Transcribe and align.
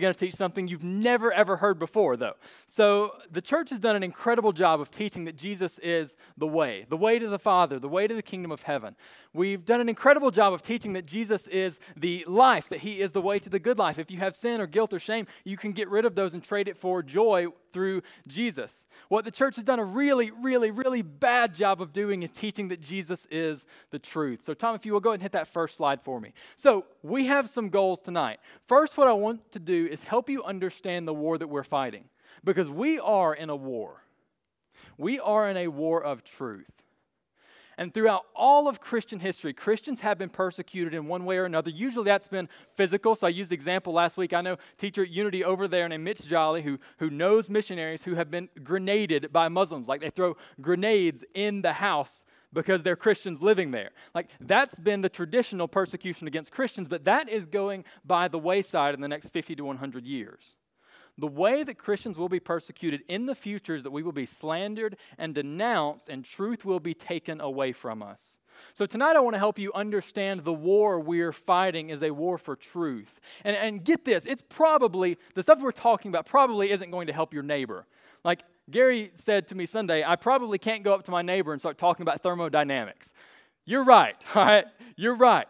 going 0.00 0.12
to 0.12 0.18
teach 0.18 0.34
something 0.34 0.66
you've 0.66 0.82
never 0.82 1.32
ever 1.32 1.56
heard 1.56 1.78
before, 1.78 2.16
though. 2.16 2.34
So, 2.66 3.12
the 3.30 3.40
church 3.40 3.70
has 3.70 3.78
done 3.78 3.94
an 3.94 4.02
incredible 4.02 4.50
job 4.50 4.80
of 4.80 4.90
teaching 4.90 5.24
that 5.26 5.36
Jesus 5.36 5.78
is 5.78 6.16
the 6.36 6.48
way, 6.48 6.84
the 6.88 6.96
way 6.96 7.20
to 7.20 7.28
the 7.28 7.38
Father, 7.38 7.78
the 7.78 7.88
way 7.88 8.08
to 8.08 8.14
the 8.14 8.22
kingdom 8.22 8.50
of 8.50 8.62
heaven. 8.62 8.96
We've 9.32 9.64
done 9.64 9.80
an 9.80 9.88
incredible 9.88 10.32
job 10.32 10.52
of 10.52 10.62
teaching 10.62 10.94
that 10.94 11.06
Jesus 11.06 11.46
is 11.46 11.78
the 11.96 12.24
life, 12.26 12.68
that 12.70 12.80
He 12.80 12.98
is 12.98 13.12
the 13.12 13.22
way 13.22 13.38
to 13.38 13.48
the 13.48 13.60
good 13.60 13.78
life. 13.78 14.00
If 14.00 14.10
you 14.10 14.18
have 14.18 14.34
sin 14.34 14.60
or 14.60 14.66
guilt 14.66 14.92
or 14.92 14.98
shame, 14.98 15.28
you 15.44 15.56
can 15.56 15.70
get 15.70 15.88
rid 15.88 16.04
of 16.04 16.16
those 16.16 16.34
and 16.34 16.42
trade 16.42 16.66
it 16.66 16.76
for 16.76 17.00
joy 17.00 17.46
through 17.74 18.00
Jesus. 18.26 18.86
What 19.08 19.26
the 19.26 19.30
church 19.30 19.56
has 19.56 19.64
done 19.64 19.78
a 19.78 19.84
really, 19.84 20.30
really, 20.30 20.70
really 20.70 21.02
bad 21.02 21.54
job 21.54 21.82
of 21.82 21.92
doing 21.92 22.22
is 22.22 22.30
teaching 22.30 22.68
that 22.68 22.80
Jesus 22.80 23.26
is 23.30 23.66
the 23.90 23.98
truth. 23.98 24.42
So, 24.42 24.54
Tom, 24.54 24.74
if 24.74 24.86
you 24.86 24.94
will 24.94 25.00
go 25.00 25.10
ahead 25.10 25.16
and 25.16 25.22
hit 25.22 25.32
that 25.32 25.48
first 25.48 25.76
slide 25.76 26.00
for 26.00 26.18
me. 26.18 26.32
So, 26.56 26.86
we 27.02 27.26
have 27.26 27.50
some 27.50 27.68
goals 27.68 28.00
tonight. 28.00 28.40
First, 28.66 28.96
what 28.96 29.08
I 29.08 29.12
want 29.12 29.52
to 29.52 29.58
do 29.58 29.86
is 29.90 30.04
help 30.04 30.30
you 30.30 30.42
understand 30.42 31.06
the 31.06 31.12
war 31.12 31.36
that 31.36 31.48
we're 31.48 31.64
fighting 31.64 32.04
because 32.44 32.70
we 32.70 32.98
are 33.00 33.34
in 33.34 33.50
a 33.50 33.56
war. 33.56 34.04
We 34.96 35.20
are 35.20 35.50
in 35.50 35.56
a 35.56 35.68
war 35.68 36.02
of 36.02 36.24
truth. 36.24 36.83
And 37.76 37.92
throughout 37.92 38.26
all 38.34 38.68
of 38.68 38.80
Christian 38.80 39.20
history, 39.20 39.52
Christians 39.52 40.00
have 40.00 40.18
been 40.18 40.28
persecuted 40.28 40.94
in 40.94 41.06
one 41.06 41.24
way 41.24 41.38
or 41.38 41.44
another. 41.44 41.70
Usually 41.70 42.04
that's 42.04 42.28
been 42.28 42.48
physical. 42.74 43.14
So 43.14 43.26
I 43.26 43.30
used 43.30 43.50
the 43.50 43.54
example 43.54 43.92
last 43.92 44.16
week. 44.16 44.32
I 44.32 44.40
know 44.40 44.56
teacher 44.78 45.02
at 45.02 45.10
Unity 45.10 45.44
over 45.44 45.66
there 45.66 45.88
named 45.88 46.04
Mitch 46.04 46.26
Jolly, 46.26 46.62
who, 46.62 46.78
who 46.98 47.10
knows 47.10 47.48
missionaries 47.48 48.04
who 48.04 48.14
have 48.14 48.30
been 48.30 48.48
grenaded 48.62 49.32
by 49.32 49.48
Muslims. 49.48 49.88
Like 49.88 50.00
they 50.00 50.10
throw 50.10 50.36
grenades 50.60 51.24
in 51.34 51.62
the 51.62 51.74
house 51.74 52.24
because 52.52 52.82
they're 52.82 52.96
Christians 52.96 53.42
living 53.42 53.72
there. 53.72 53.90
Like 54.14 54.30
that's 54.40 54.78
been 54.78 55.00
the 55.00 55.08
traditional 55.08 55.68
persecution 55.68 56.26
against 56.26 56.52
Christians, 56.52 56.88
but 56.88 57.04
that 57.04 57.28
is 57.28 57.46
going 57.46 57.84
by 58.04 58.28
the 58.28 58.38
wayside 58.38 58.94
in 58.94 59.00
the 59.00 59.08
next 59.08 59.28
50 59.28 59.56
to 59.56 59.64
100 59.64 60.06
years. 60.06 60.54
The 61.16 61.26
way 61.28 61.62
that 61.62 61.78
Christians 61.78 62.18
will 62.18 62.28
be 62.28 62.40
persecuted 62.40 63.02
in 63.08 63.26
the 63.26 63.34
future 63.34 63.76
is 63.76 63.84
that 63.84 63.92
we 63.92 64.02
will 64.02 64.12
be 64.12 64.26
slandered 64.26 64.96
and 65.16 65.34
denounced, 65.34 66.08
and 66.08 66.24
truth 66.24 66.64
will 66.64 66.80
be 66.80 66.94
taken 66.94 67.40
away 67.40 67.72
from 67.72 68.02
us. 68.02 68.38
So, 68.72 68.86
tonight 68.86 69.16
I 69.16 69.20
want 69.20 69.34
to 69.34 69.38
help 69.38 69.58
you 69.58 69.72
understand 69.72 70.44
the 70.44 70.52
war 70.52 70.98
we're 71.00 71.32
fighting 71.32 71.90
is 71.90 72.02
a 72.02 72.10
war 72.10 72.38
for 72.38 72.56
truth. 72.56 73.20
And, 73.44 73.56
and 73.56 73.84
get 73.84 74.04
this, 74.04 74.26
it's 74.26 74.42
probably, 74.48 75.18
the 75.34 75.42
stuff 75.42 75.60
we're 75.60 75.72
talking 75.72 76.08
about 76.08 76.26
probably 76.26 76.70
isn't 76.70 76.90
going 76.90 77.06
to 77.06 77.12
help 77.12 77.32
your 77.32 77.42
neighbor. 77.42 77.86
Like, 78.24 78.42
Gary 78.70 79.10
said 79.14 79.46
to 79.48 79.54
me 79.54 79.66
Sunday, 79.66 80.02
I 80.04 80.16
probably 80.16 80.58
can't 80.58 80.82
go 80.82 80.94
up 80.94 81.04
to 81.04 81.10
my 81.10 81.22
neighbor 81.22 81.52
and 81.52 81.60
start 81.60 81.78
talking 81.78 82.02
about 82.02 82.22
thermodynamics. 82.22 83.12
You're 83.64 83.84
right, 83.84 84.16
all 84.34 84.44
right? 84.44 84.66
You're 84.96 85.16
right. 85.16 85.46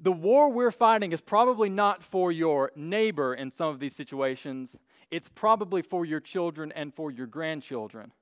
The 0.00 0.12
war 0.12 0.50
we're 0.50 0.70
fighting 0.70 1.12
is 1.12 1.20
probably 1.20 1.68
not 1.68 2.02
for 2.02 2.30
your 2.30 2.70
neighbor 2.76 3.34
in 3.34 3.50
some 3.50 3.68
of 3.68 3.80
these 3.80 3.96
situations, 3.96 4.78
it's 5.10 5.28
probably 5.28 5.82
for 5.82 6.04
your 6.04 6.20
children 6.20 6.70
and 6.72 6.94
for 6.94 7.10
your 7.10 7.26
grandchildren. 7.26 8.12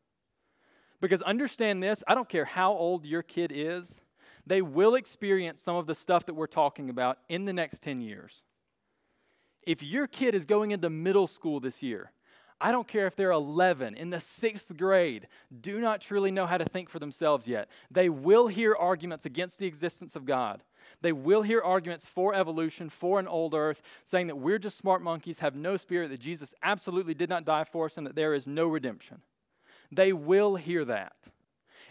Because 1.01 1.21
understand 1.23 1.83
this 1.83 2.03
I 2.09 2.15
don't 2.15 2.29
care 2.29 2.47
how 2.47 2.73
old 2.73 3.05
your 3.05 3.23
kid 3.23 3.53
is, 3.55 4.01
they 4.47 4.63
will 4.63 4.95
experience 4.95 5.61
some 5.61 5.77
of 5.77 5.87
the 5.87 5.95
stuff 5.95 6.25
that 6.27 6.35
we're 6.35 6.47
talking 6.47 6.89
about 6.89 7.19
in 7.29 7.45
the 7.45 7.53
next 7.53 7.83
10 7.83 8.01
years. 8.01 8.43
If 9.63 9.83
your 9.83 10.07
kid 10.07 10.35
is 10.35 10.47
going 10.47 10.71
into 10.71 10.89
middle 10.89 11.27
school 11.27 11.59
this 11.61 11.83
year, 11.83 12.13
I 12.61 12.73
don't 12.73 12.89
care 12.89 13.07
if 13.07 13.17
they're 13.17 13.33
11 13.33 13.97
in 13.97 14.09
the 14.11 14.21
sixth 14.21 14.75
grade, 14.77 15.29
do 15.61 15.79
not 15.81 16.01
truly 16.01 16.31
know 16.31 16.47
how 16.47 16.57
to 16.57 16.65
think 16.65 16.89
for 16.89 16.99
themselves 16.99 17.47
yet. 17.47 17.69
They 17.91 18.09
will 18.09 18.47
hear 18.47 18.75
arguments 18.75 19.27
against 19.27 19.59
the 19.59 19.67
existence 19.67 20.17
of 20.17 20.25
God. 20.25 20.63
They 21.03 21.13
will 21.13 21.43
hear 21.43 21.61
arguments 21.61 22.07
for 22.07 22.35
evolution, 22.35 22.89
for 22.89 23.21
an 23.21 23.29
old 23.29 23.55
earth, 23.55 23.83
saying 24.05 24.29
that 24.29 24.37
we're 24.37 24.59
just 24.59 24.79
smart 24.79 25.03
monkeys, 25.03 25.41
have 25.41 25.55
no 25.55 25.77
spirit, 25.77 26.09
that 26.11 26.21
Jesus 26.21 26.55
absolutely 26.63 27.15
did 27.15 27.29
not 27.29 27.45
die 27.45 27.65
for 27.65 27.87
us, 27.87 27.97
and 27.97 28.07
that 28.07 28.17
there 28.17 28.35
is 28.35 28.47
no 28.47 28.67
redemption. 28.67 29.21
They 29.93 30.13
will 30.13 30.57
hear 30.57 30.85
that. 30.85 31.15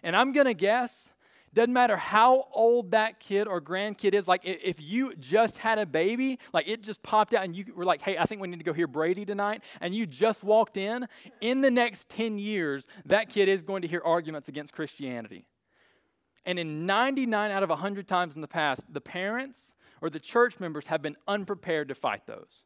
And 0.03 0.16
I'm 0.16 0.31
going 0.31 0.48
to 0.48 0.53
guess 0.53 1.11
doesn't 1.55 1.73
matter 1.73 1.95
how 1.95 2.49
old 2.52 2.92
that 2.92 3.20
kid 3.21 3.48
or 3.48 3.61
grandkid 3.61 4.14
is. 4.14 4.27
Like, 4.27 4.42
if 4.44 4.82
you 4.82 5.15
just 5.15 5.58
had 5.58 5.80
a 5.80 5.86
baby, 5.86 6.38
like 6.54 6.67
it 6.67 6.82
just 6.82 7.02
popped 7.02 7.33
out 7.33 7.45
and 7.45 7.55
you 7.55 7.65
were 7.73 7.86
like, 7.86 8.02
hey, 8.02 8.17
I 8.17 8.26
think 8.26 8.42
we 8.42 8.49
need 8.49 8.60
to 8.60 8.65
go 8.65 8.73
hear 8.73 8.88
Brady 8.88 9.26
tonight, 9.26 9.64
and 9.80 9.95
you 9.95 10.05
just 10.05 10.44
walked 10.44 10.76
in, 10.76 11.08
in 11.39 11.61
the 11.61 11.71
next 11.71 12.10
10 12.10 12.38
years, 12.38 12.88
that 13.05 13.30
kid 13.30 13.48
is 13.48 13.64
going 13.64 13.82
to 13.83 13.88
hear 13.88 14.02
arguments 14.04 14.49
against 14.49 14.73
Christianity. 14.73 15.45
And 16.45 16.60
in 16.60 16.86
99 16.86 17.52
out 17.52 17.64
of 17.64 17.70
100 17.70 18.08
times 18.08 18.36
in 18.36 18.42
the 18.42 18.48
past, 18.48 18.94
the 18.94 19.02
parents 19.02 19.73
or 20.02 20.10
the 20.10 20.20
church 20.20 20.60
members 20.60 20.88
have 20.88 21.02
been 21.02 21.16
unprepared 21.28 21.88
to 21.88 21.95
fight 21.95 22.28
those. 22.28 22.66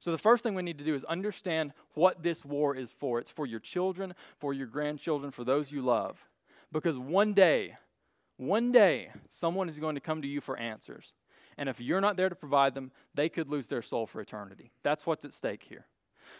So, 0.00 0.12
the 0.12 0.18
first 0.18 0.42
thing 0.42 0.54
we 0.54 0.62
need 0.62 0.78
to 0.78 0.84
do 0.84 0.94
is 0.94 1.04
understand 1.04 1.72
what 1.94 2.22
this 2.22 2.44
war 2.44 2.76
is 2.76 2.92
for. 2.92 3.18
It's 3.18 3.30
for 3.30 3.46
your 3.46 3.60
children, 3.60 4.14
for 4.38 4.52
your 4.52 4.66
grandchildren, 4.66 5.30
for 5.30 5.44
those 5.44 5.72
you 5.72 5.80
love. 5.80 6.18
Because 6.72 6.98
one 6.98 7.32
day, 7.32 7.76
one 8.36 8.70
day, 8.70 9.10
someone 9.28 9.68
is 9.68 9.78
going 9.78 9.94
to 9.94 10.00
come 10.00 10.20
to 10.20 10.28
you 10.28 10.40
for 10.40 10.58
answers. 10.58 11.14
And 11.56 11.68
if 11.68 11.80
you're 11.80 12.00
not 12.00 12.16
there 12.16 12.28
to 12.28 12.34
provide 12.34 12.74
them, 12.74 12.90
they 13.14 13.28
could 13.28 13.48
lose 13.48 13.68
their 13.68 13.82
soul 13.82 14.06
for 14.06 14.20
eternity. 14.20 14.72
That's 14.82 15.06
what's 15.06 15.24
at 15.24 15.32
stake 15.32 15.62
here. 15.62 15.86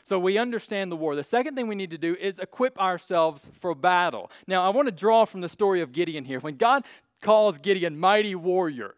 So 0.03 0.19
we 0.19 0.37
understand 0.39 0.91
the 0.91 0.97
war. 0.97 1.15
The 1.15 1.25
second 1.25 1.55
thing 1.55 1.69
we 1.69 1.75
need 1.75 1.91
to 1.91 1.99
do 1.99 2.17
is 2.21 2.39
equip 2.39 2.79
ourselves 2.81 3.49
for 3.61 3.75
battle. 3.75 4.31
Now, 4.47 4.65
I 4.65 4.71
want 4.71 4.87
to 4.87 4.93
draw 4.93 5.25
from 5.25 5.41
the 5.41 5.49
story 5.49 5.81
of 5.81 5.93
Gideon 5.93 6.25
here. 6.25 6.41
When 6.41 6.57
God 6.57 6.85
calls 7.23 7.59
Gideon 7.59 7.99
mighty 7.99 8.35
warrior, 8.35 8.95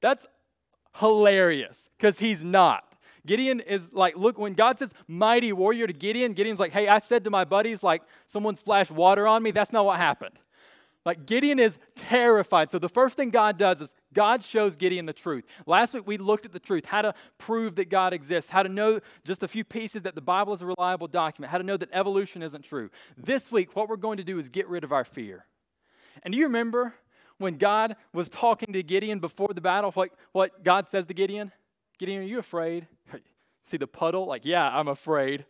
that's 0.00 0.26
hilarious 0.98 1.88
because 1.96 2.18
he's 2.18 2.44
not. 2.44 2.84
Gideon 3.26 3.60
is 3.60 3.92
like, 3.92 4.16
look, 4.16 4.38
when 4.38 4.52
God 4.52 4.78
says 4.78 4.92
mighty 5.08 5.52
warrior 5.52 5.86
to 5.86 5.92
Gideon, 5.92 6.34
Gideon's 6.34 6.60
like, 6.60 6.72
hey, 6.72 6.88
I 6.88 6.98
said 6.98 7.24
to 7.24 7.30
my 7.30 7.44
buddies, 7.44 7.82
like, 7.82 8.02
someone 8.26 8.54
splashed 8.54 8.90
water 8.90 9.26
on 9.26 9.42
me. 9.42 9.50
That's 9.50 9.72
not 9.72 9.86
what 9.86 9.98
happened. 9.98 10.38
Like 11.04 11.26
Gideon 11.26 11.58
is 11.58 11.78
terrified. 11.96 12.70
So 12.70 12.78
the 12.78 12.88
first 12.88 13.16
thing 13.16 13.28
God 13.28 13.58
does 13.58 13.82
is 13.82 13.92
God 14.14 14.42
shows 14.42 14.76
Gideon 14.76 15.04
the 15.04 15.12
truth. 15.12 15.44
Last 15.66 15.92
week 15.92 16.06
we 16.06 16.16
looked 16.16 16.46
at 16.46 16.52
the 16.52 16.58
truth, 16.58 16.86
how 16.86 17.02
to 17.02 17.14
prove 17.36 17.76
that 17.76 17.90
God 17.90 18.14
exists, 18.14 18.50
how 18.50 18.62
to 18.62 18.70
know 18.70 19.00
just 19.24 19.42
a 19.42 19.48
few 19.48 19.64
pieces 19.64 20.02
that 20.02 20.14
the 20.14 20.22
Bible 20.22 20.54
is 20.54 20.62
a 20.62 20.66
reliable 20.66 21.08
document, 21.08 21.50
how 21.50 21.58
to 21.58 21.64
know 21.64 21.76
that 21.76 21.90
evolution 21.92 22.42
isn't 22.42 22.62
true. 22.62 22.88
This 23.18 23.52
week, 23.52 23.76
what 23.76 23.88
we're 23.88 23.96
going 23.96 24.16
to 24.16 24.24
do 24.24 24.38
is 24.38 24.48
get 24.48 24.66
rid 24.66 24.82
of 24.82 24.92
our 24.92 25.04
fear. 25.04 25.44
And 26.22 26.32
do 26.32 26.38
you 26.38 26.46
remember 26.46 26.94
when 27.36 27.58
God 27.58 27.96
was 28.14 28.30
talking 28.30 28.72
to 28.72 28.82
Gideon 28.82 29.18
before 29.18 29.52
the 29.54 29.60
battle, 29.60 29.90
what, 29.92 30.10
what 30.32 30.64
God 30.64 30.86
says 30.86 31.06
to 31.06 31.14
Gideon? 31.14 31.52
Gideon, 31.98 32.22
are 32.22 32.26
you 32.26 32.38
afraid? 32.38 32.86
See 33.64 33.76
the 33.76 33.86
puddle? 33.86 34.26
Like, 34.26 34.46
yeah, 34.46 34.66
I'm 34.66 34.88
afraid. 34.88 35.44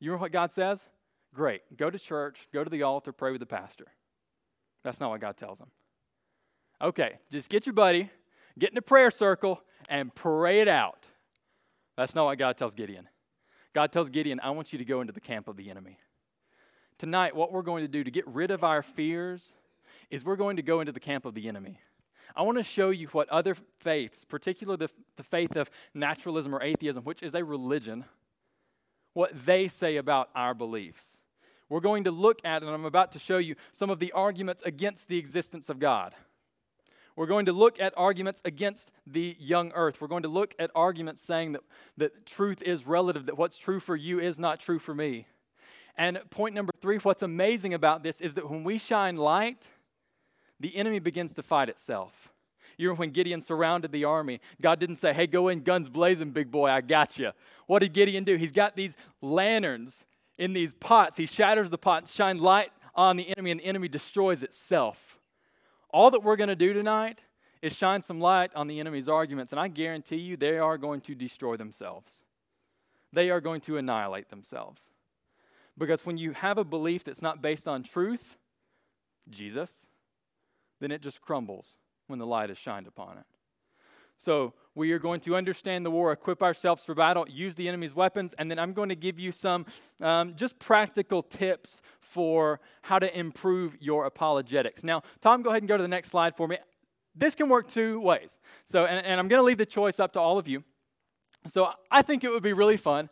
You 0.00 0.12
remember 0.12 0.24
what 0.24 0.32
God 0.32 0.50
says? 0.50 0.88
Great. 1.34 1.60
Go 1.76 1.90
to 1.90 1.98
church, 1.98 2.48
go 2.54 2.64
to 2.64 2.70
the 2.70 2.82
altar, 2.82 3.12
pray 3.12 3.32
with 3.32 3.40
the 3.40 3.46
pastor. 3.46 3.86
That's 4.86 5.00
not 5.00 5.10
what 5.10 5.20
God 5.20 5.36
tells 5.36 5.58
them. 5.58 5.66
Okay, 6.80 7.18
just 7.32 7.50
get 7.50 7.66
your 7.66 7.72
buddy, 7.72 8.08
get 8.56 8.70
in 8.70 8.78
a 8.78 8.82
prayer 8.82 9.10
circle, 9.10 9.60
and 9.88 10.14
pray 10.14 10.60
it 10.60 10.68
out. 10.68 11.04
That's 11.96 12.14
not 12.14 12.26
what 12.26 12.38
God 12.38 12.56
tells 12.56 12.72
Gideon. 12.76 13.08
God 13.74 13.90
tells 13.90 14.10
Gideon, 14.10 14.38
I 14.40 14.50
want 14.50 14.72
you 14.72 14.78
to 14.78 14.84
go 14.84 15.00
into 15.00 15.12
the 15.12 15.20
camp 15.20 15.48
of 15.48 15.56
the 15.56 15.70
enemy. 15.70 15.98
Tonight, 16.98 17.34
what 17.34 17.50
we're 17.50 17.62
going 17.62 17.82
to 17.82 17.88
do 17.88 18.04
to 18.04 18.12
get 18.12 18.28
rid 18.28 18.52
of 18.52 18.62
our 18.62 18.80
fears 18.80 19.54
is 20.08 20.24
we're 20.24 20.36
going 20.36 20.54
to 20.54 20.62
go 20.62 20.78
into 20.78 20.92
the 20.92 21.00
camp 21.00 21.24
of 21.24 21.34
the 21.34 21.48
enemy. 21.48 21.80
I 22.36 22.42
want 22.42 22.58
to 22.58 22.62
show 22.62 22.90
you 22.90 23.08
what 23.08 23.28
other 23.28 23.56
faiths, 23.80 24.24
particularly 24.24 24.86
the, 24.86 24.90
the 25.16 25.24
faith 25.24 25.56
of 25.56 25.68
naturalism 25.94 26.54
or 26.54 26.62
atheism, 26.62 27.02
which 27.02 27.24
is 27.24 27.34
a 27.34 27.44
religion, 27.44 28.04
what 29.14 29.32
they 29.44 29.66
say 29.66 29.96
about 29.96 30.28
our 30.36 30.54
beliefs. 30.54 31.18
We're 31.68 31.80
going 31.80 32.04
to 32.04 32.10
look 32.10 32.40
at, 32.44 32.62
and 32.62 32.70
I'm 32.70 32.84
about 32.84 33.12
to 33.12 33.18
show 33.18 33.38
you 33.38 33.56
some 33.72 33.90
of 33.90 33.98
the 33.98 34.12
arguments 34.12 34.62
against 34.64 35.08
the 35.08 35.18
existence 35.18 35.68
of 35.68 35.78
God. 35.78 36.14
We're 37.16 37.26
going 37.26 37.46
to 37.46 37.52
look 37.52 37.80
at 37.80 37.94
arguments 37.96 38.42
against 38.44 38.90
the 39.06 39.36
young 39.40 39.72
earth. 39.72 40.00
We're 40.00 40.08
going 40.08 40.24
to 40.24 40.28
look 40.28 40.54
at 40.58 40.70
arguments 40.74 41.22
saying 41.22 41.52
that, 41.52 41.62
that 41.96 42.26
truth 42.26 42.60
is 42.60 42.86
relative, 42.86 43.26
that 43.26 43.38
what's 43.38 43.56
true 43.56 43.80
for 43.80 43.96
you 43.96 44.20
is 44.20 44.38
not 44.38 44.60
true 44.60 44.78
for 44.78 44.94
me. 44.94 45.26
And 45.96 46.20
point 46.28 46.54
number 46.54 46.72
three 46.82 46.98
what's 46.98 47.22
amazing 47.22 47.72
about 47.72 48.02
this 48.02 48.20
is 48.20 48.34
that 48.34 48.50
when 48.50 48.64
we 48.64 48.76
shine 48.76 49.16
light, 49.16 49.62
the 50.60 50.76
enemy 50.76 50.98
begins 50.98 51.32
to 51.34 51.42
fight 51.42 51.70
itself. 51.70 52.30
You 52.76 52.88
know, 52.88 52.94
when 52.94 53.10
Gideon 53.10 53.40
surrounded 53.40 53.92
the 53.92 54.04
army, 54.04 54.40
God 54.60 54.78
didn't 54.78 54.96
say, 54.96 55.14
Hey, 55.14 55.26
go 55.26 55.48
in, 55.48 55.60
guns 55.60 55.88
blazing, 55.88 56.30
big 56.32 56.50
boy, 56.50 56.68
I 56.68 56.82
got 56.82 57.18
you. 57.18 57.32
What 57.66 57.78
did 57.78 57.94
Gideon 57.94 58.24
do? 58.24 58.36
He's 58.36 58.52
got 58.52 58.76
these 58.76 58.94
lanterns 59.22 60.04
in 60.38 60.52
these 60.52 60.72
pots. 60.74 61.16
He 61.16 61.26
shatters 61.26 61.70
the 61.70 61.78
pots, 61.78 62.12
shine 62.12 62.38
light 62.38 62.70
on 62.94 63.16
the 63.16 63.28
enemy, 63.36 63.50
and 63.50 63.60
the 63.60 63.64
enemy 63.64 63.88
destroys 63.88 64.42
itself. 64.42 65.18
All 65.90 66.10
that 66.10 66.22
we're 66.22 66.36
going 66.36 66.48
to 66.48 66.56
do 66.56 66.72
tonight 66.72 67.20
is 67.62 67.74
shine 67.74 68.02
some 68.02 68.20
light 68.20 68.50
on 68.54 68.66
the 68.66 68.80
enemy's 68.80 69.08
arguments, 69.08 69.52
and 69.52 69.60
I 69.60 69.68
guarantee 69.68 70.16
you 70.16 70.36
they 70.36 70.58
are 70.58 70.78
going 70.78 71.00
to 71.02 71.14
destroy 71.14 71.56
themselves. 71.56 72.22
They 73.12 73.30
are 73.30 73.40
going 73.40 73.60
to 73.62 73.76
annihilate 73.76 74.28
themselves. 74.28 74.90
Because 75.78 76.04
when 76.06 76.16
you 76.16 76.32
have 76.32 76.58
a 76.58 76.64
belief 76.64 77.04
that's 77.04 77.22
not 77.22 77.42
based 77.42 77.68
on 77.68 77.82
truth, 77.82 78.36
Jesus, 79.30 79.86
then 80.80 80.90
it 80.90 81.02
just 81.02 81.20
crumbles 81.20 81.76
when 82.06 82.18
the 82.18 82.26
light 82.26 82.50
is 82.50 82.58
shined 82.58 82.86
upon 82.86 83.18
it. 83.18 83.24
So, 84.16 84.54
We 84.76 84.92
are 84.92 84.98
going 84.98 85.20
to 85.20 85.34
understand 85.34 85.86
the 85.86 85.90
war, 85.90 86.12
equip 86.12 86.42
ourselves 86.42 86.84
for 86.84 86.94
battle, 86.94 87.26
use 87.30 87.54
the 87.54 87.66
enemy's 87.66 87.94
weapons, 87.94 88.34
and 88.34 88.50
then 88.50 88.58
I'm 88.58 88.74
going 88.74 88.90
to 88.90 88.94
give 88.94 89.18
you 89.18 89.32
some 89.32 89.64
um, 90.02 90.34
just 90.36 90.58
practical 90.58 91.22
tips 91.22 91.80
for 91.98 92.60
how 92.82 92.98
to 92.98 93.18
improve 93.18 93.74
your 93.80 94.04
apologetics. 94.04 94.84
Now, 94.84 95.02
Tom, 95.22 95.40
go 95.42 95.48
ahead 95.48 95.62
and 95.62 95.68
go 95.68 95.78
to 95.78 95.82
the 95.82 95.88
next 95.88 96.10
slide 96.10 96.36
for 96.36 96.46
me. 96.46 96.58
This 97.14 97.34
can 97.34 97.48
work 97.48 97.68
two 97.68 97.98
ways. 98.00 98.38
So, 98.66 98.84
and, 98.84 99.04
and 99.04 99.18
I'm 99.18 99.28
going 99.28 99.40
to 99.40 99.44
leave 99.44 99.56
the 99.56 99.64
choice 99.64 99.98
up 99.98 100.12
to 100.12 100.20
all 100.20 100.38
of 100.38 100.46
you. 100.46 100.62
So, 101.48 101.70
I 101.90 102.02
think 102.02 102.22
it 102.22 102.30
would 102.30 102.42
be 102.42 102.52
really 102.52 102.76
fun 102.76 103.08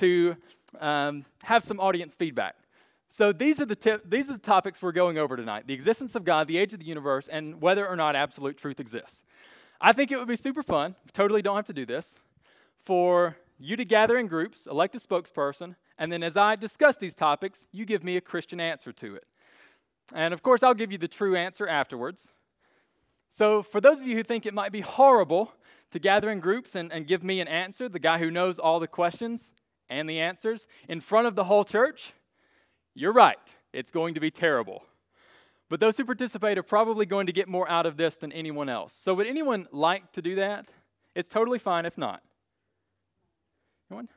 to 0.00 0.36
um, 0.80 1.24
have 1.44 1.64
some 1.64 1.80
audience 1.80 2.14
feedback. 2.14 2.56
So 3.08 3.32
these 3.32 3.58
are 3.60 3.64
the 3.64 3.76
tip, 3.76 4.02
these 4.10 4.28
are 4.28 4.34
the 4.34 4.38
topics 4.38 4.82
we're 4.82 4.92
going 4.92 5.16
over 5.16 5.36
tonight: 5.36 5.66
the 5.66 5.74
existence 5.74 6.14
of 6.14 6.24
God, 6.24 6.48
the 6.48 6.58
age 6.58 6.74
of 6.74 6.80
the 6.80 6.86
universe, 6.86 7.28
and 7.28 7.62
whether 7.62 7.86
or 7.86 7.96
not 7.96 8.16
absolute 8.16 8.58
truth 8.58 8.80
exists. 8.80 9.22
I 9.80 9.92
think 9.92 10.10
it 10.10 10.18
would 10.18 10.28
be 10.28 10.36
super 10.36 10.62
fun. 10.62 10.94
Totally 11.12 11.42
don't 11.42 11.56
have 11.56 11.66
to 11.66 11.72
do 11.72 11.86
this. 11.86 12.18
For 12.84 13.36
you 13.58 13.76
to 13.76 13.84
gather 13.84 14.18
in 14.18 14.26
groups, 14.26 14.66
elect 14.66 14.94
a 14.94 14.98
spokesperson, 14.98 15.76
and 15.98 16.12
then 16.12 16.22
as 16.22 16.36
I 16.36 16.56
discuss 16.56 16.96
these 16.96 17.14
topics, 17.14 17.66
you 17.72 17.84
give 17.84 18.04
me 18.04 18.16
a 18.16 18.20
Christian 18.20 18.60
answer 18.60 18.92
to 18.92 19.14
it. 19.14 19.24
And 20.14 20.32
of 20.32 20.42
course, 20.42 20.62
I'll 20.62 20.74
give 20.74 20.92
you 20.92 20.98
the 20.98 21.08
true 21.08 21.36
answer 21.36 21.66
afterwards. 21.66 22.28
So, 23.28 23.62
for 23.62 23.80
those 23.80 24.00
of 24.00 24.06
you 24.06 24.16
who 24.16 24.22
think 24.22 24.46
it 24.46 24.54
might 24.54 24.72
be 24.72 24.80
horrible 24.80 25.52
to 25.90 25.98
gather 25.98 26.30
in 26.30 26.40
groups 26.40 26.74
and, 26.74 26.92
and 26.92 27.06
give 27.06 27.24
me 27.24 27.40
an 27.40 27.48
answer, 27.48 27.88
the 27.88 27.98
guy 27.98 28.18
who 28.18 28.30
knows 28.30 28.58
all 28.58 28.78
the 28.78 28.86
questions 28.86 29.52
and 29.88 30.08
the 30.08 30.20
answers, 30.20 30.66
in 30.88 31.00
front 31.00 31.26
of 31.26 31.34
the 31.34 31.44
whole 31.44 31.64
church, 31.64 32.12
you're 32.94 33.12
right, 33.12 33.38
it's 33.72 33.90
going 33.90 34.14
to 34.14 34.20
be 34.20 34.30
terrible. 34.30 34.84
But 35.68 35.80
those 35.80 35.96
who 35.96 36.04
participate 36.04 36.58
are 36.58 36.62
probably 36.62 37.06
going 37.06 37.26
to 37.26 37.32
get 37.32 37.48
more 37.48 37.68
out 37.68 37.86
of 37.86 37.96
this 37.96 38.16
than 38.16 38.32
anyone 38.32 38.68
else. 38.68 38.94
So, 38.94 39.14
would 39.14 39.26
anyone 39.26 39.66
like 39.72 40.12
to 40.12 40.22
do 40.22 40.36
that? 40.36 40.68
It's 41.14 41.28
totally 41.28 41.58
fine 41.58 41.86
if 41.86 41.98
not. 41.98 42.22
Anyone? 43.90 44.08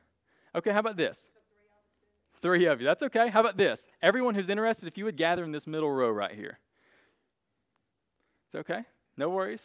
Okay, 0.54 0.70
how 0.70 0.80
about 0.80 0.96
this? 0.96 1.28
Three 2.40 2.66
of 2.66 2.80
you. 2.80 2.86
That's 2.86 3.02
okay. 3.02 3.28
How 3.28 3.40
about 3.40 3.56
this? 3.56 3.86
Everyone 4.00 4.34
who's 4.34 4.48
interested, 4.48 4.86
if 4.86 4.96
you 4.96 5.04
would 5.04 5.16
gather 5.16 5.44
in 5.44 5.52
this 5.52 5.66
middle 5.66 5.90
row 5.90 6.10
right 6.10 6.34
here. 6.34 6.58
It's 8.46 8.60
okay. 8.60 8.84
No 9.16 9.28
worries. 9.28 9.62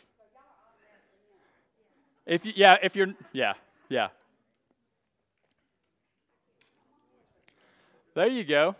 If 2.25 2.45
you, 2.45 2.53
yeah, 2.55 2.77
if 2.81 2.95
you're, 2.95 3.13
yeah, 3.31 3.53
yeah. 3.87 4.07
There 8.15 8.27
you 8.27 8.43
go. 8.43 8.75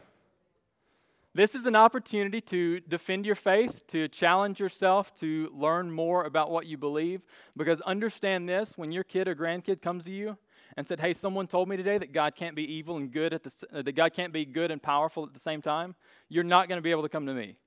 This 1.36 1.54
is 1.54 1.66
an 1.66 1.76
opportunity 1.76 2.40
to 2.40 2.80
defend 2.80 3.26
your 3.26 3.36
faith, 3.36 3.86
to 3.88 4.08
challenge 4.08 4.62
yourself, 4.62 5.14
to 5.16 5.52
learn 5.54 5.92
more 5.92 6.24
about 6.24 6.50
what 6.50 6.66
you 6.66 6.78
believe. 6.78 7.24
Because 7.58 7.82
understand 7.82 8.48
this 8.48 8.78
when 8.78 8.94
your 8.94 9.04
kid 9.04 9.28
or 9.28 9.36
grandkid 9.36 9.82
comes 9.82 10.06
to 10.06 10.12
you 10.12 10.38
and 10.78 10.88
said, 10.88 11.02
Hey, 11.02 11.12
someone 11.12 11.46
told 11.46 11.68
me 11.68 11.76
today 11.76 11.98
that 11.98 12.14
God 12.14 12.36
can't 12.36 12.56
be 12.56 12.64
evil 12.76 12.96
and 12.96 13.12
good 13.12 13.34
at 13.34 13.44
the, 13.44 13.68
uh, 13.74 13.82
that 13.82 13.92
God 13.92 14.14
can't 14.14 14.32
be 14.32 14.46
good 14.46 14.72
and 14.72 14.82
powerful 14.82 15.26
at 15.26 15.34
the 15.34 15.40
same 15.42 15.62
time, 15.62 15.94
you're 16.30 16.46
not 16.46 16.70
going 16.70 16.78
to 16.78 16.82
be 16.82 16.92
able 16.92 17.04
to 17.04 17.10
come 17.10 17.26
to 17.26 17.34
me. 17.34 17.58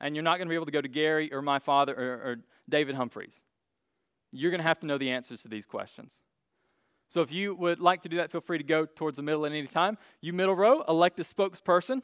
And 0.00 0.14
you're 0.14 0.22
not 0.22 0.38
going 0.38 0.46
to 0.46 0.50
be 0.50 0.54
able 0.54 0.66
to 0.66 0.70
go 0.70 0.80
to 0.80 0.86
Gary 0.86 1.32
or 1.32 1.42
my 1.42 1.58
father 1.58 1.96
or, 1.96 2.30
or 2.30 2.36
David 2.68 2.94
Humphreys. 2.94 3.34
You're 4.30 4.52
going 4.52 4.60
to 4.60 4.68
have 4.68 4.78
to 4.78 4.86
know 4.86 4.96
the 4.96 5.10
answers 5.10 5.42
to 5.42 5.48
these 5.48 5.66
questions. 5.66 6.22
So 7.08 7.22
if 7.22 7.32
you 7.32 7.56
would 7.56 7.80
like 7.80 8.02
to 8.02 8.08
do 8.08 8.18
that, 8.18 8.30
feel 8.30 8.42
free 8.42 8.58
to 8.58 8.64
go 8.64 8.86
towards 8.86 9.16
the 9.16 9.24
middle 9.24 9.44
at 9.44 9.50
any 9.50 9.66
time. 9.66 9.98
You 10.20 10.32
middle 10.32 10.54
row, 10.54 10.84
elect 10.88 11.18
a 11.18 11.24
spokesperson. 11.24 12.02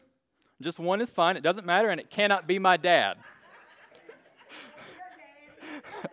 Just 0.60 0.78
one 0.78 1.00
is 1.00 1.10
fine. 1.10 1.36
It 1.36 1.42
doesn't 1.42 1.66
matter, 1.66 1.90
and 1.90 2.00
it 2.00 2.10
cannot 2.10 2.46
be 2.46 2.58
my 2.58 2.76
dad. 2.76 3.16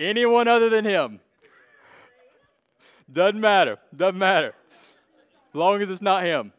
Anyone 0.00 0.48
other 0.48 0.68
than 0.68 0.84
him. 0.84 1.20
Doesn't 3.12 3.40
matter. 3.40 3.78
Doesn't 3.94 4.18
matter. 4.18 4.54
As 5.52 5.54
long 5.54 5.82
as 5.82 5.90
it's 5.90 6.02
not 6.02 6.22
him. 6.22 6.52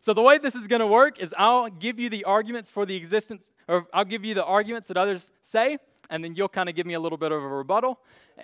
So 0.00 0.14
the 0.14 0.22
way 0.22 0.38
this 0.38 0.54
is 0.54 0.66
going 0.68 0.80
to 0.80 0.86
work 0.86 1.18
is 1.18 1.34
I'll 1.36 1.68
give 1.68 1.98
you 1.98 2.08
the 2.08 2.24
arguments 2.24 2.68
for 2.68 2.86
the 2.86 2.94
existence, 2.94 3.50
or 3.66 3.86
I'll 3.92 4.04
give 4.04 4.24
you 4.24 4.34
the 4.34 4.44
arguments 4.44 4.86
that 4.88 4.96
others 4.96 5.32
say, 5.42 5.78
and 6.08 6.22
then 6.22 6.36
you'll 6.36 6.48
kind 6.48 6.68
of 6.68 6.76
give 6.76 6.86
me 6.86 6.94
a 6.94 7.00
little 7.00 7.18
bit 7.18 7.32
of 7.32 7.42
a 7.42 7.48
rebuttal, 7.48 7.98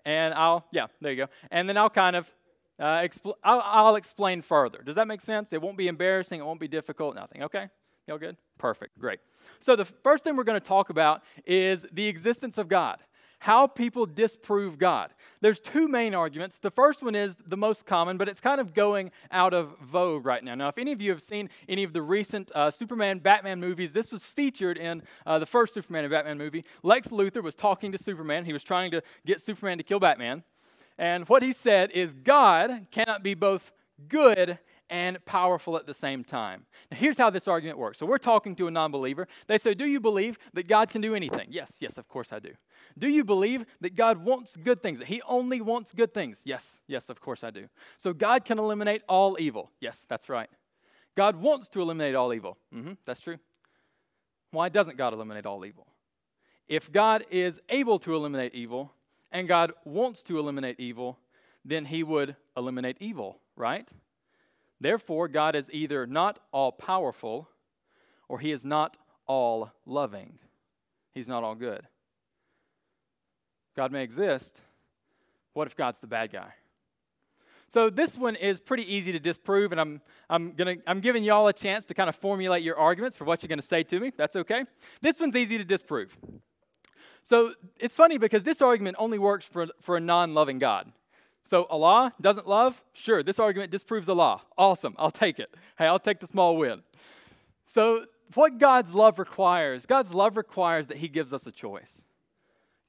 and 0.04 0.34
I'll, 0.34 0.66
yeah, 0.72 0.88
there 1.00 1.12
you 1.12 1.18
go. 1.18 1.32
And 1.50 1.68
then 1.68 1.76
I'll 1.76 1.88
kind 1.88 2.16
of 2.16 2.26
uh, 2.78 3.00
expl- 3.00 3.34
I'll, 3.44 3.62
I'll, 3.64 3.96
explain 3.96 4.42
further. 4.42 4.82
Does 4.82 4.96
that 4.96 5.06
make 5.06 5.20
sense? 5.20 5.52
It 5.52 5.60
won't 5.60 5.76
be 5.76 5.88
embarrassing. 5.88 6.40
It 6.40 6.44
won't 6.44 6.60
be 6.60 6.68
difficult. 6.68 7.14
Nothing. 7.14 7.42
Okay? 7.44 7.68
Y'all 8.06 8.18
good? 8.18 8.36
Perfect. 8.58 8.98
Great. 8.98 9.20
So, 9.60 9.76
the 9.76 9.84
first 9.84 10.24
thing 10.24 10.36
we're 10.36 10.44
going 10.44 10.60
to 10.60 10.66
talk 10.66 10.90
about 10.90 11.22
is 11.46 11.86
the 11.92 12.06
existence 12.08 12.58
of 12.58 12.68
God. 12.68 12.98
How 13.38 13.66
people 13.66 14.06
disprove 14.06 14.78
God. 14.78 15.12
There's 15.40 15.58
two 15.58 15.88
main 15.88 16.14
arguments. 16.14 16.58
The 16.58 16.70
first 16.70 17.02
one 17.02 17.16
is 17.16 17.36
the 17.44 17.56
most 17.56 17.86
common, 17.86 18.16
but 18.16 18.28
it's 18.28 18.38
kind 18.38 18.60
of 18.60 18.72
going 18.72 19.10
out 19.32 19.52
of 19.52 19.76
vogue 19.80 20.24
right 20.24 20.44
now. 20.44 20.54
Now, 20.54 20.68
if 20.68 20.78
any 20.78 20.92
of 20.92 21.02
you 21.02 21.10
have 21.10 21.20
seen 21.20 21.50
any 21.68 21.82
of 21.82 21.92
the 21.92 22.02
recent 22.02 22.52
uh, 22.54 22.70
Superman 22.70 23.18
Batman 23.18 23.58
movies, 23.58 23.92
this 23.92 24.12
was 24.12 24.22
featured 24.22 24.78
in 24.78 25.02
uh, 25.26 25.40
the 25.40 25.46
first 25.46 25.74
Superman 25.74 26.04
and 26.04 26.12
Batman 26.12 26.38
movie. 26.38 26.64
Lex 26.84 27.08
Luthor 27.08 27.42
was 27.42 27.56
talking 27.56 27.90
to 27.90 27.98
Superman. 27.98 28.44
He 28.44 28.52
was 28.52 28.62
trying 28.62 28.92
to 28.92 29.02
get 29.26 29.40
Superman 29.40 29.76
to 29.78 29.82
kill 29.82 29.98
Batman. 29.98 30.44
And 30.98 31.28
what 31.28 31.42
he 31.42 31.52
said 31.52 31.90
is 31.92 32.14
God 32.14 32.86
cannot 32.90 33.22
be 33.22 33.34
both 33.34 33.72
good 34.08 34.58
and 34.92 35.24
powerful 35.24 35.78
at 35.78 35.86
the 35.86 35.94
same 35.94 36.22
time. 36.22 36.66
Now, 36.90 36.98
here's 36.98 37.16
how 37.16 37.30
this 37.30 37.48
argument 37.48 37.78
works. 37.78 37.98
So, 37.98 38.04
we're 38.04 38.18
talking 38.18 38.54
to 38.56 38.66
a 38.66 38.70
non 38.70 38.92
believer. 38.92 39.26
They 39.46 39.56
say, 39.56 39.72
Do 39.72 39.86
you 39.86 40.00
believe 40.00 40.38
that 40.52 40.68
God 40.68 40.90
can 40.90 41.00
do 41.00 41.14
anything? 41.14 41.48
Yes, 41.50 41.76
yes, 41.80 41.96
of 41.96 42.08
course 42.08 42.32
I 42.32 42.38
do. 42.38 42.52
Do 42.98 43.08
you 43.08 43.24
believe 43.24 43.64
that 43.80 43.94
God 43.94 44.18
wants 44.18 44.54
good 44.56 44.82
things, 44.82 44.98
that 44.98 45.08
He 45.08 45.22
only 45.22 45.62
wants 45.62 45.92
good 45.92 46.12
things? 46.12 46.42
Yes, 46.44 46.80
yes, 46.86 47.08
of 47.08 47.20
course 47.20 47.42
I 47.42 47.50
do. 47.50 47.68
So, 47.96 48.12
God 48.12 48.44
can 48.44 48.58
eliminate 48.58 49.02
all 49.08 49.38
evil? 49.40 49.70
Yes, 49.80 50.06
that's 50.08 50.28
right. 50.28 50.50
God 51.16 51.36
wants 51.36 51.68
to 51.70 51.80
eliminate 51.80 52.14
all 52.14 52.34
evil? 52.34 52.58
Mm-hmm, 52.74 52.92
that's 53.06 53.20
true. 53.20 53.38
Why 54.50 54.68
doesn't 54.68 54.98
God 54.98 55.14
eliminate 55.14 55.46
all 55.46 55.64
evil? 55.64 55.86
If 56.68 56.92
God 56.92 57.24
is 57.30 57.60
able 57.70 57.98
to 58.00 58.14
eliminate 58.14 58.54
evil, 58.54 58.92
and 59.32 59.48
God 59.48 59.72
wants 59.84 60.22
to 60.24 60.38
eliminate 60.38 60.78
evil, 60.78 61.18
then 61.64 61.86
he 61.86 62.02
would 62.02 62.36
eliminate 62.56 62.96
evil, 63.00 63.38
right? 63.56 63.88
Therefore, 64.80 65.28
God 65.28 65.54
is 65.54 65.70
either 65.72 66.06
not 66.06 66.38
all 66.52 66.72
powerful 66.72 67.48
or 68.28 68.40
he 68.40 68.52
is 68.52 68.64
not 68.64 68.96
all 69.26 69.72
loving. 69.86 70.38
He's 71.14 71.28
not 71.28 71.44
all 71.44 71.54
good. 71.54 71.86
God 73.76 73.92
may 73.92 74.02
exist. 74.02 74.60
What 75.52 75.66
if 75.66 75.76
God's 75.76 75.98
the 75.98 76.06
bad 76.06 76.32
guy? 76.32 76.52
So 77.68 77.88
this 77.88 78.18
one 78.18 78.36
is 78.36 78.60
pretty 78.60 78.92
easy 78.92 79.12
to 79.12 79.20
disprove, 79.20 79.72
and 79.72 79.80
I'm, 79.80 80.02
I'm, 80.28 80.52
gonna, 80.52 80.76
I'm 80.86 81.00
giving 81.00 81.24
y'all 81.24 81.48
a 81.48 81.54
chance 81.54 81.86
to 81.86 81.94
kind 81.94 82.10
of 82.10 82.16
formulate 82.16 82.62
your 82.62 82.76
arguments 82.76 83.16
for 83.16 83.24
what 83.24 83.42
you're 83.42 83.48
going 83.48 83.60
to 83.60 83.66
say 83.66 83.82
to 83.84 83.98
me. 83.98 84.12
That's 84.14 84.36
okay. 84.36 84.64
This 85.00 85.18
one's 85.18 85.36
easy 85.36 85.56
to 85.56 85.64
disprove. 85.64 86.14
So 87.22 87.54
it's 87.78 87.94
funny 87.94 88.18
because 88.18 88.42
this 88.42 88.60
argument 88.60 88.96
only 88.98 89.18
works 89.18 89.44
for, 89.44 89.68
for 89.80 89.96
a 89.96 90.00
non 90.00 90.34
loving 90.34 90.58
God. 90.58 90.92
So 91.42 91.64
Allah 91.64 92.12
doesn't 92.20 92.46
love? 92.46 92.82
Sure, 92.92 93.22
this 93.22 93.38
argument 93.38 93.70
disproves 93.70 94.08
Allah. 94.08 94.42
Awesome, 94.56 94.94
I'll 94.98 95.10
take 95.10 95.38
it. 95.38 95.54
Hey, 95.76 95.86
I'll 95.86 95.98
take 95.98 96.20
the 96.20 96.26
small 96.26 96.56
win. 96.56 96.82
So, 97.66 98.06
what 98.34 98.58
God's 98.58 98.94
love 98.94 99.18
requires, 99.18 99.84
God's 99.84 100.14
love 100.14 100.36
requires 100.36 100.86
that 100.86 100.98
He 100.98 101.08
gives 101.08 101.32
us 101.32 101.46
a 101.46 101.52
choice. 101.52 102.04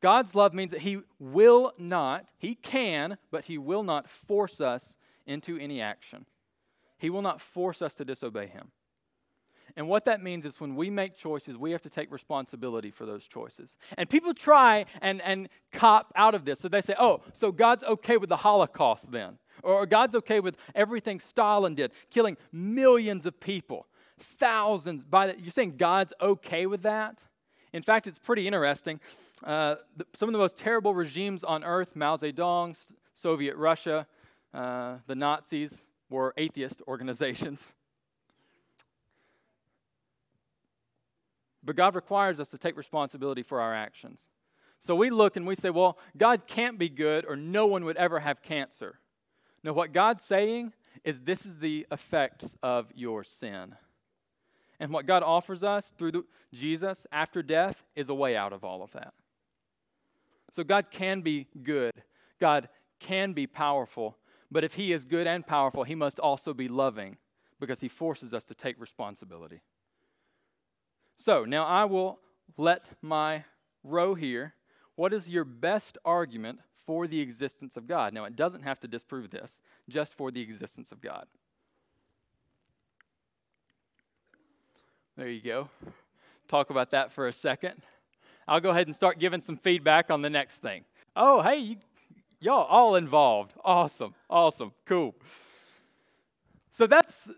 God's 0.02 0.36
love 0.36 0.54
means 0.54 0.72
that 0.72 0.82
He 0.82 1.00
will 1.20 1.74
not, 1.78 2.26
He 2.38 2.56
can, 2.56 3.18
but 3.32 3.46
He 3.46 3.58
will 3.58 3.84
not 3.84 4.10
force 4.10 4.62
us 4.62 4.98
into 5.26 5.58
any 5.58 5.82
action. 5.82 6.26
He 6.98 7.10
will 7.10 7.22
not 7.22 7.42
force 7.42 7.82
us 7.82 7.96
to 7.96 8.06
disobey 8.06 8.48
Him. 8.48 8.72
And 9.76 9.88
what 9.88 10.06
that 10.06 10.22
means 10.22 10.46
is 10.46 10.60
when 10.60 10.76
we 10.76 10.90
make 10.90 11.18
choices, 11.18 11.58
we 11.58 11.72
have 11.72 11.82
to 11.82 11.90
take 11.90 12.12
responsibility 12.12 12.92
for 12.92 13.06
those 13.06 13.28
choices. 13.28 13.76
And 13.98 14.10
people 14.10 14.34
try 14.34 14.86
and, 15.02 15.22
and 15.22 15.50
cop 15.72 16.14
out 16.16 16.36
of 16.36 16.46
this. 16.46 16.60
So 16.60 16.68
they 16.68 16.82
say, 16.82 16.96
oh, 17.00 17.22
so 17.34 17.52
God's 17.52 17.84
okay 17.84 18.18
with 18.18 18.30
the 18.30 18.38
Holocaust 18.38 19.12
then. 19.12 19.40
Or 19.64 19.86
God's 19.86 20.16
okay 20.16 20.40
with 20.40 20.58
everything 20.76 21.20
Stalin 21.20 21.76
did, 21.76 21.92
killing 22.12 22.38
millions 22.52 23.26
of 23.26 23.40
people, 23.40 23.88
thousands. 24.20 25.04
By 25.04 25.28
the, 25.28 25.40
you're 25.40 25.52
saying 25.52 25.78
God's 25.78 26.14
okay 26.22 26.66
with 26.66 26.84
that? 26.84 27.18
In 27.72 27.82
fact, 27.82 28.06
it's 28.06 28.20
pretty 28.20 28.46
interesting. 28.46 29.00
Uh, 29.44 29.76
the, 29.98 30.06
some 30.16 30.30
of 30.30 30.34
the 30.34 30.40
most 30.40 30.58
terrible 30.58 30.94
regimes 30.94 31.44
on 31.44 31.64
earth, 31.64 31.96
Mao 31.96 32.18
Zedong, 32.18 32.78
Soviet 33.14 33.56
Russia, 33.56 34.06
uh, 34.54 34.98
the 35.08 35.16
Nazis, 35.16 35.84
were 36.10 36.34
atheist 36.38 36.82
organizations. 36.88 37.70
But 41.64 41.76
God 41.76 41.96
requires 41.96 42.40
us 42.40 42.50
to 42.52 42.58
take 42.58 42.76
responsibility 42.78 43.44
for 43.44 43.62
our 43.62 43.74
actions. 43.74 44.30
So 44.80 44.96
we 44.96 45.10
look 45.10 45.38
and 45.38 45.48
we 45.48 45.56
say, 45.56 45.70
well, 45.70 45.98
God 46.18 46.46
can't 46.46 46.78
be 46.78 46.90
good 46.90 47.26
or 47.26 47.38
no 47.38 47.66
one 47.66 47.86
would 47.86 47.96
ever 47.96 48.20
have 48.20 48.42
cancer. 48.42 49.00
No, 49.64 49.72
what 49.72 49.94
God's 49.94 50.26
saying 50.26 50.74
is 51.06 51.22
this 51.22 51.46
is 51.46 51.60
the 51.60 51.88
effects 51.90 52.58
of 52.62 52.88
your 52.94 53.24
sin. 53.24 53.76
And 54.80 54.92
what 54.92 55.06
God 55.06 55.24
offers 55.24 55.64
us 55.64 55.94
through 55.98 56.12
the, 56.12 56.24
Jesus 56.54 57.08
after 57.12 57.42
death 57.42 57.86
is 57.96 58.10
a 58.10 58.14
way 58.14 58.36
out 58.36 58.52
of 58.52 58.66
all 58.66 58.84
of 58.84 58.92
that. 58.92 59.14
So 60.52 60.64
God 60.64 60.88
can 60.92 61.22
be 61.22 61.48
good, 61.64 62.04
God 62.40 62.68
can 63.00 63.34
be 63.34 63.48
powerful, 63.48 64.18
but 64.52 64.64
if 64.64 64.76
He 64.76 64.92
is 64.92 65.06
good 65.06 65.28
and 65.28 65.48
powerful, 65.48 65.84
He 65.84 65.96
must 65.96 66.20
also 66.20 66.54
be 66.54 66.68
loving 66.68 67.18
because 67.60 67.80
He 67.80 67.88
forces 67.88 68.34
us 68.34 68.46
to 68.46 68.54
take 68.54 68.80
responsibility. 68.80 69.62
So 71.18 71.46
now 71.46 71.66
I 71.66 71.86
will 71.86 72.20
let 72.58 72.84
my 73.02 73.46
row 73.84 74.16
here. 74.16 74.54
What 74.96 75.14
is 75.14 75.28
your 75.28 75.44
best 75.44 75.98
argument 76.06 76.60
for 76.86 77.08
the 77.08 77.22
existence 77.22 77.78
of 77.78 77.88
God? 77.88 78.14
Now, 78.14 78.26
it 78.26 78.36
doesn't 78.36 78.64
have 78.64 78.80
to 78.82 78.88
disprove 78.88 79.30
this, 79.30 79.60
just 79.90 80.16
for 80.16 80.32
the 80.32 80.42
existence 80.42 80.92
of 80.92 81.02
God. 81.02 81.26
There 85.16 85.30
you 85.30 85.42
go. 85.42 85.70
Talk 86.48 86.70
about 86.70 86.92
that 86.92 87.12
for 87.12 87.28
a 87.28 87.34
second. 87.34 87.82
I'll 88.48 88.60
go 88.60 88.72
ahead 88.72 88.88
and 88.88 88.96
start 88.96 89.20
giving 89.20 89.42
some 89.42 89.58
feedback 89.58 90.12
on 90.12 90.22
the 90.22 90.30
next 90.30 90.56
thing. 90.58 90.84
Oh, 91.16 91.42
hey, 91.42 91.58
you, 91.58 91.76
y'all 92.40 92.66
all 92.66 92.96
involved. 92.96 93.54
Awesome, 93.64 94.16
awesome, 94.30 94.74
cool. 94.86 95.16
So 96.72 96.88
that's 96.88 97.30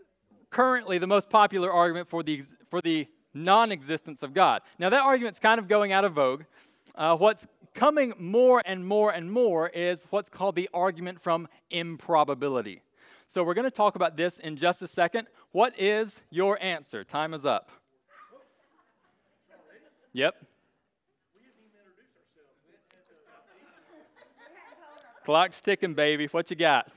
currently 0.50 0.98
the 0.98 1.08
most 1.08 1.30
popular 1.30 1.72
argument 1.72 2.10
for 2.10 2.24
the, 2.24 2.42
for 2.70 2.82
the 2.82 3.08
non 3.36 3.72
existence 3.72 4.24
of 4.24 4.34
God. 4.34 4.62
Now, 4.80 4.90
that 4.90 5.02
argument's 5.02 5.40
kind 5.40 5.60
of 5.60 5.68
going 5.68 5.92
out 5.92 6.06
of 6.06 6.14
vogue. 6.14 6.44
Uh, 6.96 7.16
what's 7.18 7.46
coming 7.74 8.14
more 8.18 8.64
and 8.66 8.88
more 8.88 9.12
and 9.12 9.32
more 9.32 9.68
is 9.70 10.06
what's 10.10 10.30
called 10.30 10.56
the 10.56 10.70
argument 10.74 11.22
from 11.22 11.48
improbability. 11.70 12.82
So, 13.28 13.44
we're 13.44 13.54
going 13.54 13.66
to 13.66 13.72
talk 13.72 13.96
about 13.96 14.18
this 14.18 14.40
in 14.40 14.56
just 14.56 14.82
a 14.82 14.88
second. 14.88 15.28
What 15.52 15.78
is 15.78 16.22
your 16.32 16.58
answer? 16.64 17.04
Time 17.04 17.34
is 17.34 17.46
up. 17.46 17.70
Yep. 20.14 20.36
Clock's 25.26 25.60
ticking, 25.60 25.96
baby. 25.96 26.28
What 26.28 26.50
you 26.52 26.56
got? 26.56 26.88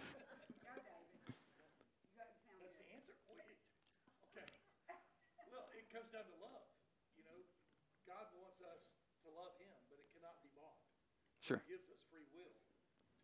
Sure. 11.49 11.65
gives 11.65 11.89
us 11.89 12.05
free 12.13 12.29
will 12.37 12.53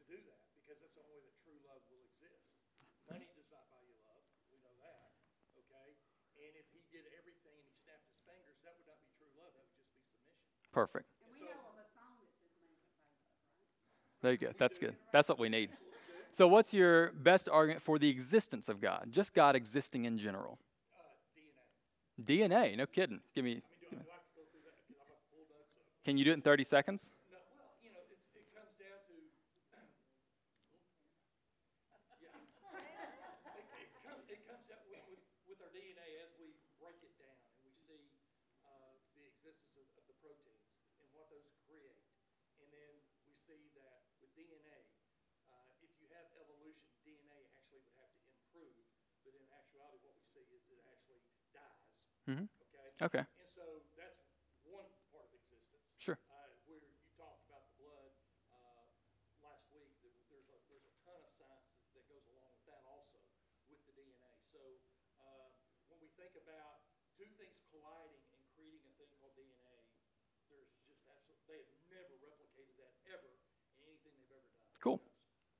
to 0.00 0.02
do 0.08 0.16
that 0.16 0.48
because 0.56 0.80
that's 0.80 0.96
the 0.96 1.04
only 1.04 1.20
way 1.20 1.28
that 1.28 1.36
true 1.44 1.60
love 1.68 1.84
will 1.92 2.00
exist. 2.08 2.40
Money 3.04 3.28
does 3.36 3.44
not 3.52 3.68
buy 3.68 3.84
you 3.84 4.00
love. 4.00 4.24
We 4.48 4.56
know 4.64 4.72
that. 4.80 5.12
Okay? 5.60 5.92
And 6.40 6.56
if 6.56 6.64
he 6.72 6.80
did 6.88 7.04
everything 7.20 7.52
and 7.52 7.68
he 7.68 7.76
snapped 7.84 8.08
his 8.08 8.16
fingers, 8.24 8.56
that 8.64 8.80
would 8.80 8.88
not 8.88 8.96
be 9.04 9.12
true 9.20 9.28
love. 9.36 9.52
That 9.52 9.68
would 9.68 9.76
just 9.76 9.92
be 9.92 10.08
submission. 10.08 10.63
Perfect. 10.74 11.06
There 14.20 14.32
you 14.32 14.38
go. 14.38 14.48
That's 14.58 14.76
good. 14.78 14.96
That's 15.12 15.28
what 15.28 15.38
we 15.38 15.48
need. 15.48 15.70
So, 16.32 16.48
what's 16.48 16.74
your 16.74 17.12
best 17.12 17.48
argument 17.48 17.82
for 17.82 17.98
the 17.98 18.08
existence 18.08 18.68
of 18.68 18.80
God? 18.80 19.06
Just 19.10 19.34
God 19.34 19.54
existing 19.54 20.04
in 20.04 20.18
general. 20.18 20.58
Uh, 22.18 22.26
DNA. 22.26 22.48
DNA. 22.48 22.76
No 22.76 22.86
kidding. 22.86 23.20
Give 23.36 23.44
me. 23.44 23.62
Give 23.88 24.00
me. 24.00 24.04
Can 26.04 26.18
you 26.18 26.24
do 26.24 26.32
it 26.32 26.34
in 26.34 26.42
30 26.42 26.64
seconds? 26.64 27.10
Mm-hmm. 52.24 52.48
Okay. 53.04 53.20
okay. 53.20 53.24
And 53.36 53.50
so 53.52 53.84
that's 54.00 54.24
one 54.64 54.88
part 55.12 55.28
of 55.28 55.32
existence. 55.36 55.84
Sure. 56.00 56.16
Uh, 56.24 56.56
where 56.64 56.80
you 56.80 56.96
talked 57.20 57.44
about 57.44 57.68
the 57.68 57.76
blood 57.84 58.16
uh, 58.48 58.80
last 59.44 59.68
week, 59.76 59.92
there's 60.32 60.48
a, 60.48 60.56
there's 60.72 60.88
a 60.88 60.94
ton 61.04 61.20
of 61.20 61.28
science 61.36 61.68
that, 61.76 61.84
that, 61.92 62.04
goes 62.08 62.24
along 62.32 62.48
with 62.56 62.64
that 62.64 62.80
also, 62.88 63.20
with 63.68 63.84
the 63.84 63.92
DNA. 63.92 64.32
So 64.48 64.60
uh, 65.20 65.52
when 65.92 66.00
we 66.00 66.08
think 66.16 66.32
about 66.40 66.88
two 67.12 67.28
things 67.36 67.60
colliding 67.68 68.24
and 68.32 68.40
creating 68.56 68.88
a 68.88 68.94
thing 68.96 69.12
called 69.20 69.36
DNA, 69.36 69.76
there's 70.48 70.72
just 70.88 71.04
absolutely, 71.04 71.44
they 71.44 71.60
have 71.60 71.76
never 71.92 72.14
replicated 72.24 72.72
that 72.80 72.96
ever 73.12 73.36
in 73.76 73.84
anything 73.84 74.16
they've 74.16 74.32
ever 74.32 74.48
done. 74.48 74.64
Cool. 74.80 75.04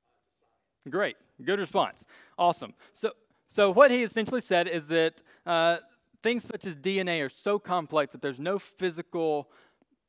Uh, 0.09 0.65
Great. 0.89 1.17
Good 1.43 1.59
response. 1.59 2.05
Awesome. 2.39 2.75
So, 2.93 3.13
so 3.47 3.71
what 3.71 3.91
he 3.91 4.03
essentially 4.03 4.41
said 4.41 4.69
is 4.69 4.87
that 4.89 5.23
uh, 5.47 5.79
things 6.23 6.45
such 6.45 6.67
as 6.67 6.77
DNA 6.77 7.25
are 7.25 7.29
so 7.29 7.59
complex 7.59 8.13
that 8.13 8.23
there's 8.23 8.41
no 8.41 8.59
physical 8.59 9.51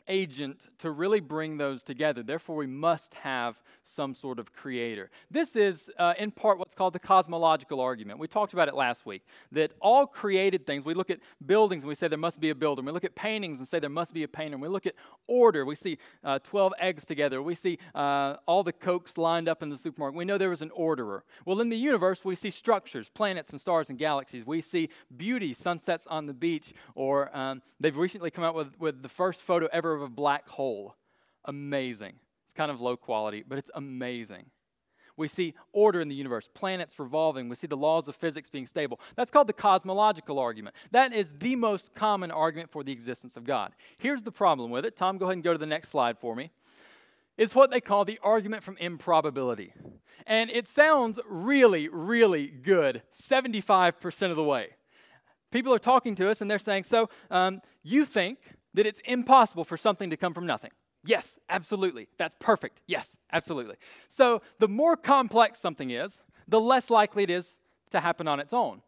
agent 0.08 0.66
to 0.80 0.92
really 0.92 1.20
bring 1.20 1.58
those 1.58 1.84
together. 1.84 2.24
Therefore, 2.24 2.56
we 2.56 2.68
must 2.68 3.14
have 3.16 3.62
some 3.84 4.14
sort 4.14 4.40
of 4.40 4.52
creator. 4.54 5.10
This 5.30 5.56
is, 5.56 5.90
uh, 5.98 6.14
in 6.18 6.32
part, 6.32 6.58
what's 6.58 6.74
called 6.74 6.94
the 6.94 7.00
cosmological 7.00 7.80
argument. 7.80 8.20
We 8.20 8.28
talked 8.28 8.54
about 8.54 8.68
it 8.68 8.76
last 8.76 9.06
week 9.06 9.24
that 9.52 9.74
all 9.80 10.08
created 10.08 10.66
things, 10.66 10.84
we 10.84 10.94
look 10.94 11.10
at 11.10 11.20
buildings 11.46 11.84
and 11.84 11.90
we 11.90 11.96
say 11.96 12.08
there 12.08 12.18
must 12.18 12.40
be 12.40 12.50
a 12.50 12.56
builder. 12.56 12.82
We 12.82 12.92
look 12.92 13.04
at 13.04 13.16
paintings 13.16 13.60
and 13.60 13.68
say 13.68 13.80
there 13.80 13.90
must 13.90 14.14
be 14.14 14.24
a 14.24 14.28
painter. 14.28 14.58
we 14.58 14.68
look 14.68 14.86
at 14.86 14.96
order, 15.28 15.66
we 15.66 15.76
see 15.76 15.98
uh, 16.24 16.40
12 16.40 16.74
eggs 16.80 17.06
together. 17.06 17.42
We 17.42 17.56
see 17.56 17.78
uh, 17.94 18.38
all 18.48 18.64
the 18.64 18.74
Cokes 18.74 19.18
lined 19.18 19.48
up 19.48 19.62
in 19.62 19.70
the 19.70 19.78
supermarket. 19.78 20.18
We 20.18 20.26
know 20.26 20.38
there 20.38 20.50
was 20.50 20.62
an 20.62 20.72
orderer. 20.72 21.24
Well, 21.46 21.62
in 21.62 21.70
the 21.70 21.78
universe, 21.78 22.26
we 22.26 22.36
see 22.36 22.52
structures, 22.52 23.10
planets 23.10 23.52
and 23.52 23.62
stars 23.62 23.90
and 23.90 24.00
galaxies. 24.00 24.46
We 24.46 24.62
see 24.62 24.90
beauty, 25.16 25.54
sunsets 25.54 26.08
on 26.08 26.26
the 26.26 26.34
beach, 26.34 26.74
or 26.96 27.36
um, 27.36 27.62
they've 27.80 27.96
recently 27.96 28.32
come 28.32 28.44
out 28.44 28.56
with, 28.56 28.80
with 28.80 29.02
the 29.02 29.10
first 29.10 29.42
photo 29.42 29.68
ever 29.72 29.95
of 29.96 30.02
a 30.02 30.10
black 30.10 30.48
hole. 30.48 30.96
Amazing. 31.46 32.14
It's 32.46 32.54
kind 32.54 32.72
of 32.72 32.82
low 32.82 32.98
quality, 32.98 33.44
but 33.48 33.58
it's 33.58 33.72
amazing. 33.76 34.46
We 35.18 35.28
see 35.28 35.54
order 35.72 36.02
in 36.02 36.10
the 36.10 36.16
universe, 36.16 36.50
planets 36.54 37.00
revolving. 37.00 37.48
We 37.48 37.56
see 37.56 37.68
the 37.68 37.78
laws 37.78 38.08
of 38.08 38.16
physics 38.16 38.50
being 38.50 38.66
stable. 38.66 39.00
That's 39.16 39.32
called 39.32 39.48
the 39.48 39.54
cosmological 39.54 40.40
argument. 40.40 40.76
That 40.92 41.14
is 41.14 41.32
the 41.40 41.56
most 41.56 41.94
common 41.96 42.32
argument 42.32 42.70
for 42.72 42.84
the 42.84 42.92
existence 42.92 43.38
of 43.38 43.46
God. 43.46 43.74
Here's 43.98 44.24
the 44.24 44.32
problem 44.32 44.72
with 44.72 44.86
it. 44.86 44.98
Tom, 44.98 45.18
go 45.18 45.26
ahead 45.26 45.38
and 45.38 45.44
go 45.44 45.54
to 45.54 45.58
the 45.58 45.66
next 45.66 45.90
slide 45.90 46.18
for 46.18 46.36
me. 46.36 46.52
It's 47.38 47.56
what 47.56 47.72
they 47.72 47.82
call 47.82 48.06
the 48.06 48.20
argument 48.24 48.64
from 48.64 48.78
improbability. 48.78 49.74
And 50.26 50.50
it 50.50 50.68
sounds 50.68 51.20
really, 51.30 51.88
really 51.90 52.48
good 52.48 53.02
75% 53.14 54.30
of 54.30 54.36
the 54.36 54.44
way. 54.44 54.70
People 55.52 55.74
are 55.74 55.80
talking 55.80 56.16
to 56.16 56.30
us 56.30 56.42
and 56.42 56.50
they're 56.50 56.60
saying, 56.60 56.84
So, 56.84 57.10
um, 57.30 57.62
you 57.84 58.06
think 58.06 58.55
that 58.76 58.86
it's 58.86 59.00
impossible 59.06 59.64
for 59.64 59.78
something 59.78 60.10
to 60.10 60.18
come 60.18 60.34
from 60.34 60.46
nothing. 60.46 60.72
Yes, 61.04 61.38
absolutely. 61.50 62.08
That's 62.18 62.36
perfect. 62.40 62.82
Yes, 62.88 63.18
absolutely. 63.32 63.76
So 64.10 64.42
the 64.60 64.68
more 64.68 64.96
complex 64.98 65.60
something 65.60 65.92
is, 65.92 66.22
the 66.48 66.60
less 66.60 66.90
likely 66.90 67.24
it 67.24 67.30
is 67.30 67.60
to 67.92 68.00
happen 68.00 68.28
on 68.28 68.40
its 68.40 68.54
own. 68.54 68.82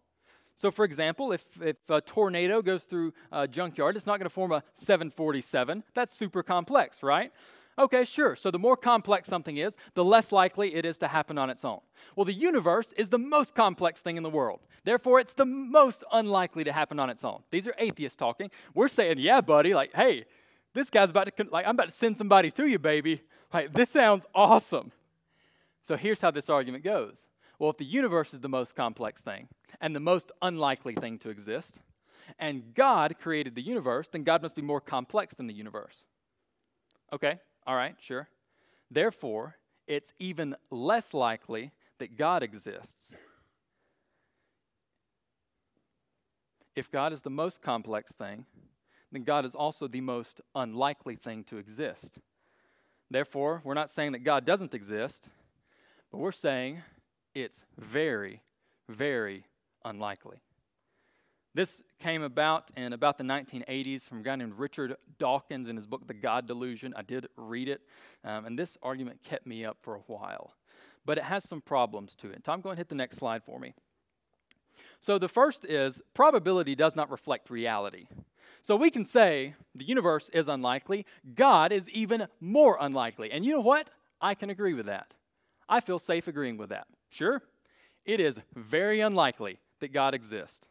So, 0.56 0.72
for 0.72 0.84
example, 0.84 1.32
if, 1.32 1.46
if 1.62 1.78
a 1.88 2.02
tornado 2.02 2.64
goes 2.64 2.84
through 2.84 3.14
a 3.32 3.48
junkyard, 3.48 3.96
it's 3.96 4.08
not 4.08 4.18
going 4.18 4.26
to 4.26 4.34
form 4.34 4.52
a 4.52 4.64
747. 4.74 5.84
That's 5.94 6.18
super 6.18 6.42
complex, 6.42 7.04
right? 7.04 7.32
Okay, 7.80 8.06
sure. 8.06 8.36
So 8.36 8.50
the 8.50 8.58
more 8.58 8.76
complex 8.76 9.28
something 9.28 9.58
is, 9.58 9.76
the 9.94 10.04
less 10.04 10.32
likely 10.32 10.74
it 10.74 10.84
is 10.86 10.98
to 10.98 11.08
happen 11.08 11.38
on 11.38 11.50
its 11.50 11.64
own. 11.64 11.80
Well, 12.16 12.26
the 12.26 12.34
universe 12.34 12.92
is 12.94 13.10
the 13.10 13.20
most 13.20 13.54
complex 13.54 14.02
thing 14.02 14.18
in 14.18 14.24
the 14.24 14.30
world. 14.30 14.62
Therefore, 14.84 15.20
it's 15.20 15.34
the 15.34 15.46
most 15.46 16.04
unlikely 16.12 16.64
to 16.64 16.72
happen 16.72 17.00
on 17.00 17.10
its 17.10 17.24
own. 17.24 17.44
These 17.52 17.68
are 17.68 17.76
atheists 17.78 18.16
talking. 18.16 18.50
We're 18.74 18.88
saying, 18.88 19.20
yeah, 19.20 19.42
buddy, 19.42 19.76
like, 19.76 19.94
hey, 19.94 20.26
this 20.74 20.90
guy's 20.90 21.12
about 21.12 21.36
to, 21.36 21.48
like, 21.52 21.66
I'm 21.66 21.76
about 21.76 21.90
to 21.90 21.92
send 21.92 22.18
somebody 22.18 22.50
to 22.52 22.66
you, 22.66 22.80
baby. 22.80 23.22
Like, 23.54 23.74
this 23.74 23.92
sounds 23.92 24.26
awesome. 24.34 24.92
So 25.84 25.96
here's 25.96 26.22
how 26.22 26.32
this 26.32 26.50
argument 26.50 26.84
goes. 26.84 27.28
Well, 27.60 27.70
if 27.70 27.78
the 27.78 27.86
universe 27.86 28.34
is 28.34 28.40
the 28.40 28.50
most 28.50 28.76
complex 28.76 29.22
thing 29.22 29.48
and 29.80 29.96
the 29.96 30.00
most 30.00 30.32
unlikely 30.42 30.96
thing 30.96 31.20
to 31.20 31.30
exist, 31.30 31.80
and 32.40 32.74
God 32.74 33.16
created 33.20 33.56
the 33.56 33.62
universe, 33.62 34.10
then 34.10 34.24
God 34.24 34.42
must 34.42 34.56
be 34.56 34.62
more 34.62 34.82
complex 34.82 35.36
than 35.36 35.48
the 35.48 35.54
universe. 35.54 36.04
Okay, 37.14 37.40
all 37.68 37.76
right, 37.76 37.96
sure. 38.00 38.30
Therefore, 38.90 39.58
it's 39.88 40.14
even 40.20 40.56
less 40.72 41.14
likely 41.14 41.72
that 42.00 42.18
God 42.18 42.42
exists. 42.42 43.14
If 46.76 46.90
God 46.90 47.12
is 47.12 47.24
the 47.24 47.30
most 47.30 47.62
complex 47.62 48.14
thing, 48.14 48.46
then 49.12 49.24
God 49.24 49.46
is 49.46 49.54
also 49.54 49.88
the 49.88 50.02
most 50.02 50.42
unlikely 50.56 51.16
thing 51.16 51.44
to 51.46 51.58
exist. 51.58 52.20
Therefore, 53.10 53.62
we're 53.64 53.74
not 53.74 53.90
saying 53.90 54.14
that 54.14 54.24
God 54.24 54.46
doesn't 54.46 54.74
exist, 54.74 55.28
but 56.12 56.20
we're 56.20 56.32
saying 56.32 56.82
it's 57.34 57.64
very, 57.78 58.42
very 58.88 59.46
unlikely. 59.84 60.42
This 61.58 61.82
came 61.98 62.22
about 62.22 62.70
in 62.78 62.94
about 62.94 63.18
the 63.18 63.24
1980s 63.24 64.04
from 64.04 64.20
a 64.20 64.22
guy 64.22 64.36
named 64.36 64.54
Richard 64.58 64.96
Dawkins 65.18 65.68
in 65.68 65.76
his 65.76 65.88
book, 65.88 66.06
The 66.06 66.14
God 66.14 66.46
Delusion. 66.46 66.94
I 66.96 67.02
did 67.02 67.30
read 67.36 67.68
it, 67.68 67.82
um, 68.24 68.46
and 68.46 68.60
this 68.60 68.78
argument 68.84 69.24
kept 69.24 69.48
me 69.48 69.66
up 69.66 69.78
for 69.82 69.96
a 69.96 70.02
while. 70.06 70.54
But 71.04 71.18
it 71.18 71.24
has 71.24 71.44
some 71.44 71.62
problems 71.62 72.14
to 72.18 72.30
it. 72.30 72.44
Tom, 72.44 72.62
go 72.62 72.70
and 72.70 72.78
hit 72.78 72.90
the 72.90 72.96
next 72.96 73.18
slide 73.18 73.44
for 73.44 73.58
me. 73.58 73.74
So 75.00 75.18
the 75.18 75.28
first 75.28 75.66
is 75.66 76.00
probability 76.14 76.76
does 76.76 76.96
not 76.96 77.10
reflect 77.10 77.50
reality. 77.50 78.06
So 78.62 78.76
we 78.76 78.92
can 78.92 79.04
say 79.04 79.56
the 79.74 79.84
universe 79.84 80.30
is 80.30 80.48
unlikely, 80.48 81.08
God 81.34 81.72
is 81.72 81.90
even 81.90 82.28
more 82.40 82.78
unlikely. 82.80 83.32
And 83.32 83.44
you 83.44 83.54
know 83.54 83.62
what? 83.62 83.90
I 84.22 84.36
can 84.36 84.52
agree 84.52 84.76
with 84.76 84.86
that. 84.86 85.16
I 85.68 85.80
feel 85.80 85.98
safe 85.98 86.28
agreeing 86.28 86.58
with 86.58 86.70
that. 86.70 86.86
Sure, 87.10 87.42
it 88.06 88.20
is 88.20 88.40
very 88.56 89.00
unlikely 89.00 89.58
that 89.80 89.92
God 89.92 90.14
exists. 90.14 90.62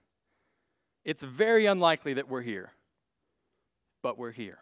It's 1.07 1.23
very 1.23 1.67
unlikely 1.67 2.15
that 2.15 2.29
we're 2.29 2.43
here, 2.43 2.73
but 4.03 4.19
we're 4.19 4.33
here. 4.33 4.59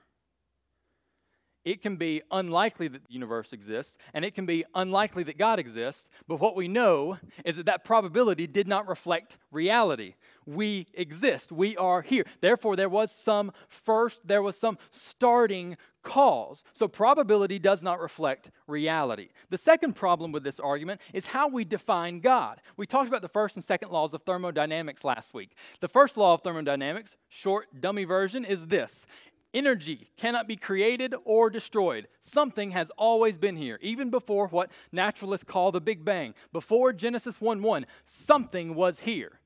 It 1.65 1.81
can 1.81 1.97
be 1.97 2.21
unlikely 2.31 2.89
that 2.89 3.07
the 3.07 3.13
universe 3.13 3.53
exists, 3.53 3.97
and 4.13 4.25
it 4.25 4.35
can 4.35 4.45
be 4.45 4.65
unlikely 4.75 5.23
that 5.25 5.39
God 5.39 5.59
exists, 5.59 6.09
but 6.29 6.39
what 6.41 6.57
we 6.57 6.69
know 6.69 7.19
is 7.45 7.57
that 7.57 7.67
that 7.67 7.85
probability 7.85 8.47
did 8.47 8.69
not 8.69 8.87
reflect 8.87 9.39
reality. 9.51 10.15
We 10.47 10.87
exist, 10.93 11.51
we 11.51 11.75
are 11.79 12.03
here. 12.03 12.25
Therefore, 12.43 12.77
there 12.77 12.91
was 12.91 13.11
some 13.11 13.51
first, 13.69 14.27
there 14.27 14.43
was 14.43 14.59
some 14.59 14.77
starting 14.91 15.79
cause. 16.03 16.63
So, 16.75 16.87
probability 16.87 17.59
does 17.59 17.83
not 17.83 17.99
reflect 17.99 18.51
reality. 18.67 19.31
The 19.49 19.57
second 19.57 19.97
problem 19.97 20.33
with 20.33 20.45
this 20.45 20.61
argument 20.61 21.01
is 21.15 21.25
how 21.25 21.49
we 21.49 21.65
define 21.65 22.21
God. 22.21 22.61
We 22.77 22.87
talked 22.87 23.09
about 23.09 23.23
the 23.23 23.29
first 23.29 23.57
and 23.57 23.65
second 23.65 23.91
laws 23.91 24.13
of 24.13 24.23
thermodynamics 24.23 25.03
last 25.03 25.33
week. 25.33 25.57
The 25.81 25.89
first 25.89 26.19
law 26.19 26.35
of 26.35 26.43
thermodynamics, 26.43 27.17
short, 27.29 27.81
dummy 27.81 28.05
version, 28.05 28.45
is 28.45 28.67
this 28.67 29.07
Energy 29.55 30.11
cannot 30.17 30.49
be 30.49 30.57
created 30.57 31.15
or 31.25 31.49
destroyed. 31.49 32.09
Something 32.21 32.73
has 32.73 32.91
always 32.99 33.39
been 33.39 33.57
here, 33.57 33.79
even 33.81 34.11
before 34.11 34.49
what 34.49 34.71
naturalists 34.91 35.45
call 35.45 35.71
the 35.71 35.81
Big 35.81 36.05
Bang. 36.05 36.35
Before 36.53 36.93
Genesis 36.93 37.41
1 37.41 37.63
1, 37.63 37.87
something 38.05 38.75
was 38.75 38.99
here. 39.01 39.39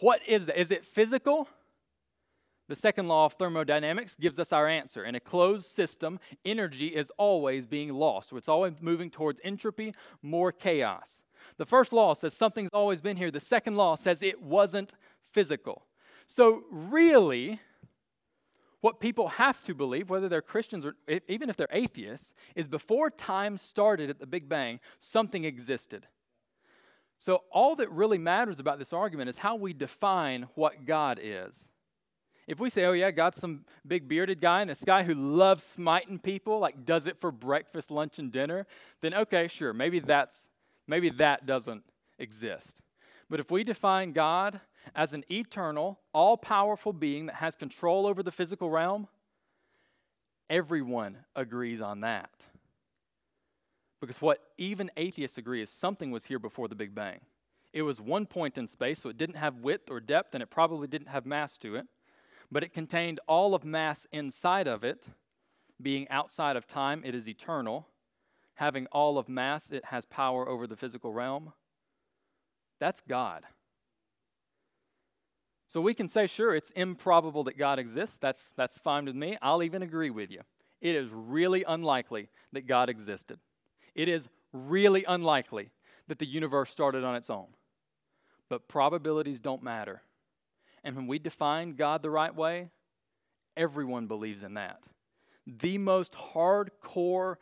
What 0.00 0.20
is 0.26 0.46
that? 0.46 0.60
Is 0.60 0.72
it 0.72 0.84
physical? 0.84 1.48
The 2.68 2.74
second 2.74 3.06
law 3.06 3.26
of 3.26 3.34
thermodynamics 3.34 4.16
gives 4.16 4.40
us 4.40 4.52
our 4.52 4.66
answer. 4.66 5.04
In 5.04 5.14
a 5.14 5.20
closed 5.20 5.66
system, 5.66 6.18
energy 6.44 6.88
is 6.88 7.12
always 7.16 7.64
being 7.66 7.94
lost. 7.94 8.32
It's 8.32 8.48
always 8.48 8.74
moving 8.80 9.08
towards 9.08 9.40
entropy, 9.44 9.94
more 10.20 10.50
chaos. 10.50 11.22
The 11.58 11.66
first 11.66 11.92
law 11.92 12.14
says 12.14 12.34
something's 12.34 12.70
always 12.72 13.00
been 13.00 13.16
here. 13.16 13.30
The 13.30 13.38
second 13.38 13.76
law 13.76 13.94
says 13.94 14.20
it 14.20 14.42
wasn't 14.42 14.94
physical. 15.30 15.86
So, 16.26 16.64
really, 16.70 17.60
what 18.86 19.00
people 19.00 19.26
have 19.26 19.60
to 19.64 19.74
believe, 19.74 20.10
whether 20.10 20.28
they're 20.28 20.40
Christians 20.40 20.86
or 20.86 20.94
even 21.26 21.50
if 21.50 21.56
they're 21.56 21.66
atheists, 21.72 22.32
is 22.54 22.68
before 22.68 23.10
time 23.10 23.58
started 23.58 24.08
at 24.10 24.20
the 24.20 24.28
Big 24.28 24.48
Bang, 24.48 24.78
something 25.00 25.44
existed. 25.44 26.06
So, 27.18 27.42
all 27.50 27.74
that 27.76 27.90
really 27.90 28.16
matters 28.16 28.60
about 28.60 28.78
this 28.78 28.92
argument 28.92 29.28
is 29.28 29.38
how 29.38 29.56
we 29.56 29.72
define 29.72 30.46
what 30.54 30.86
God 30.86 31.18
is. 31.20 31.66
If 32.46 32.60
we 32.60 32.70
say, 32.70 32.84
oh, 32.84 32.92
yeah, 32.92 33.10
God's 33.10 33.40
some 33.40 33.64
big 33.84 34.06
bearded 34.06 34.40
guy 34.40 34.60
and 34.60 34.70
this 34.70 34.84
guy 34.84 35.02
who 35.02 35.14
loves 35.14 35.64
smiting 35.64 36.20
people, 36.20 36.60
like 36.60 36.84
does 36.84 37.08
it 37.08 37.20
for 37.20 37.32
breakfast, 37.32 37.90
lunch, 37.90 38.20
and 38.20 38.30
dinner, 38.30 38.68
then 39.00 39.14
okay, 39.14 39.48
sure, 39.48 39.72
maybe 39.72 39.98
that's 39.98 40.48
maybe 40.86 41.10
that 41.10 41.44
doesn't 41.44 41.82
exist. 42.20 42.82
But 43.28 43.40
if 43.40 43.50
we 43.50 43.64
define 43.64 44.12
God 44.12 44.60
as 44.94 45.12
an 45.12 45.24
eternal, 45.30 46.00
all 46.12 46.36
powerful 46.36 46.92
being 46.92 47.26
that 47.26 47.36
has 47.36 47.56
control 47.56 48.06
over 48.06 48.22
the 48.22 48.30
physical 48.30 48.70
realm, 48.70 49.08
everyone 50.48 51.18
agrees 51.34 51.80
on 51.80 52.00
that. 52.00 52.30
Because 54.00 54.20
what 54.20 54.40
even 54.58 54.90
atheists 54.96 55.38
agree 55.38 55.62
is 55.62 55.70
something 55.70 56.10
was 56.10 56.26
here 56.26 56.38
before 56.38 56.68
the 56.68 56.74
Big 56.74 56.94
Bang. 56.94 57.20
It 57.72 57.82
was 57.82 58.00
one 58.00 58.26
point 58.26 58.56
in 58.56 58.66
space, 58.66 59.00
so 59.00 59.08
it 59.08 59.18
didn't 59.18 59.36
have 59.36 59.56
width 59.56 59.90
or 59.90 60.00
depth, 60.00 60.34
and 60.34 60.42
it 60.42 60.50
probably 60.50 60.86
didn't 60.86 61.08
have 61.08 61.26
mass 61.26 61.58
to 61.58 61.76
it. 61.76 61.86
But 62.50 62.62
it 62.62 62.72
contained 62.72 63.20
all 63.26 63.54
of 63.54 63.64
mass 63.64 64.06
inside 64.12 64.68
of 64.68 64.84
it. 64.84 65.06
Being 65.82 66.08
outside 66.08 66.56
of 66.56 66.66
time, 66.66 67.02
it 67.04 67.14
is 67.14 67.28
eternal. 67.28 67.88
Having 68.54 68.86
all 68.92 69.18
of 69.18 69.28
mass, 69.28 69.70
it 69.70 69.86
has 69.86 70.04
power 70.06 70.48
over 70.48 70.66
the 70.66 70.76
physical 70.76 71.12
realm. 71.12 71.52
That's 72.78 73.02
God. 73.06 73.44
So 75.68 75.80
we 75.80 75.94
can 75.94 76.08
say, 76.08 76.26
sure, 76.26 76.54
it's 76.54 76.70
improbable 76.70 77.44
that 77.44 77.58
God 77.58 77.78
exists. 77.78 78.18
That's, 78.18 78.52
that's 78.52 78.78
fine 78.78 79.06
with 79.06 79.16
me. 79.16 79.36
I'll 79.42 79.62
even 79.62 79.82
agree 79.82 80.10
with 80.10 80.30
you. 80.30 80.40
It 80.80 80.94
is 80.94 81.10
really 81.10 81.64
unlikely 81.66 82.28
that 82.52 82.66
God 82.66 82.88
existed. 82.88 83.40
It 83.94 84.08
is 84.08 84.28
really 84.52 85.04
unlikely 85.08 85.70
that 86.06 86.18
the 86.18 86.26
universe 86.26 86.70
started 86.70 87.02
on 87.02 87.16
its 87.16 87.30
own. 87.30 87.46
But 88.48 88.68
probabilities 88.68 89.40
don't 89.40 89.62
matter. 89.62 90.02
And 90.84 90.94
when 90.94 91.08
we 91.08 91.18
define 91.18 91.74
God 91.74 92.02
the 92.02 92.10
right 92.10 92.34
way, 92.34 92.70
everyone 93.56 94.06
believes 94.06 94.44
in 94.44 94.54
that. 94.54 94.80
The 95.46 95.78
most 95.78 96.12
hardcore, 96.12 97.36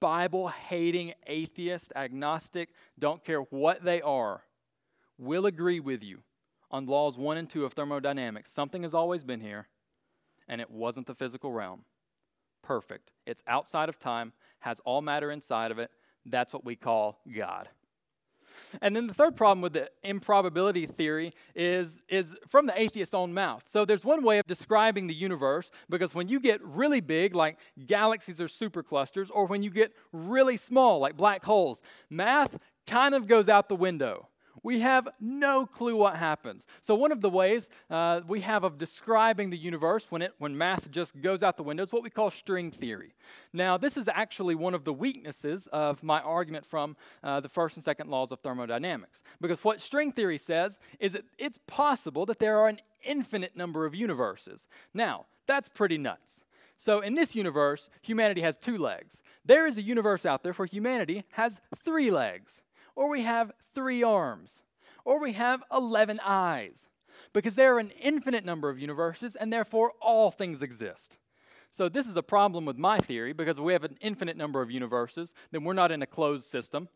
Bible 0.00 0.48
hating 0.48 1.14
atheist, 1.26 1.92
agnostic, 1.96 2.70
don't 2.98 3.24
care 3.24 3.40
what 3.40 3.82
they 3.82 4.02
are, 4.02 4.42
will 5.18 5.46
agree 5.46 5.80
with 5.80 6.02
you 6.02 6.18
on 6.72 6.86
laws 6.86 7.18
one 7.18 7.36
and 7.36 7.48
two 7.48 7.64
of 7.64 7.74
thermodynamics. 7.74 8.50
Something 8.50 8.82
has 8.82 8.94
always 8.94 9.22
been 9.22 9.40
here, 9.40 9.68
and 10.48 10.60
it 10.60 10.70
wasn't 10.70 11.06
the 11.06 11.14
physical 11.14 11.52
realm. 11.52 11.84
Perfect. 12.62 13.10
It's 13.26 13.42
outside 13.46 13.88
of 13.88 13.98
time, 13.98 14.32
has 14.60 14.80
all 14.80 15.02
matter 15.02 15.30
inside 15.30 15.70
of 15.70 15.78
it. 15.78 15.90
That's 16.24 16.52
what 16.52 16.64
we 16.64 16.76
call 16.76 17.20
God. 17.36 17.68
And 18.80 18.94
then 18.94 19.06
the 19.06 19.14
third 19.14 19.36
problem 19.36 19.60
with 19.60 19.72
the 19.72 19.90
improbability 20.02 20.86
theory 20.86 21.32
is, 21.54 22.00
is 22.08 22.36
from 22.48 22.66
the 22.66 22.78
atheist's 22.80 23.14
own 23.14 23.32
mouth. 23.32 23.64
So 23.66 23.84
there's 23.84 24.04
one 24.04 24.22
way 24.22 24.38
of 24.38 24.46
describing 24.46 25.06
the 25.06 25.14
universe 25.14 25.70
because 25.88 26.14
when 26.14 26.28
you 26.28 26.40
get 26.40 26.62
really 26.62 27.00
big, 27.00 27.34
like 27.34 27.58
galaxies 27.86 28.40
or 28.40 28.46
superclusters, 28.46 29.28
or 29.32 29.46
when 29.46 29.62
you 29.62 29.70
get 29.70 29.92
really 30.12 30.56
small, 30.56 30.98
like 30.98 31.16
black 31.16 31.44
holes, 31.44 31.82
math 32.10 32.58
kind 32.86 33.14
of 33.14 33.26
goes 33.26 33.48
out 33.48 33.68
the 33.68 33.76
window. 33.76 34.28
We 34.62 34.80
have 34.80 35.08
no 35.20 35.66
clue 35.66 35.96
what 35.96 36.16
happens. 36.16 36.66
So, 36.80 36.94
one 36.94 37.10
of 37.10 37.20
the 37.20 37.30
ways 37.30 37.68
uh, 37.90 38.20
we 38.26 38.40
have 38.42 38.62
of 38.62 38.78
describing 38.78 39.50
the 39.50 39.58
universe 39.58 40.06
when, 40.10 40.22
it, 40.22 40.34
when 40.38 40.56
math 40.56 40.90
just 40.90 41.20
goes 41.20 41.42
out 41.42 41.56
the 41.56 41.62
window 41.64 41.82
is 41.82 41.92
what 41.92 42.02
we 42.02 42.10
call 42.10 42.30
string 42.30 42.70
theory. 42.70 43.14
Now, 43.52 43.76
this 43.76 43.96
is 43.96 44.08
actually 44.08 44.54
one 44.54 44.74
of 44.74 44.84
the 44.84 44.92
weaknesses 44.92 45.66
of 45.72 46.02
my 46.02 46.20
argument 46.20 46.64
from 46.64 46.96
uh, 47.24 47.40
the 47.40 47.48
first 47.48 47.76
and 47.76 47.84
second 47.84 48.08
laws 48.08 48.30
of 48.30 48.40
thermodynamics. 48.40 49.22
Because 49.40 49.64
what 49.64 49.80
string 49.80 50.12
theory 50.12 50.38
says 50.38 50.78
is 51.00 51.12
that 51.12 51.24
it's 51.38 51.58
possible 51.66 52.24
that 52.26 52.38
there 52.38 52.58
are 52.58 52.68
an 52.68 52.80
infinite 53.02 53.56
number 53.56 53.84
of 53.84 53.94
universes. 53.94 54.68
Now, 54.94 55.26
that's 55.46 55.68
pretty 55.68 55.98
nuts. 55.98 56.42
So, 56.76 57.00
in 57.00 57.14
this 57.14 57.34
universe, 57.34 57.90
humanity 58.00 58.42
has 58.42 58.58
two 58.58 58.78
legs. 58.78 59.22
There 59.44 59.66
is 59.66 59.76
a 59.76 59.82
universe 59.82 60.24
out 60.24 60.44
there 60.44 60.52
where 60.52 60.66
humanity 60.66 61.24
has 61.32 61.60
three 61.84 62.10
legs 62.10 62.62
or 62.94 63.08
we 63.08 63.22
have 63.22 63.52
three 63.74 64.02
arms, 64.02 64.60
or 65.04 65.20
we 65.20 65.32
have 65.32 65.62
11 65.72 66.20
eyes, 66.24 66.88
because 67.32 67.54
there 67.54 67.74
are 67.74 67.78
an 67.78 67.92
infinite 68.00 68.44
number 68.44 68.68
of 68.68 68.78
universes, 68.78 69.36
and 69.36 69.52
therefore 69.52 69.92
all 70.00 70.30
things 70.30 70.62
exist. 70.62 71.16
So, 71.70 71.88
this 71.88 72.06
is 72.06 72.16
a 72.16 72.22
problem 72.22 72.66
with 72.66 72.76
my 72.76 72.98
theory 72.98 73.32
because 73.32 73.56
if 73.56 73.64
we 73.64 73.72
have 73.72 73.82
an 73.82 73.96
infinite 74.02 74.36
number 74.36 74.60
of 74.60 74.70
universes, 74.70 75.32
then 75.52 75.64
we're 75.64 75.72
not 75.72 75.90
in 75.90 76.02
a 76.02 76.06
closed 76.06 76.44
system. 76.44 76.88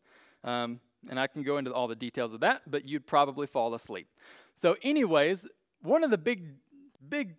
Um, 0.45 0.81
and 1.09 1.19
I 1.19 1.29
can 1.29 1.43
go 1.43 1.57
into 1.57 1.73
all 1.73 1.89
the 1.89 1.97
details 1.97 2.35
of 2.35 2.41
that, 2.41 2.63
but 2.67 2.85
you'd 2.85 3.07
probably 3.07 3.47
fall 3.47 3.75
asleep. 3.75 4.09
So, 4.55 4.77
anyways, 4.83 5.47
one 5.81 6.05
of 6.05 6.11
the 6.11 6.19
big, 6.19 6.57
big 7.09 7.37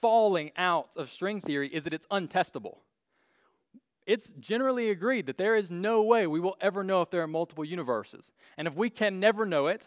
falling 0.00 0.50
out 0.56 0.96
of 0.96 1.10
string 1.10 1.42
theory 1.42 1.68
is 1.68 1.84
that 1.84 1.92
it's 1.92 2.06
untestable 2.06 2.78
it's 4.08 4.32
generally 4.40 4.88
agreed 4.88 5.26
that 5.26 5.36
there 5.36 5.54
is 5.54 5.70
no 5.70 6.02
way 6.02 6.26
we 6.26 6.40
will 6.40 6.56
ever 6.62 6.82
know 6.82 7.02
if 7.02 7.10
there 7.10 7.22
are 7.22 7.28
multiple 7.28 7.64
universes. 7.64 8.32
And 8.56 8.66
if 8.66 8.74
we 8.74 8.88
can 8.88 9.20
never 9.20 9.44
know 9.44 9.66
it, 9.66 9.82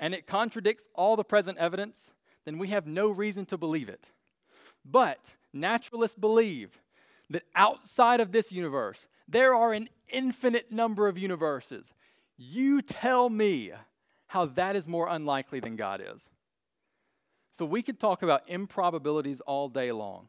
and 0.00 0.14
it 0.14 0.26
contradicts 0.26 0.88
all 0.94 1.14
the 1.14 1.24
present 1.24 1.58
evidence, 1.58 2.10
then 2.46 2.58
we 2.58 2.68
have 2.68 2.86
no 2.86 3.10
reason 3.10 3.44
to 3.46 3.58
believe 3.58 3.90
it. 3.90 4.06
But 4.82 5.18
naturalists 5.52 6.18
believe 6.18 6.80
that 7.28 7.42
outside 7.54 8.20
of 8.20 8.32
this 8.32 8.50
universe, 8.50 9.04
there 9.28 9.54
are 9.54 9.74
an 9.74 9.90
infinite 10.08 10.72
number 10.72 11.06
of 11.06 11.18
universes. 11.18 11.92
You 12.38 12.80
tell 12.80 13.28
me 13.28 13.72
how 14.26 14.46
that 14.46 14.74
is 14.74 14.88
more 14.88 15.08
unlikely 15.08 15.60
than 15.60 15.76
God 15.76 16.02
is. 16.02 16.30
So 17.52 17.66
we 17.66 17.82
could 17.82 18.00
talk 18.00 18.22
about 18.22 18.48
improbabilities 18.48 19.42
all 19.42 19.68
day 19.68 19.92
long. 19.92 20.28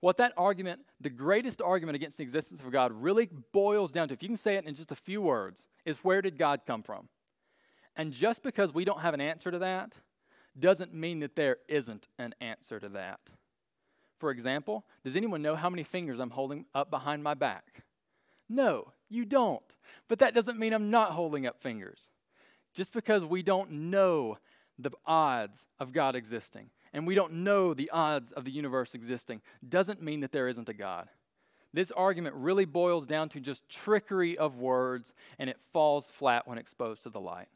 What 0.00 0.18
that 0.18 0.32
argument, 0.36 0.80
the 1.00 1.10
greatest 1.10 1.62
argument 1.62 1.96
against 1.96 2.18
the 2.18 2.22
existence 2.22 2.60
of 2.60 2.70
God, 2.70 2.92
really 2.92 3.28
boils 3.52 3.92
down 3.92 4.08
to, 4.08 4.14
if 4.14 4.22
you 4.22 4.28
can 4.28 4.36
say 4.36 4.56
it 4.56 4.66
in 4.66 4.74
just 4.74 4.92
a 4.92 4.96
few 4.96 5.22
words, 5.22 5.66
is 5.84 5.98
where 5.98 6.22
did 6.22 6.38
God 6.38 6.60
come 6.66 6.82
from? 6.82 7.08
And 7.96 8.12
just 8.12 8.42
because 8.42 8.74
we 8.74 8.84
don't 8.84 9.00
have 9.00 9.14
an 9.14 9.20
answer 9.20 9.50
to 9.50 9.58
that 9.60 9.92
doesn't 10.58 10.94
mean 10.94 11.20
that 11.20 11.34
there 11.34 11.58
isn't 11.68 12.08
an 12.18 12.34
answer 12.40 12.78
to 12.78 12.88
that. 12.90 13.20
For 14.18 14.30
example, 14.30 14.84
does 15.04 15.16
anyone 15.16 15.42
know 15.42 15.56
how 15.56 15.70
many 15.70 15.82
fingers 15.82 16.20
I'm 16.20 16.30
holding 16.30 16.66
up 16.74 16.90
behind 16.90 17.22
my 17.22 17.34
back? 17.34 17.84
No, 18.48 18.92
you 19.08 19.24
don't. 19.24 19.62
But 20.08 20.18
that 20.20 20.34
doesn't 20.34 20.58
mean 20.58 20.72
I'm 20.72 20.90
not 20.90 21.12
holding 21.12 21.46
up 21.46 21.60
fingers. 21.60 22.10
Just 22.74 22.92
because 22.92 23.24
we 23.24 23.42
don't 23.42 23.70
know 23.70 24.38
the 24.78 24.90
odds 25.06 25.66
of 25.80 25.92
God 25.92 26.14
existing 26.14 26.70
and 26.96 27.06
we 27.06 27.14
don't 27.14 27.34
know 27.34 27.74
the 27.74 27.90
odds 27.90 28.32
of 28.32 28.46
the 28.46 28.50
universe 28.50 28.94
existing 28.94 29.42
doesn't 29.68 30.02
mean 30.02 30.20
that 30.20 30.32
there 30.32 30.48
isn't 30.48 30.70
a 30.70 30.72
God. 30.72 31.10
This 31.74 31.90
argument 31.90 32.36
really 32.36 32.64
boils 32.64 33.06
down 33.06 33.28
to 33.30 33.40
just 33.40 33.68
trickery 33.68 34.38
of 34.38 34.56
words 34.56 35.12
and 35.38 35.50
it 35.50 35.58
falls 35.74 36.06
flat 36.06 36.48
when 36.48 36.56
exposed 36.56 37.02
to 37.02 37.10
the 37.10 37.20
light. 37.20 37.48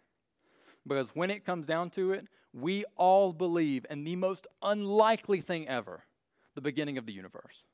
Because 0.87 1.09
when 1.15 1.31
it 1.31 1.47
comes 1.47 1.67
down 1.67 1.89
to 1.93 2.13
it, 2.13 2.27
we 2.53 2.85
all 2.97 3.33
believe 3.33 3.87
in 3.89 4.05
the 4.05 4.15
most 4.15 4.47
unlikely 4.63 5.41
thing 5.41 5.67
ever 5.67 6.05
the 6.55 6.61
beginning 6.61 6.99
of 6.99 7.07
the 7.07 7.13
universe. 7.13 7.65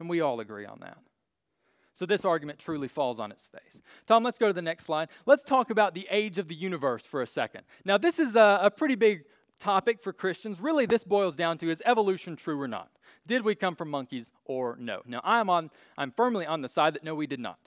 And 0.00 0.10
we 0.10 0.20
all 0.20 0.40
agree 0.40 0.66
on 0.66 0.80
that. 0.80 0.98
So 1.92 2.06
this 2.06 2.24
argument 2.24 2.58
truly 2.58 2.88
falls 2.88 3.20
on 3.20 3.30
its 3.30 3.46
face. 3.46 3.80
Tom, 4.06 4.24
let's 4.24 4.38
go 4.38 4.48
to 4.48 4.52
the 4.52 4.62
next 4.62 4.84
slide. 4.84 5.10
Let's 5.26 5.44
talk 5.44 5.70
about 5.70 5.94
the 5.94 6.08
age 6.10 6.38
of 6.38 6.48
the 6.48 6.56
universe 6.56 7.04
for 7.04 7.22
a 7.22 7.26
second. 7.26 7.62
Now, 7.84 7.98
this 7.98 8.18
is 8.18 8.34
a, 8.34 8.58
a 8.62 8.70
pretty 8.72 8.96
big 8.96 9.24
topic 9.58 10.02
for 10.02 10.12
Christians. 10.12 10.60
Really, 10.60 10.86
this 10.86 11.04
boils 11.04 11.36
down 11.36 11.58
to 11.58 11.70
is 11.70 11.82
evolution 11.84 12.36
true 12.36 12.60
or 12.60 12.68
not? 12.68 12.90
Did 13.26 13.42
we 13.42 13.54
come 13.54 13.76
from 13.76 13.90
monkeys 13.90 14.30
or 14.44 14.76
no? 14.80 15.02
Now, 15.06 15.20
I'm 15.24 15.50
on 15.50 15.70
I'm 15.96 16.12
firmly 16.12 16.46
on 16.46 16.62
the 16.62 16.68
side 16.68 16.94
that 16.94 17.04
no, 17.04 17.14
we 17.14 17.26
did 17.26 17.40
not. 17.40 17.58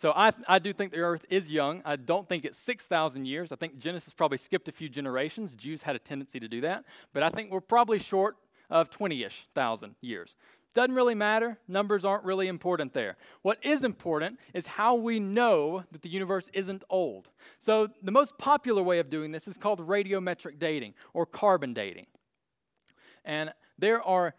So 0.00 0.12
I, 0.16 0.32
I 0.48 0.58
do 0.58 0.72
think 0.72 0.90
the 0.90 0.98
earth 0.98 1.24
is 1.30 1.48
young. 1.48 1.80
I 1.84 1.94
don't 1.94 2.28
think 2.28 2.44
it's 2.44 2.58
6,000 2.58 3.24
years. 3.24 3.52
I 3.52 3.56
think 3.56 3.78
Genesis 3.78 4.12
probably 4.12 4.36
skipped 4.38 4.66
a 4.66 4.72
few 4.72 4.88
generations. 4.88 5.54
Jews 5.54 5.82
had 5.82 5.94
a 5.94 6.00
tendency 6.00 6.40
to 6.40 6.48
do 6.48 6.60
that. 6.62 6.84
But 7.12 7.22
I 7.22 7.30
think 7.30 7.52
we're 7.52 7.60
probably 7.60 8.00
short 8.00 8.36
of 8.68 8.90
20 8.90 9.22
ish 9.22 9.46
thousand 9.54 9.94
years. 10.00 10.34
Doesn't 10.74 10.94
really 10.94 11.14
matter. 11.14 11.58
Numbers 11.68 12.04
aren't 12.04 12.24
really 12.24 12.48
important 12.48 12.94
there. 12.94 13.16
What 13.42 13.58
is 13.62 13.84
important 13.84 14.38
is 14.54 14.66
how 14.66 14.94
we 14.94 15.20
know 15.20 15.84
that 15.92 16.00
the 16.00 16.08
universe 16.08 16.48
isn't 16.54 16.82
old. 16.88 17.28
So, 17.58 17.88
the 18.02 18.12
most 18.12 18.38
popular 18.38 18.82
way 18.82 18.98
of 18.98 19.10
doing 19.10 19.32
this 19.32 19.46
is 19.46 19.58
called 19.58 19.86
radiometric 19.86 20.58
dating 20.58 20.94
or 21.12 21.26
carbon 21.26 21.74
dating. 21.74 22.06
And 23.24 23.52
there 23.78 24.02
are 24.02 24.34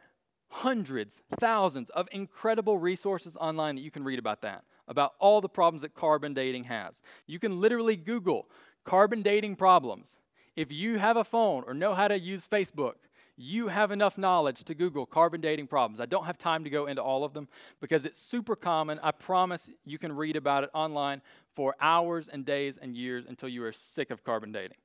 hundreds, 0.50 1.22
thousands 1.40 1.90
of 1.92 2.08
incredible 2.12 2.78
resources 2.78 3.38
online 3.38 3.76
that 3.76 3.82
you 3.82 3.92
can 3.92 4.04
read 4.04 4.20
about 4.20 4.42
that, 4.42 4.64
about 4.88 5.14
all 5.20 5.40
the 5.40 5.50
problems 5.50 5.82
that 5.82 5.94
carbon 5.94 6.34
dating 6.34 6.64
has. 6.66 7.02
You 7.28 7.40
can 7.40 7.62
literally 7.62 7.96
Google 7.96 8.50
carbon 8.84 9.22
dating 9.22 9.56
problems. 9.56 10.18
If 10.56 10.72
you 10.72 11.00
have 11.00 11.18
a 11.18 11.24
phone 11.24 11.64
or 11.66 11.74
know 11.74 11.94
how 11.94 12.08
to 12.08 12.20
use 12.20 12.48
Facebook, 12.50 12.94
you 13.36 13.68
have 13.68 13.92
enough 13.92 14.18
knowledge 14.18 14.64
to 14.64 14.76
Google 14.76 15.06
carbon 15.06 15.42
dating 15.42 15.68
problems. 15.68 16.00
I 16.00 16.06
don't 16.06 16.26
have 16.26 16.38
time 16.38 16.64
to 16.64 16.70
go 16.70 16.88
into 16.88 17.02
all 17.02 17.24
of 17.24 17.34
them 17.34 17.48
because 17.82 18.06
it's 18.06 18.20
super 18.20 18.56
common. 18.56 19.00
I 19.02 19.12
promise 19.12 19.70
you 19.86 19.98
can 19.98 20.14
read 20.14 20.36
about 20.36 20.64
it 20.64 20.70
online 20.74 21.22
for 21.56 21.76
hours 21.82 22.30
and 22.30 22.46
days 22.46 22.78
and 22.78 22.96
years 22.96 23.26
until 23.28 23.50
you 23.50 23.64
are 23.64 23.74
sick 23.74 24.12
of 24.12 24.24
carbon 24.24 24.52
dating. 24.52 24.78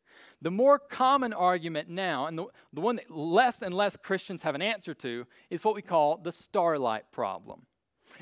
The 0.42 0.50
more 0.50 0.78
common 0.78 1.32
argument 1.32 1.88
now, 1.88 2.26
and 2.26 2.38
the, 2.38 2.46
the 2.72 2.80
one 2.80 2.96
that 2.96 3.10
less 3.10 3.62
and 3.62 3.74
less 3.74 3.96
Christians 3.96 4.42
have 4.42 4.54
an 4.54 4.62
answer 4.62 4.94
to, 4.94 5.26
is 5.50 5.64
what 5.64 5.74
we 5.74 5.82
call 5.82 6.16
the 6.16 6.32
starlight 6.32 7.10
problem. 7.12 7.66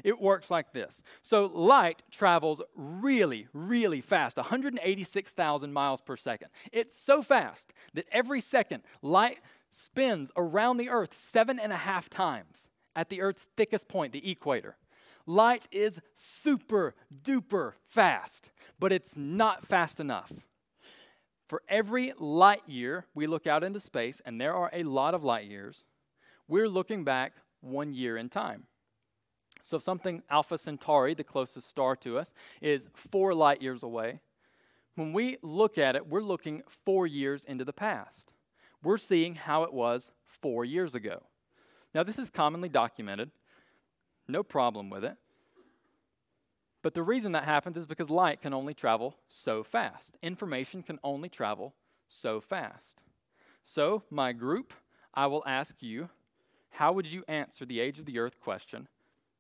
It 0.04 0.20
works 0.20 0.50
like 0.50 0.72
this. 0.72 1.02
So, 1.22 1.46
light 1.46 2.02
travels 2.10 2.60
really, 2.74 3.48
really 3.52 4.00
fast 4.00 4.36
186,000 4.36 5.72
miles 5.72 6.00
per 6.00 6.16
second. 6.16 6.48
It's 6.72 6.96
so 6.96 7.22
fast 7.22 7.72
that 7.94 8.06
every 8.12 8.40
second, 8.40 8.82
light 9.00 9.38
spins 9.70 10.30
around 10.36 10.76
the 10.76 10.88
earth 10.88 11.16
seven 11.16 11.58
and 11.58 11.72
a 11.72 11.76
half 11.76 12.08
times 12.08 12.68
at 12.94 13.08
the 13.10 13.20
earth's 13.20 13.48
thickest 13.56 13.88
point, 13.88 14.12
the 14.12 14.30
equator. 14.30 14.76
Light 15.26 15.66
is 15.70 16.00
super 16.14 16.94
duper 17.22 17.72
fast, 17.88 18.50
but 18.78 18.92
it's 18.92 19.16
not 19.16 19.66
fast 19.66 20.00
enough. 20.00 20.32
For 21.48 21.62
every 21.68 22.12
light 22.18 22.62
year 22.66 23.06
we 23.14 23.26
look 23.26 23.46
out 23.46 23.62
into 23.62 23.80
space, 23.80 24.20
and 24.24 24.40
there 24.40 24.54
are 24.54 24.70
a 24.72 24.84
lot 24.84 25.14
of 25.14 25.24
light 25.24 25.46
years, 25.46 25.84
we're 26.48 26.68
looking 26.68 27.04
back 27.04 27.32
one 27.60 27.92
year 27.92 28.16
in 28.16 28.28
time. 28.28 28.64
So 29.62 29.76
if 29.76 29.82
something 29.82 30.22
Alpha 30.30 30.58
Centauri, 30.58 31.14
the 31.14 31.24
closest 31.24 31.68
star 31.68 31.96
to 31.96 32.18
us, 32.18 32.32
is 32.60 32.88
four 32.94 33.34
light 33.34 33.60
years 33.60 33.82
away, 33.82 34.20
when 34.94 35.12
we 35.12 35.38
look 35.42 35.76
at 35.76 35.96
it, 35.96 36.06
we're 36.06 36.20
looking 36.20 36.62
four 36.84 37.06
years 37.06 37.44
into 37.44 37.64
the 37.64 37.72
past 37.72 38.30
we're 38.86 38.96
seeing 38.96 39.34
how 39.34 39.64
it 39.64 39.74
was 39.74 40.12
four 40.24 40.64
years 40.64 40.94
ago. 40.94 41.24
Now, 41.92 42.04
this 42.04 42.18
is 42.18 42.30
commonly 42.30 42.68
documented, 42.68 43.32
no 44.28 44.42
problem 44.44 44.90
with 44.90 45.04
it. 45.04 45.16
But 46.82 46.94
the 46.94 47.02
reason 47.02 47.32
that 47.32 47.44
happens 47.44 47.76
is 47.76 47.84
because 47.84 48.10
light 48.10 48.40
can 48.40 48.54
only 48.54 48.74
travel 48.74 49.16
so 49.28 49.64
fast. 49.64 50.16
Information 50.22 50.84
can 50.84 51.00
only 51.02 51.28
travel 51.28 51.74
so 52.06 52.40
fast. 52.40 53.00
So, 53.64 54.04
my 54.08 54.32
group, 54.32 54.72
I 55.12 55.26
will 55.26 55.42
ask 55.46 55.82
you, 55.82 56.08
how 56.70 56.92
would 56.92 57.10
you 57.10 57.24
answer 57.26 57.64
the 57.64 57.80
age 57.80 57.98
of 57.98 58.06
the 58.06 58.20
earth 58.20 58.38
question 58.38 58.86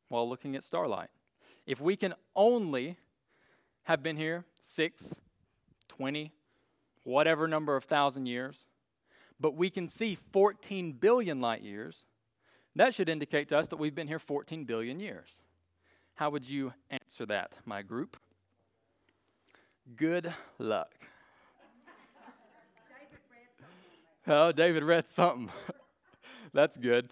while 0.08 0.28
looking 0.28 0.56
at 0.56 0.64
starlight? 0.64 1.10
If 1.66 1.80
we 1.80 1.94
can 1.94 2.14
only 2.34 2.96
have 3.84 4.02
been 4.02 4.16
here 4.16 4.44
six, 4.58 5.14
20, 5.86 6.32
whatever 7.04 7.46
number 7.46 7.76
of 7.76 7.84
thousand 7.84 8.26
years, 8.26 8.66
but 9.38 9.54
we 9.54 9.70
can 9.70 9.88
see 9.88 10.16
14 10.32 10.92
billion 10.92 11.40
light 11.40 11.62
years, 11.62 12.04
that 12.74 12.94
should 12.94 13.08
indicate 13.08 13.48
to 13.48 13.58
us 13.58 13.68
that 13.68 13.76
we've 13.76 13.94
been 13.94 14.08
here 14.08 14.18
14 14.18 14.64
billion 14.64 15.00
years. 15.00 15.42
How 16.14 16.30
would 16.30 16.48
you 16.48 16.72
answer 16.90 17.26
that, 17.26 17.52
my 17.64 17.82
group? 17.82 18.16
Good 19.94 20.32
luck. 20.58 20.92
oh, 24.26 24.52
David 24.52 24.82
read 24.82 25.08
something. 25.08 25.50
That's 26.52 26.76
good. 26.76 27.10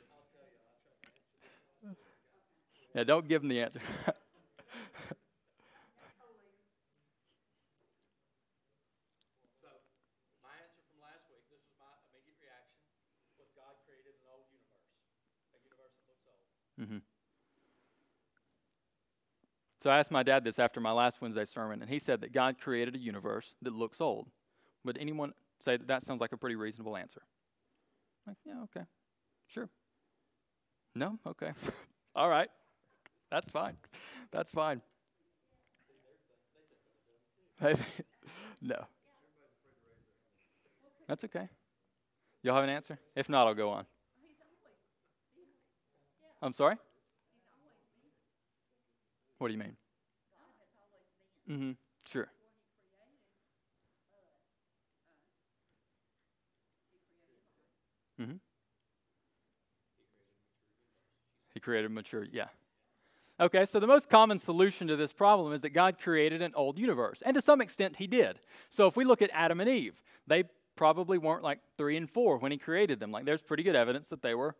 Yeah, 2.95 3.05
don't 3.05 3.29
give 3.29 3.43
him 3.43 3.49
the 3.49 3.61
answer. 3.61 3.81
Mm-hmm. 16.81 16.99
So 19.85 19.91
I 19.91 19.99
asked 19.99 20.11
my 20.11 20.23
dad 20.23 20.45
this 20.45 20.59
after 20.59 20.81
my 20.81 20.93
last 20.93 21.21
Wednesday 21.21 21.45
sermon, 21.45 21.83
and 21.83 21.91
he 21.91 21.99
said 21.99 22.23
that 22.23 22.33
God 22.33 22.57
created 22.59 22.95
a 22.95 22.99
universe 22.99 23.55
that 23.61 23.75
looks 23.75 24.01
old. 24.01 24.29
Would 24.85 24.97
anyone 24.99 25.35
say 25.61 25.77
that 25.77 25.87
that 25.89 26.03
sounds 26.03 26.23
like 26.23 26.33
a 26.33 26.39
pretty 26.39 26.57
reasonable 26.57 26.97
answer? 26.97 27.21
Like, 28.27 28.39
yeah, 28.47 28.63
okay, 28.65 28.87
sure. 29.47 29.69
No, 30.95 31.19
okay, 31.27 31.51
all 32.17 32.31
right, 32.31 32.49
that's 33.31 33.49
fine, 33.49 33.77
that's 34.31 34.51
fine. 34.51 34.81
no, 38.63 38.87
that's 41.07 41.25
okay. 41.25 41.49
Y'all 42.43 42.55
have 42.55 42.65
an 42.65 42.71
answer? 42.71 42.99
If 43.15 43.29
not, 43.29 43.47
I'll 43.47 43.55
go 43.55 43.71
on. 43.71 43.85
I'm 46.44 46.52
sorry? 46.52 46.76
What 49.38 49.48
do 49.48 49.54
you 49.54 49.59
mean? 49.59 49.76
Mm-hmm. 51.50 51.70
Sure. 52.07 52.28
Mm-hmm. 58.20 58.35
He 61.54 61.61
created 61.61 61.90
mature, 61.90 62.26
yeah. 62.30 62.48
Okay, 63.40 63.64
so 63.64 63.80
the 63.80 63.87
most 63.87 64.11
common 64.11 64.38
solution 64.38 64.87
to 64.88 64.96
this 64.96 65.14
problem 65.14 65.54
is 65.54 65.62
that 65.62 65.70
God 65.70 65.98
created 65.98 66.42
an 66.42 66.52
old 66.54 66.78
universe. 66.78 67.22
And 67.24 67.35
to 67.35 67.40
some 67.40 67.62
extent, 67.62 67.96
He 67.96 68.07
did. 68.07 68.38
So 68.68 68.87
if 68.87 68.96
we 68.96 69.07
look 69.07 69.22
at 69.22 69.30
Adam 69.33 69.61
and 69.61 69.70
Eve, 69.70 70.02
they 70.26 70.44
probably 70.76 71.16
weren't 71.16 71.42
like 71.42 71.61
three 71.78 71.96
and 71.96 72.09
four 72.09 72.37
when 72.37 72.52
He 72.52 72.59
created 72.59 73.00
them. 73.00 73.11
Like 73.11 73.24
there's 73.24 73.40
pretty 73.42 73.62
good 73.62 73.74
evidence 73.74 74.11
that 74.11 74.20
they 74.20 74.35
were 74.35 74.54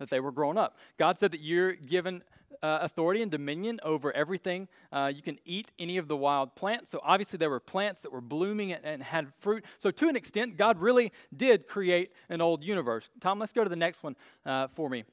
that 0.00 0.10
they 0.10 0.18
were 0.18 0.32
grown 0.32 0.58
up. 0.58 0.76
God 0.98 1.18
said 1.18 1.30
that 1.30 1.40
you're 1.40 1.74
given 1.74 2.24
uh, 2.62 2.78
authority 2.82 3.22
and 3.22 3.30
dominion 3.30 3.78
over 3.82 4.12
everything. 4.12 4.66
Uh, 4.90 5.12
you 5.14 5.22
can 5.22 5.38
eat 5.44 5.70
any 5.78 5.98
of 5.98 6.08
the 6.08 6.16
wild 6.16 6.54
plants. 6.56 6.90
So 6.90 7.00
obviously, 7.04 7.36
there 7.36 7.50
were 7.50 7.60
plants 7.60 8.00
that 8.02 8.12
were 8.12 8.20
blooming 8.20 8.72
and, 8.72 8.84
and, 8.84 9.02
had 9.02 9.32
fruit. 9.38 9.64
So, 9.78 9.90
to 9.90 10.08
an 10.08 10.16
extent, 10.16 10.56
God 10.56 10.78
really 10.78 11.12
did 11.34 11.66
create 11.66 12.12
an 12.28 12.40
old 12.40 12.64
universe. 12.64 13.08
Tom, 13.20 13.38
let's 13.38 13.52
go 13.52 13.62
to 13.62 13.70
the 13.70 13.76
next 13.76 14.02
one 14.02 14.16
uh, 14.44 14.68
for 14.68 14.90
me. 14.90 15.04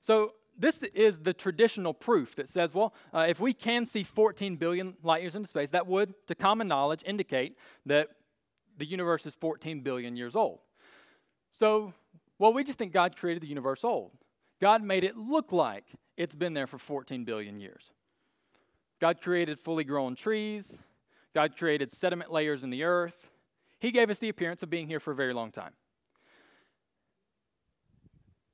So, 0.00 0.34
this 0.58 0.82
is 0.82 1.20
the 1.20 1.32
traditional 1.32 1.94
proof 1.94 2.34
that 2.36 2.48
says, 2.48 2.74
well, 2.74 2.92
uh, 3.14 3.26
if 3.28 3.38
we 3.38 3.52
can 3.52 3.86
see 3.86 4.02
14 4.02 4.56
billion 4.56 4.96
light 5.02 5.22
years 5.22 5.34
into 5.34 5.48
space, 5.48 5.70
that 5.70 5.86
would, 5.86 6.14
to 6.26 6.34
common 6.34 6.66
knowledge, 6.66 7.02
indicate 7.06 7.56
that 7.86 8.08
the 8.76 8.86
universe 8.86 9.24
is 9.24 9.34
14 9.34 9.80
billion 9.80 10.16
years 10.16 10.34
old. 10.34 10.60
So, 11.50 11.92
well, 12.38 12.52
we 12.52 12.64
just 12.64 12.78
think 12.78 12.92
God 12.92 13.16
created 13.16 13.42
the 13.42 13.48
universe 13.48 13.84
old. 13.84 14.12
God 14.60 14.82
made 14.82 15.04
it 15.04 15.16
look 15.16 15.52
like 15.52 15.84
it's 16.16 16.34
been 16.34 16.54
there 16.54 16.66
for 16.66 16.78
14 16.78 17.24
billion 17.24 17.60
years. 17.60 17.90
God 19.00 19.20
created 19.20 19.60
fully 19.60 19.84
grown 19.84 20.14
trees. 20.14 20.80
God 21.34 21.56
created 21.56 21.90
sediment 21.90 22.32
layers 22.32 22.64
in 22.64 22.70
the 22.70 22.82
earth. 22.82 23.30
He 23.78 23.92
gave 23.92 24.10
us 24.10 24.18
the 24.18 24.28
appearance 24.28 24.62
of 24.62 24.70
being 24.70 24.88
here 24.88 24.98
for 24.98 25.12
a 25.12 25.14
very 25.14 25.32
long 25.32 25.52
time. 25.52 25.72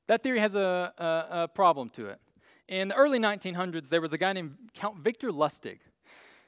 That 0.06 0.22
theory 0.22 0.38
has 0.40 0.54
a, 0.54 0.92
a, 0.98 1.42
a 1.44 1.48
problem 1.48 1.88
to 1.90 2.06
it. 2.06 2.20
In 2.68 2.88
the 2.88 2.94
early 2.94 3.18
1900s, 3.18 3.88
there 3.88 4.00
was 4.00 4.12
a 4.12 4.18
guy 4.18 4.32
named 4.32 4.56
Count 4.74 4.98
Victor 4.98 5.30
Lustig. 5.30 5.78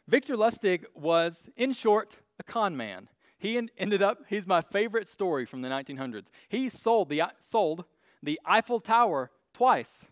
Victor 0.09 0.37
Lustig 0.37 0.85
was, 0.94 1.49
in 1.57 1.72
short, 1.72 2.16
a 2.38 2.42
con 2.42 2.77
man. 2.77 3.09
He 3.38 3.61
ended 3.77 4.03
up, 4.03 4.22
he's 4.29 4.46
my 4.46 4.62
favorite 4.62 5.09
story 5.09 5.44
from 5.44 5.62
the 5.62 5.68
1900s. 5.68 6.27
He 6.49 6.68
sold 6.68 7.09
the, 7.09 7.22
sold 7.38 7.85
the 8.22 8.40
Eiffel 8.46 8.81
Tower 8.81 9.31
twice 9.53 10.05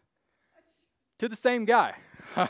to 1.19 1.29
the 1.29 1.37
same 1.37 1.65
guy. 1.65 1.95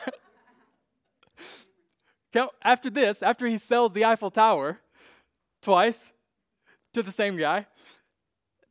after 2.62 2.90
this, 2.90 3.22
after 3.22 3.46
he 3.46 3.58
sells 3.58 3.92
the 3.92 4.04
Eiffel 4.04 4.30
Tower 4.30 4.80
twice 5.62 6.12
to 6.92 7.02
the 7.02 7.12
same 7.12 7.36
guy, 7.36 7.66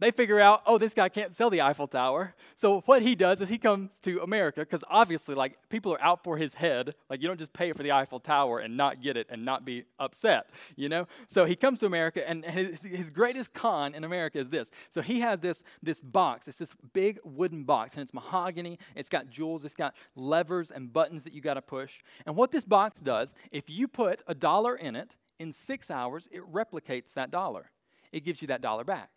they 0.03 0.11
figure 0.11 0.39
out, 0.39 0.61
oh, 0.65 0.77
this 0.77 0.93
guy 0.93 1.09
can't 1.09 1.31
sell 1.31 1.49
the 1.49 1.61
Eiffel 1.61 1.87
Tower. 1.87 2.35
So 2.55 2.81
what 2.81 3.01
he 3.01 3.15
does 3.15 3.41
is 3.41 3.49
he 3.49 3.57
comes 3.57 3.99
to 4.01 4.21
America 4.21 4.59
because 4.61 4.83
obviously, 4.89 5.35
like, 5.35 5.57
people 5.69 5.93
are 5.93 6.01
out 6.01 6.23
for 6.23 6.37
his 6.37 6.53
head. 6.53 6.95
Like, 7.09 7.21
you 7.21 7.27
don't 7.27 7.39
just 7.39 7.53
pay 7.53 7.71
for 7.73 7.83
the 7.83 7.91
Eiffel 7.91 8.19
Tower 8.19 8.59
and 8.59 8.75
not 8.75 9.01
get 9.01 9.17
it 9.17 9.27
and 9.29 9.45
not 9.45 9.65
be 9.65 9.85
upset, 9.99 10.49
you 10.75 10.89
know? 10.89 11.07
So 11.27 11.45
he 11.45 11.55
comes 11.55 11.79
to 11.79 11.85
America, 11.85 12.27
and 12.27 12.43
his, 12.43 12.83
his 12.83 13.09
greatest 13.09 13.53
con 13.53 13.95
in 13.95 14.03
America 14.03 14.39
is 14.39 14.49
this. 14.49 14.71
So 14.89 15.01
he 15.01 15.21
has 15.21 15.39
this, 15.39 15.63
this 15.81 15.99
box. 15.99 16.47
It's 16.47 16.57
this 16.57 16.73
big 16.93 17.19
wooden 17.23 17.63
box, 17.63 17.93
and 17.93 18.01
it's 18.01 18.13
mahogany. 18.13 18.79
It's 18.95 19.09
got 19.09 19.29
jewels. 19.29 19.63
It's 19.63 19.75
got 19.75 19.95
levers 20.15 20.71
and 20.71 20.91
buttons 20.91 21.23
that 21.23 21.33
you 21.33 21.41
got 21.41 21.55
to 21.55 21.61
push. 21.61 22.01
And 22.25 22.35
what 22.35 22.51
this 22.51 22.65
box 22.65 23.01
does, 23.01 23.33
if 23.51 23.69
you 23.69 23.87
put 23.87 24.21
a 24.27 24.35
dollar 24.35 24.75
in 24.75 24.95
it, 24.95 25.15
in 25.39 25.51
six 25.51 25.89
hours, 25.89 26.29
it 26.31 26.41
replicates 26.51 27.13
that 27.13 27.31
dollar. 27.31 27.71
It 28.11 28.23
gives 28.23 28.41
you 28.41 28.47
that 28.49 28.61
dollar 28.61 28.83
back. 28.83 29.09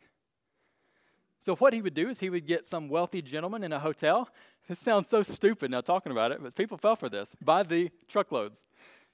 So, 1.38 1.55
what 1.57 1.72
he 1.72 1.83
would 1.83 1.94
do 1.94 2.09
is 2.09 2.20
he 2.20 2.31
would 2.31 2.46
get 2.46 2.66
some 2.66 2.88
wealthy 2.88 3.22
gentleman 3.22 3.62
in 3.62 3.72
a 3.72 3.81
hotel. 3.81 4.29
This 4.68 4.81
sounds 4.81 5.09
so 5.09 5.22
stupid 5.22 5.70
now 5.70 5.81
talking 5.81 6.11
about 6.11 6.33
it, 6.33 6.42
but 6.42 6.57
people 6.57 6.77
fell 6.77 6.96
for 6.96 7.09
this 7.09 7.37
by 7.40 7.62
the 7.62 7.88
truckloads. 8.09 8.64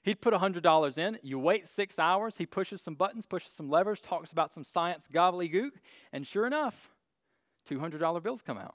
He'd 0.01 0.19
put 0.19 0.33
$100 0.33 0.97
in. 0.97 1.19
You 1.21 1.37
wait 1.37 1.69
six 1.69 1.99
hours. 1.99 2.37
He 2.37 2.47
pushes 2.47 2.81
some 2.81 2.95
buttons, 2.95 3.27
pushes 3.27 3.51
some 3.51 3.69
levers, 3.69 4.01
talks 4.01 4.31
about 4.31 4.51
some 4.51 4.63
science 4.63 5.07
gobbledygook, 5.13 5.73
and 6.11 6.25
sure 6.25 6.47
enough, 6.47 6.89
$200 7.69 8.23
bills 8.23 8.41
come 8.41 8.57
out. 8.57 8.73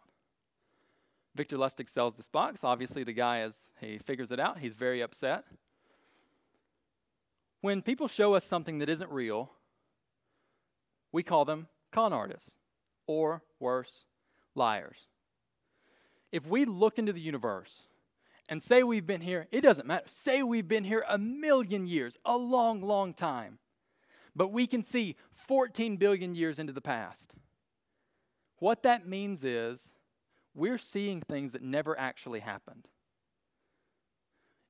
Victor 1.35 1.57
Lustig 1.57 1.89
sells 1.89 2.17
this 2.17 2.29
box. 2.29 2.63
Obviously, 2.63 3.03
the 3.03 3.13
guy 3.13 3.43
is, 3.43 3.69
he 3.81 3.99
figures 3.99 4.31
it 4.31 4.39
out. 4.39 4.59
He's 4.59 4.75
very 4.75 5.03
upset. 5.03 5.45
When 7.61 7.83
people 7.83 8.07
show 8.07 8.35
us 8.35 8.45
something 8.45 8.79
that 8.79 8.89
isn't 8.89 9.11
real, 9.11 9.51
we 11.11 11.25
call 11.25 11.45
them 11.45 11.67
con 11.91 12.13
artists 12.13 12.55
or 13.09 13.43
worse, 13.59 14.05
liars. 14.55 15.09
If 16.31 16.47
we 16.47 16.65
look 16.65 16.99
into 16.99 17.13
the 17.13 17.21
universe 17.21 17.83
and 18.49 18.63
say 18.63 18.85
we've 18.85 19.07
been 19.07 19.23
here, 19.23 19.49
it 19.51 19.63
doesn't 19.63 19.89
matter. 19.89 20.05
Say 20.07 20.45
we've 20.45 20.69
been 20.69 20.85
here 20.85 21.05
a 21.09 21.19
million 21.19 21.89
years, 21.89 22.17
a 22.25 22.37
long, 22.37 22.83
long 22.83 23.15
time, 23.15 23.59
but 24.37 24.53
we 24.53 24.69
can 24.69 24.85
see 24.85 25.17
14 25.49 25.97
billion 25.97 26.37
years 26.37 26.61
into 26.61 26.73
the 26.73 26.81
past. 26.81 27.35
What 28.59 28.83
that 28.83 29.09
means 29.09 29.43
is 29.43 29.95
we're 30.55 30.79
seeing 30.79 31.21
things 31.23 31.53
that 31.53 31.63
never 31.63 31.99
actually 31.99 32.41
happened. 32.41 32.87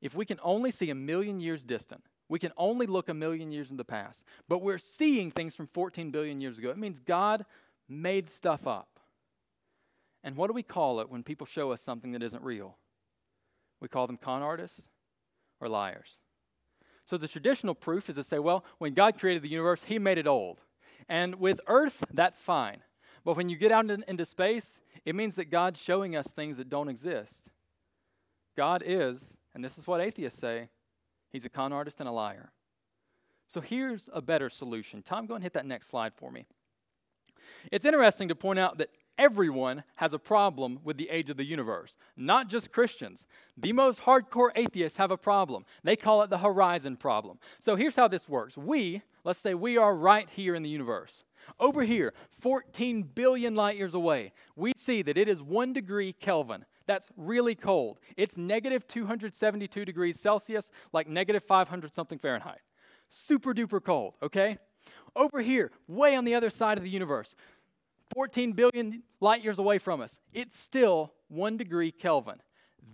If 0.01 0.15
we 0.15 0.25
can 0.25 0.39
only 0.43 0.71
see 0.71 0.91
a 0.91 0.95
million 0.95 1.41
years 1.41 1.65
distant, 1.65 2.05
we 2.29 2.39
can 2.39 2.53
only 2.57 2.87
look 2.87 3.09
a 3.09 3.15
million 3.15 3.51
years 3.51 3.71
in 3.71 3.79
the 3.79 3.85
past, 3.85 4.23
but 4.49 4.63
we're 4.63 4.79
seeing 4.79 5.31
things 5.31 5.57
from 5.57 5.67
14 5.67 6.11
billion 6.11 6.41
years 6.41 6.59
ago. 6.59 6.71
It 6.71 6.79
means 6.79 6.99
God 6.99 7.45
made 7.89 8.31
stuff 8.31 8.67
up. 8.67 9.01
And 10.23 10.37
what 10.37 10.49
do 10.49 10.53
we 10.53 10.63
call 10.63 11.01
it 11.01 11.09
when 11.09 11.23
people 11.23 11.47
show 11.47 11.73
us 11.73 11.81
something 11.81 12.13
that 12.13 12.23
isn't 12.23 12.43
real? 12.43 12.77
We 13.81 13.89
call 13.89 14.07
them 14.07 14.17
con 14.17 14.43
artists 14.43 14.89
or 15.61 15.69
liars. 15.69 16.19
So 17.05 17.17
the 17.17 17.29
traditional 17.29 17.75
proof 17.75 18.11
is 18.11 18.17
to 18.17 18.25
say, 18.25 18.39
well, 18.39 18.65
when 18.79 18.93
God 18.95 19.19
created 19.19 19.43
the 19.43 19.49
universe, 19.49 19.85
He 19.85 19.99
made 19.99 20.19
it 20.19 20.27
old. 20.27 20.61
And 21.09 21.37
with 21.37 21.61
Earth, 21.67 22.05
that's 22.13 22.41
fine. 22.43 22.79
But 23.25 23.37
when 23.37 23.49
you 23.49 23.57
get 23.57 23.73
out 23.73 23.91
into 23.91 24.25
space, 24.27 24.81
it 25.05 25.15
means 25.15 25.37
that 25.37 25.47
God's 25.47 25.81
showing 25.81 26.17
us 26.17 26.29
things 26.29 26.57
that 26.59 26.69
don't 26.69 26.89
exist. 26.89 27.47
God 28.57 28.83
is, 28.85 29.37
and 29.55 29.65
this 29.65 29.79
is 29.79 29.87
what 29.87 30.01
atheists 30.01 30.41
say, 30.41 30.69
He's 31.31 31.45
a 31.45 31.49
con 31.49 31.73
artist 31.73 32.01
and 32.01 32.09
a 32.09 32.13
liar. 32.13 32.53
So 33.47 33.61
here's 33.61 34.09
a 34.13 34.21
better 34.21 34.51
solution. 34.51 35.03
Tom, 35.03 35.27
go 35.27 35.35
and 35.35 35.43
hit 35.43 35.55
that 35.55 35.67
next 35.67 35.89
slide 35.89 36.13
for 36.15 36.31
me. 36.31 36.47
It's 37.73 37.85
interesting 37.85 38.29
to 38.29 38.35
point 38.35 38.59
out 38.59 38.79
that 38.79 38.91
everyone 39.19 39.83
has 39.97 40.13
a 40.13 40.19
problem 40.19 40.79
with 40.85 40.97
the 40.97 41.11
age 41.11 41.29
of 41.29 41.37
the 41.37 41.45
universe, 41.45 41.97
not 42.17 42.49
just 42.49 42.73
Christians. 42.73 43.27
The 43.57 43.73
most 43.73 44.01
hardcore 44.03 44.51
atheists 44.55 44.97
have 44.99 45.11
a 45.11 45.17
problem. 45.17 45.65
They 45.83 45.97
call 45.97 46.23
it 46.23 46.31
the 46.31 46.39
horizon 46.39 46.97
problem. 46.97 47.39
So 47.59 47.77
here's 47.77 47.97
how 47.97 48.09
this 48.09 48.29
works 48.29 48.57
we, 48.57 49.03
let's 49.25 49.41
say 49.41 49.55
we 49.55 49.77
are 49.77 49.95
right 49.95 50.29
here 50.31 50.55
in 50.55 50.63
the 50.63 50.69
universe. 50.69 51.25
Over 51.59 51.83
here, 51.83 52.13
14 52.41 53.03
billion 53.03 53.55
light 53.55 53.77
years 53.77 53.95
away, 53.95 54.33
we 54.55 54.73
see 54.77 55.03
that 55.03 55.17
it 55.17 55.29
is 55.29 55.43
one 55.43 55.73
degree 55.73 56.13
Kelvin. 56.13 56.65
That's 56.87 57.09
really 57.17 57.55
cold. 57.55 58.01
It's 58.17 58.37
negative 58.37 58.87
272 58.87 59.85
degrees 59.85 60.19
Celsius, 60.21 60.71
like 60.93 61.09
negative 61.09 61.43
500 61.43 61.95
something 61.95 62.19
Fahrenheit. 62.19 62.61
Super 63.11 63.55
duper 63.55 63.83
cold, 63.83 64.15
okay? 64.23 64.59
Over 65.19 65.41
here, 65.41 65.73
way 65.89 66.15
on 66.15 66.25
the 66.25 66.37
other 66.37 66.49
side 66.49 66.79
of 66.79 66.85
the 66.85 66.91
universe, 66.91 67.35
14 68.15 68.53
billion 68.53 69.03
light 69.21 69.43
years 69.43 69.59
away 69.59 69.79
from 69.79 70.01
us, 70.01 70.21
it's 70.33 70.57
still 70.57 71.13
one 71.27 71.57
degree 71.57 71.91
Kelvin. 71.91 72.41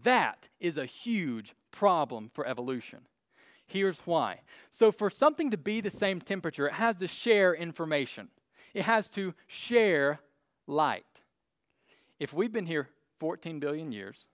That 0.03 0.49
is 0.59 0.79
a 0.79 0.87
huge 0.87 1.55
problem 1.71 2.31
for 2.33 2.47
evolution. 2.47 3.01
Here's 3.67 4.01
why. 4.01 4.41
So, 4.71 4.91
for 4.91 5.11
something 5.11 5.51
to 5.51 5.59
be 5.59 5.83
the 5.83 5.91
same 5.91 6.19
temperature, 6.19 6.67
it 6.67 6.75
has 6.75 6.97
to 6.97 7.09
share 7.09 7.55
information, 7.55 8.29
it 8.73 8.85
has 8.85 9.11
to 9.11 9.35
share 9.47 10.21
light. 10.67 11.05
If 12.19 12.33
we've 12.33 12.53
been 12.53 12.67
here 12.67 12.89
14 13.21 13.61
billion 13.61 13.93
years, 13.93 14.29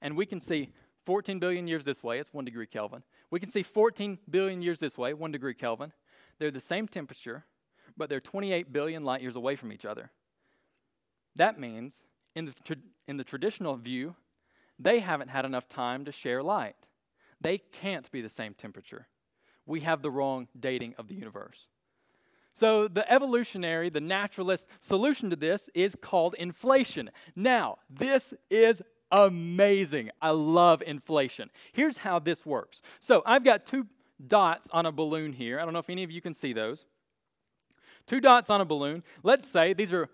and 0.00 0.16
we 0.16 0.24
can 0.24 0.40
see 0.40 0.70
14 1.04 1.38
billion 1.38 1.68
years 1.68 1.84
this 1.84 2.02
way, 2.02 2.18
it's 2.18 2.32
one 2.32 2.46
degree 2.46 2.66
Kelvin. 2.66 3.02
We 3.30 3.40
can 3.40 3.50
see 3.50 3.62
14 3.62 4.18
billion 4.30 4.62
years 4.62 4.80
this 4.80 4.96
way, 4.96 5.12
one 5.12 5.32
degree 5.32 5.54
Kelvin. 5.54 5.92
They're 6.38 6.50
the 6.50 6.60
same 6.60 6.86
temperature, 6.88 7.44
but 7.96 8.08
they're 8.08 8.20
28 8.20 8.72
billion 8.72 9.04
light 9.04 9.22
years 9.22 9.36
away 9.36 9.56
from 9.56 9.72
each 9.72 9.84
other. 9.84 10.10
That 11.34 11.58
means, 11.58 12.04
in 12.34 12.46
the, 12.46 12.54
tra- 12.64 12.76
in 13.06 13.16
the 13.16 13.24
traditional 13.24 13.76
view, 13.76 14.16
they 14.78 15.00
haven't 15.00 15.28
had 15.28 15.44
enough 15.44 15.68
time 15.68 16.04
to 16.04 16.12
share 16.12 16.42
light. 16.42 16.76
They 17.40 17.58
can't 17.58 18.10
be 18.10 18.20
the 18.20 18.30
same 18.30 18.54
temperature. 18.54 19.06
We 19.66 19.80
have 19.80 20.02
the 20.02 20.10
wrong 20.10 20.48
dating 20.58 20.94
of 20.98 21.08
the 21.08 21.14
universe. 21.14 21.66
So, 22.52 22.88
the 22.88 23.10
evolutionary, 23.12 23.90
the 23.90 24.00
naturalist 24.00 24.66
solution 24.80 25.28
to 25.28 25.36
this 25.36 25.68
is 25.74 25.94
called 25.94 26.34
inflation. 26.38 27.10
Now, 27.34 27.76
this 27.90 28.32
is 28.50 28.80
amazing. 29.12 30.10
I 30.22 30.30
love 30.30 30.82
inflation. 30.86 31.50
Here's 31.74 31.98
how 31.98 32.18
this 32.18 32.46
works. 32.46 32.80
So, 32.98 33.22
I've 33.26 33.44
got 33.44 33.66
two 33.66 33.86
dots 34.24 34.68
on 34.72 34.86
a 34.86 34.92
balloon 34.92 35.32
here. 35.32 35.60
I 35.60 35.64
don't 35.64 35.72
know 35.72 35.78
if 35.78 35.90
any 35.90 36.02
of 36.02 36.10
you 36.10 36.20
can 36.20 36.34
see 36.34 36.52
those. 36.52 36.84
Two 38.06 38.20
dots 38.20 38.50
on 38.50 38.60
a 38.60 38.64
balloon. 38.64 39.02
Let's 39.22 39.48
say 39.50 39.72
these 39.72 39.92
are, 39.92 40.08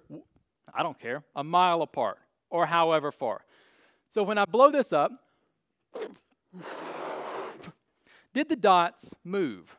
I 0.75 0.83
don't 0.83 0.99
care, 0.99 1.25
a 1.37 1.45
mile 1.45 1.83
apart 1.83 2.19
or 2.51 2.67
however 2.67 3.13
far. 3.13 3.45
So 4.11 4.23
when 4.23 4.39
I 4.39 4.45
blow 4.45 4.71
this 4.71 4.93
up, 4.93 5.13
did 8.33 8.49
the 8.49 8.57
dots 8.57 9.15
move? 9.25 9.77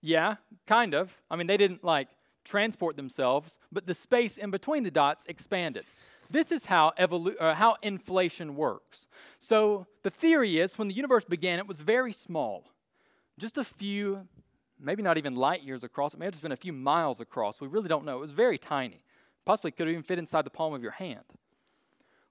Yeah, 0.00 0.36
kind 0.66 0.94
of. 0.94 1.16
I 1.30 1.36
mean, 1.36 1.46
they 1.46 1.56
didn't 1.56 1.84
like 1.84 2.08
transport 2.44 2.96
themselves, 2.96 3.58
but 3.72 3.86
the 3.86 3.94
space 3.94 4.36
in 4.36 4.50
between 4.50 4.82
the 4.82 4.90
dots 4.90 5.24
expanded. 5.26 5.84
This 6.30 6.50
is 6.52 6.66
how, 6.66 6.92
evolu- 6.98 7.40
uh, 7.40 7.54
how 7.54 7.76
inflation 7.82 8.56
works. 8.56 9.06
So 9.40 9.86
the 10.02 10.10
theory 10.10 10.58
is 10.58 10.78
when 10.78 10.88
the 10.88 10.94
universe 10.94 11.24
began, 11.24 11.58
it 11.58 11.66
was 11.66 11.80
very 11.80 12.12
small 12.12 12.64
just 13.38 13.58
a 13.58 13.64
few, 13.64 14.26
maybe 14.78 15.02
not 15.02 15.18
even 15.18 15.34
light 15.34 15.62
years 15.62 15.84
across. 15.84 16.14
It 16.14 16.18
may 16.18 16.26
have 16.26 16.34
just 16.34 16.42
been 16.42 16.52
a 16.52 16.56
few 16.56 16.72
miles 16.72 17.20
across. 17.20 17.60
We 17.60 17.68
really 17.68 17.88
don't 17.88 18.04
know. 18.04 18.18
It 18.18 18.20
was 18.20 18.30
very 18.30 18.58
tiny. 18.58 19.02
Possibly 19.44 19.70
could 19.70 19.86
have 19.86 19.92
even 19.92 20.02
fit 20.02 20.18
inside 20.18 20.44
the 20.46 20.50
palm 20.50 20.74
of 20.74 20.82
your 20.82 20.92
hand. 20.92 21.24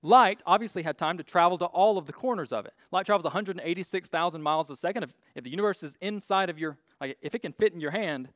Light 0.02 0.42
obviously 0.46 0.84
had 0.84 0.98
time 0.98 1.18
to 1.18 1.24
travel 1.24 1.58
to 1.58 1.66
all 1.66 1.98
of 1.98 2.06
the 2.08 2.13
corners 2.13 2.52
of 2.52 2.66
it. 2.66 2.74
Light 2.92 3.06
travels 3.06 3.24
186,000 3.24 4.42
miles 4.42 4.70
a 4.70 4.76
second. 4.76 5.04
If, 5.04 5.13
if 5.36 5.44
the 5.46 5.50
universe 5.50 5.82
is 5.82 5.98
inside 6.02 6.50
of 6.50 6.60
your, 6.60 6.78
like 7.00 7.18
if 7.22 7.34
it 7.34 7.39
can 7.39 7.54
fit 7.54 7.74
in 7.74 7.80
your 7.80 7.92
hand, 7.92 8.30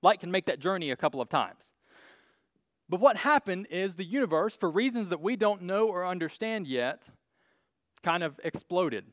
light 0.00 0.20
can 0.20 0.30
make 0.30 0.46
that 0.46 0.60
journey 0.60 0.90
a 0.90 0.96
couple 0.96 1.20
of 1.20 1.28
times. 1.28 1.72
But 2.88 3.00
what 3.00 3.18
happened 3.18 3.68
is 3.70 3.96
the 3.96 4.04
universe, 4.04 4.56
for 4.56 4.70
reasons 4.70 5.10
that 5.10 5.20
we 5.20 5.36
don't 5.36 5.62
know 5.62 5.88
or 5.88 6.06
understand 6.06 6.66
yet, 6.66 7.04
kind 8.02 8.22
of 8.22 8.40
exploded. 8.42 9.04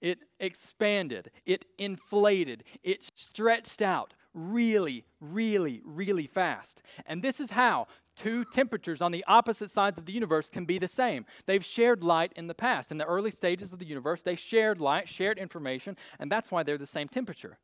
It 0.00 0.18
expanded, 0.38 1.30
it 1.46 1.64
inflated, 1.78 2.64
it 2.82 3.08
stretched 3.14 3.80
out 3.80 4.12
really, 4.34 5.04
really, 5.20 5.80
really 5.84 6.26
fast. 6.26 6.82
And 7.06 7.22
this 7.22 7.40
is 7.40 7.50
how 7.50 7.86
two 8.14 8.44
temperatures 8.44 9.00
on 9.00 9.12
the 9.12 9.24
opposite 9.26 9.70
sides 9.70 9.96
of 9.96 10.04
the 10.04 10.12
universe 10.12 10.50
can 10.50 10.66
be 10.66 10.78
the 10.78 10.88
same. 10.88 11.24
They've 11.46 11.64
shared 11.64 12.04
light 12.04 12.32
in 12.36 12.46
the 12.46 12.54
past. 12.54 12.90
In 12.90 12.98
the 12.98 13.06
early 13.06 13.30
stages 13.30 13.72
of 13.72 13.78
the 13.78 13.86
universe, 13.86 14.22
they 14.22 14.36
shared 14.36 14.80
light, 14.80 15.08
shared 15.08 15.38
information, 15.38 15.96
and 16.18 16.30
that's 16.30 16.50
why 16.50 16.62
they're 16.62 16.78
the 16.78 16.86
same 16.86 17.08
temperature. 17.08 17.58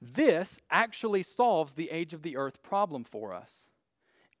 This 0.00 0.58
actually 0.70 1.22
solves 1.22 1.74
the 1.74 1.90
age 1.90 2.12
of 2.14 2.22
the 2.22 2.36
earth 2.36 2.62
problem 2.62 3.04
for 3.04 3.32
us. 3.32 3.66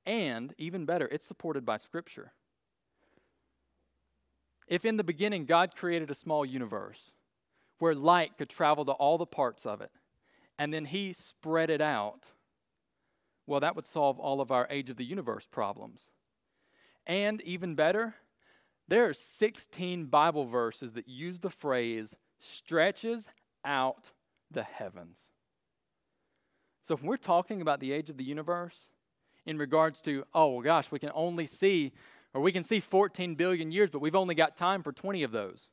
And 0.06 0.54
even 0.58 0.86
better, 0.86 1.06
it's 1.12 1.26
supported 1.26 1.64
by 1.64 1.76
Scripture. 1.76 2.32
If 4.66 4.84
in 4.84 4.96
the 4.96 5.04
beginning 5.04 5.44
God 5.44 5.76
created 5.76 6.10
a 6.10 6.14
small 6.14 6.44
universe 6.44 7.12
where 7.80 7.94
light 7.94 8.38
could 8.38 8.48
travel 8.48 8.84
to 8.84 8.92
all 8.92 9.18
the 9.18 9.26
parts 9.26 9.66
of 9.66 9.80
it, 9.80 9.90
and 10.58 10.72
then 10.72 10.84
He 10.84 11.12
spread 11.12 11.70
it 11.70 11.80
out, 11.80 12.26
well, 13.46 13.60
that 13.60 13.74
would 13.74 13.86
solve 13.86 14.20
all 14.20 14.40
of 14.40 14.52
our 14.52 14.68
age 14.70 14.90
of 14.90 14.96
the 14.96 15.04
universe 15.04 15.46
problems. 15.50 16.10
And 17.06 17.40
even 17.42 17.74
better, 17.74 18.14
there 18.86 19.08
are 19.08 19.14
16 19.14 20.06
Bible 20.06 20.46
verses 20.46 20.92
that 20.92 21.08
use 21.08 21.40
the 21.40 21.50
phrase 21.50 22.14
stretches 22.38 23.28
out 23.64 24.10
the 24.50 24.62
heavens. 24.62 25.18
So 26.82 26.94
if 26.94 27.02
we're 27.02 27.16
talking 27.16 27.60
about 27.60 27.80
the 27.80 27.92
age 27.92 28.10
of 28.10 28.16
the 28.16 28.24
universe 28.24 28.88
in 29.46 29.58
regards 29.58 30.00
to, 30.02 30.24
oh 30.34 30.60
gosh, 30.60 30.90
we 30.90 30.98
can 30.98 31.10
only 31.14 31.46
see, 31.46 31.92
or 32.34 32.40
we 32.40 32.52
can 32.52 32.62
see 32.62 32.80
14 32.80 33.34
billion 33.36 33.72
years, 33.72 33.90
but 33.90 34.00
we've 34.00 34.16
only 34.16 34.34
got 34.34 34.56
time 34.56 34.82
for 34.82 34.92
20 34.92 35.22
of 35.22 35.32
those. 35.32 35.68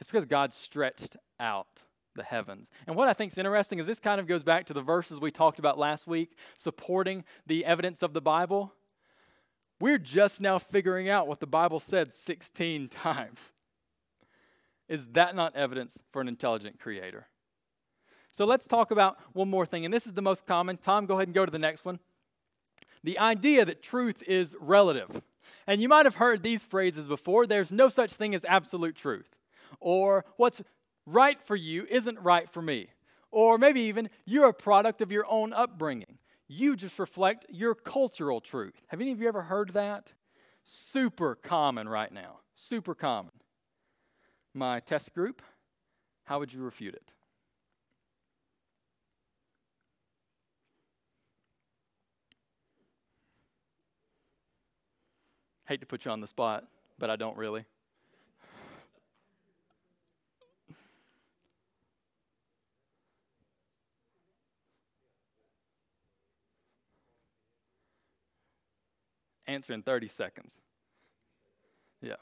It's 0.00 0.10
because 0.10 0.24
God 0.24 0.52
stretched 0.52 1.16
out 1.38 1.68
the 2.16 2.22
heavens. 2.22 2.70
And 2.86 2.96
what 2.96 3.08
I 3.08 3.12
think 3.12 3.32
is 3.32 3.38
interesting 3.38 3.78
is 3.78 3.86
this 3.86 4.00
kind 4.00 4.20
of 4.20 4.26
goes 4.26 4.42
back 4.42 4.66
to 4.66 4.72
the 4.72 4.82
verses 4.82 5.20
we 5.20 5.30
talked 5.30 5.58
about 5.58 5.78
last 5.78 6.06
week, 6.06 6.32
supporting 6.56 7.24
the 7.46 7.64
evidence 7.64 8.02
of 8.02 8.12
the 8.12 8.20
Bible. 8.20 8.72
We're 9.78 9.98
just 9.98 10.40
now 10.40 10.58
figuring 10.58 11.08
out 11.08 11.28
what 11.28 11.40
the 11.40 11.46
Bible 11.46 11.80
said 11.80 12.12
16 12.12 12.88
times. 12.90 13.52
Is 14.88 15.06
that 15.12 15.36
not 15.36 15.54
evidence 15.54 15.98
for 16.12 16.20
an 16.20 16.28
intelligent 16.28 16.80
creator? 16.80 17.28
So 18.32 18.44
let's 18.44 18.66
talk 18.66 18.90
about 18.90 19.18
one 19.32 19.48
more 19.48 19.66
thing, 19.66 19.84
and 19.84 19.92
this 19.92 20.06
is 20.06 20.12
the 20.12 20.22
most 20.22 20.46
common. 20.46 20.76
Tom, 20.76 21.06
go 21.06 21.14
ahead 21.14 21.28
and 21.28 21.34
go 21.34 21.44
to 21.44 21.50
the 21.50 21.58
next 21.58 21.84
one. 21.84 22.00
The 23.02 23.18
idea 23.18 23.64
that 23.64 23.82
truth 23.82 24.22
is 24.26 24.54
relative. 24.60 25.22
And 25.66 25.80
you 25.80 25.88
might 25.88 26.06
have 26.06 26.16
heard 26.16 26.42
these 26.42 26.62
phrases 26.62 27.08
before 27.08 27.46
there's 27.46 27.72
no 27.72 27.88
such 27.88 28.12
thing 28.12 28.34
as 28.34 28.44
absolute 28.44 28.94
truth. 28.94 29.36
Or 29.80 30.24
what's 30.36 30.62
right 31.06 31.40
for 31.42 31.56
you 31.56 31.86
isn't 31.88 32.20
right 32.20 32.48
for 32.48 32.62
me. 32.62 32.88
Or 33.30 33.58
maybe 33.58 33.82
even 33.82 34.10
you're 34.24 34.48
a 34.48 34.54
product 34.54 35.00
of 35.00 35.12
your 35.12 35.24
own 35.28 35.52
upbringing. 35.52 36.18
You 36.48 36.76
just 36.76 36.98
reflect 36.98 37.46
your 37.48 37.74
cultural 37.74 38.40
truth. 38.40 38.82
Have 38.88 39.00
any 39.00 39.12
of 39.12 39.20
you 39.20 39.28
ever 39.28 39.42
heard 39.42 39.72
that? 39.74 40.12
Super 40.64 41.36
common 41.36 41.88
right 41.88 42.12
now. 42.12 42.40
Super 42.54 42.94
common. 42.94 43.32
My 44.52 44.80
test 44.80 45.14
group, 45.14 45.42
how 46.24 46.40
would 46.40 46.52
you 46.52 46.60
refute 46.60 46.94
it? 46.94 47.12
Hate 55.66 55.80
to 55.80 55.86
put 55.86 56.04
you 56.04 56.10
on 56.10 56.20
the 56.20 56.26
spot, 56.26 56.64
but 56.98 57.10
I 57.10 57.16
don't 57.16 57.36
really. 57.36 57.64
Answer 69.50 69.72
in 69.72 69.82
30 69.82 70.06
seconds. 70.06 70.60
Yeah. 72.00 72.14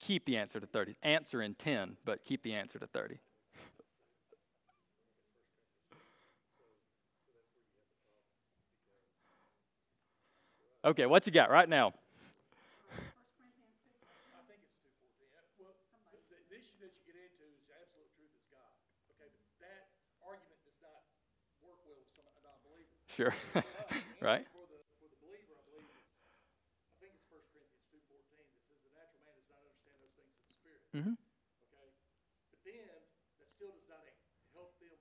Keep 0.00 0.24
the 0.24 0.36
answer 0.36 0.58
to 0.58 0.66
30. 0.66 0.96
Answer 1.02 1.40
in 1.42 1.54
10, 1.54 1.96
but 2.04 2.24
keep 2.24 2.42
the 2.42 2.54
answer 2.54 2.78
to 2.80 2.88
30. 2.88 3.18
Okay, 10.84 11.06
what 11.06 11.24
you 11.24 11.32
got 11.32 11.50
right 11.50 11.68
now? 11.68 11.94
Sure. 23.14 23.30
right? 24.18 24.42
For 24.50 24.66
the, 24.66 24.82
for 24.98 25.06
the 25.06 25.18
believer, 25.22 25.54
I 25.54 25.62
believe 25.70 25.86
it's, 25.86 26.10
I 26.90 26.98
think 26.98 27.14
it's 27.14 27.30
1 27.30 27.38
Corinthians 27.54 27.86
2.14 28.10 28.26
that 28.42 28.50
says 28.66 28.82
the 28.82 28.90
natural 28.90 29.22
man 29.22 29.38
does 29.38 29.46
not 29.46 29.62
understand 29.62 29.94
those 30.02 30.10
things 30.18 30.34
in 30.34 30.42
the 30.50 30.56
spirit. 30.58 30.83
Mm-hmm. 30.94 31.18
Okay? 31.66 31.90
But 32.54 32.62
then, 32.62 33.02
that 33.42 33.50
still 33.50 33.74
does 33.74 33.86
not 33.90 34.06
help 34.54 34.78
them 34.78 34.94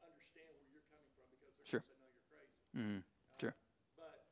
understand 0.00 0.48
where 0.56 0.64
you're 0.72 0.88
coming 0.88 1.12
from 1.12 1.28
because 1.28 1.52
they're 1.52 1.68
Sure. 1.68 1.84
going 1.84 1.92
to 1.92 2.00
know 2.00 2.08
you're 2.08 2.24
crazy. 2.32 2.56
Mm, 2.72 3.04
sure. 3.36 3.52
But 3.94 4.24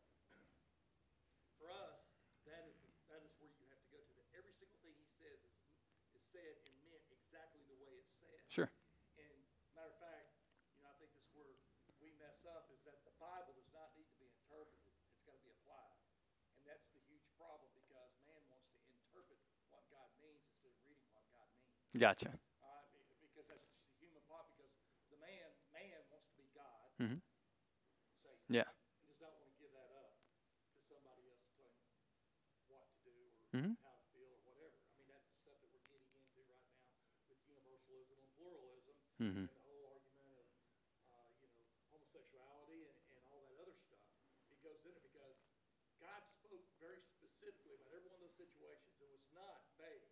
for 1.61 1.69
us, 1.69 2.01
that 2.49 2.65
is 2.65 2.77
that 3.09 3.21
is 3.21 3.33
where 3.37 3.53
you 3.53 3.69
have 3.69 3.81
to 3.81 3.89
go 3.93 4.01
to. 4.01 4.13
That 4.17 4.25
every 4.33 4.53
single 4.57 4.77
thing 4.81 4.97
he 4.97 5.09
says 5.21 5.37
is 5.45 5.53
is 6.17 6.23
said 6.33 6.57
and 6.65 6.73
meant 6.85 7.05
exactly 7.11 7.65
the 7.69 7.77
way 7.77 7.97
it's 8.01 8.13
said. 8.17 8.41
Sure. 8.49 8.71
And 9.17 9.33
matter 9.73 9.89
of 9.93 9.99
fact, 10.01 10.33
you 10.73 10.81
know, 10.81 10.89
I 10.89 10.97
think 10.97 11.13
this 11.13 11.25
is 11.25 11.35
where 11.37 11.53
we 12.01 12.13
mess 12.17 12.45
up 12.45 12.69
is 12.73 12.81
that 12.85 13.05
the 13.05 13.13
Bible 13.21 13.53
does 13.53 13.69
not 13.73 13.93
need 13.97 14.09
to 14.09 14.17
be 14.17 14.29
interpreted; 14.29 14.93
it's 15.13 15.25
got 15.25 15.37
to 15.37 15.45
be 15.45 15.51
applied, 15.53 15.97
and 16.57 16.65
that's 16.65 16.89
the 16.93 17.01
huge 17.09 17.25
problem 17.37 17.69
because 17.75 18.13
man 18.25 18.41
wants 18.49 18.65
to 18.73 18.77
interpret 18.93 19.41
what 19.73 19.89
God 19.91 20.09
means 20.21 20.45
instead 20.45 20.71
of 20.71 20.79
reading 20.85 21.09
what 21.11 21.25
God 21.33 21.49
means. 21.57 21.84
Gotcha. 21.95 22.27
Uh, 22.27 22.83
because 23.23 23.47
that's 23.47 23.63
the 23.71 23.95
human 24.03 24.23
part. 24.27 24.51
Because 24.51 24.71
the 25.15 25.19
man, 25.23 25.55
man 25.71 26.03
wants 26.11 26.27
to 26.31 26.37
be 26.37 26.51
God. 26.55 26.91
Mhm. 26.99 27.23
Satan. 28.23 28.43
Yeah. 28.51 28.67
He 28.99 29.07
does 29.07 29.21
not 29.23 29.31
want 29.39 29.47
to 29.47 29.57
give 29.63 29.71
that 29.73 29.91
up 29.95 30.19
to 30.75 30.81
somebody 30.91 31.31
else 31.31 31.47
to 31.47 31.51
tell 31.55 31.71
him 31.71 31.87
what 32.67 32.83
to 32.91 32.99
do 33.07 33.15
or 33.31 33.47
Mhm. 33.55 33.77
how 33.79 33.95
to 33.95 34.03
feel 34.11 34.27
or 34.35 34.43
whatever. 34.43 34.75
I 34.91 34.99
mean, 34.99 35.07
that's 35.07 35.27
the 35.31 35.37
stuff 35.39 35.57
that 35.63 35.71
we're 35.71 35.87
getting 35.87 36.11
into 36.19 36.43
right 36.51 36.67
now 36.67 36.83
with 37.31 37.39
universalism 37.47 38.19
and 38.19 38.29
pluralism 38.35 38.97
Mm-hmm. 39.23 39.47
and 39.47 39.49
the 39.55 39.63
whole 39.63 39.87
argument 39.87 40.27
of, 40.35 40.47
uh, 41.15 41.31
you 41.39 41.47
know, 41.47 41.55
homosexuality 41.95 42.91
and, 42.91 42.99
and 43.15 43.23
all 43.31 43.41
that 43.47 43.55
other 43.63 43.75
stuff. 43.87 44.03
It 44.51 44.59
goes 44.61 44.83
in 44.85 44.91
it 44.99 45.03
because 45.03 45.37
God 46.01 46.27
spoke 46.43 46.67
very 46.81 47.01
specifically 47.15 47.75
about 47.79 47.87
every 47.95 48.09
one 48.11 48.19
of 48.19 48.27
those 48.27 48.35
situations. 48.37 48.99
It 48.99 49.09
was 49.09 49.23
not 49.31 49.63
vague, 49.79 50.11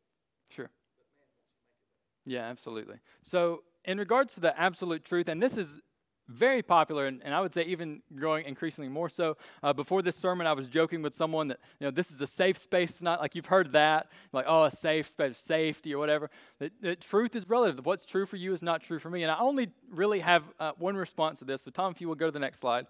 Sure. 0.49 0.71
but 0.97 1.11
man 1.11 1.27
wants 1.35 1.51
to 1.51 1.59
make 1.59 1.75
it 1.75 1.91
vague. 1.99 2.12
Yeah, 2.25 2.43
absolutely. 2.43 2.97
So, 3.23 3.63
in 3.85 3.99
regards 3.99 4.35
to 4.35 4.41
the 4.41 4.59
absolute 4.59 5.05
truth, 5.05 5.29
and 5.29 5.43
this 5.43 5.57
is 5.57 5.81
very 6.29 6.63
popular, 6.63 7.07
and, 7.07 7.21
and 7.25 7.35
I 7.35 7.41
would 7.41 7.53
say 7.53 7.63
even 7.63 8.01
growing 8.15 8.47
increasingly 8.47 8.89
more 8.89 9.09
so. 9.09 9.37
Uh, 9.63 9.73
before 9.73 10.03
this 10.03 10.17
sermon, 10.17 10.47
I 10.47 10.53
was 10.53 10.69
joking 10.69 11.03
with 11.03 11.15
someone 11.15 11.49
that 11.49 11.59
you 11.81 11.87
know 11.87 11.91
this 11.91 12.11
is 12.11 12.21
a 12.21 12.27
safe 12.27 12.57
space 12.57 12.99
tonight. 12.99 13.21
Like 13.21 13.35
you've 13.35 13.47
heard 13.47 13.73
that, 13.73 14.09
like 14.33 14.47
oh, 14.49 14.65
a 14.65 14.71
safe 14.71 15.09
space, 15.09 15.39
safety 15.39 15.95
or 15.95 15.99
whatever. 15.99 16.31
That, 16.59 16.73
that 16.83 17.01
truth 17.01 17.35
is 17.35 17.49
relative. 17.49 17.85
What's 17.85 18.07
true 18.07 18.25
for 18.27 18.37
you 18.37 18.53
is 18.53 18.63
not 18.63 18.83
true 18.83 18.99
for 18.99 19.11
me. 19.11 19.23
And 19.25 19.33
I 19.33 19.39
only 19.39 19.71
really 19.91 20.21
have 20.21 20.45
uh, 20.61 20.73
one 20.79 20.97
response 20.97 21.41
to 21.41 21.45
this. 21.45 21.63
So, 21.63 21.71
Tom, 21.71 21.93
if 21.93 22.01
you 22.01 22.09
will 22.09 22.15
go 22.15 22.27
to 22.27 22.33
the 22.33 22.39
next 22.39 22.61
slide. 22.61 22.87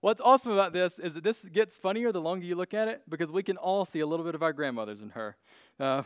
What's 0.00 0.20
awesome 0.20 0.52
about 0.52 0.72
this 0.72 0.98
is 0.98 1.14
that 1.14 1.24
this 1.24 1.44
gets 1.44 1.76
funnier 1.76 2.12
the 2.12 2.20
longer 2.20 2.44
you 2.44 2.54
look 2.54 2.74
at 2.74 2.86
it 2.88 3.02
because 3.08 3.30
we 3.30 3.42
can 3.42 3.56
all 3.56 3.84
see 3.84 4.00
a 4.00 4.06
little 4.06 4.24
bit 4.24 4.34
of 4.34 4.42
our 4.42 4.52
grandmothers 4.52 5.00
in 5.00 5.10
her. 5.10 5.36
Uh, 5.80 6.02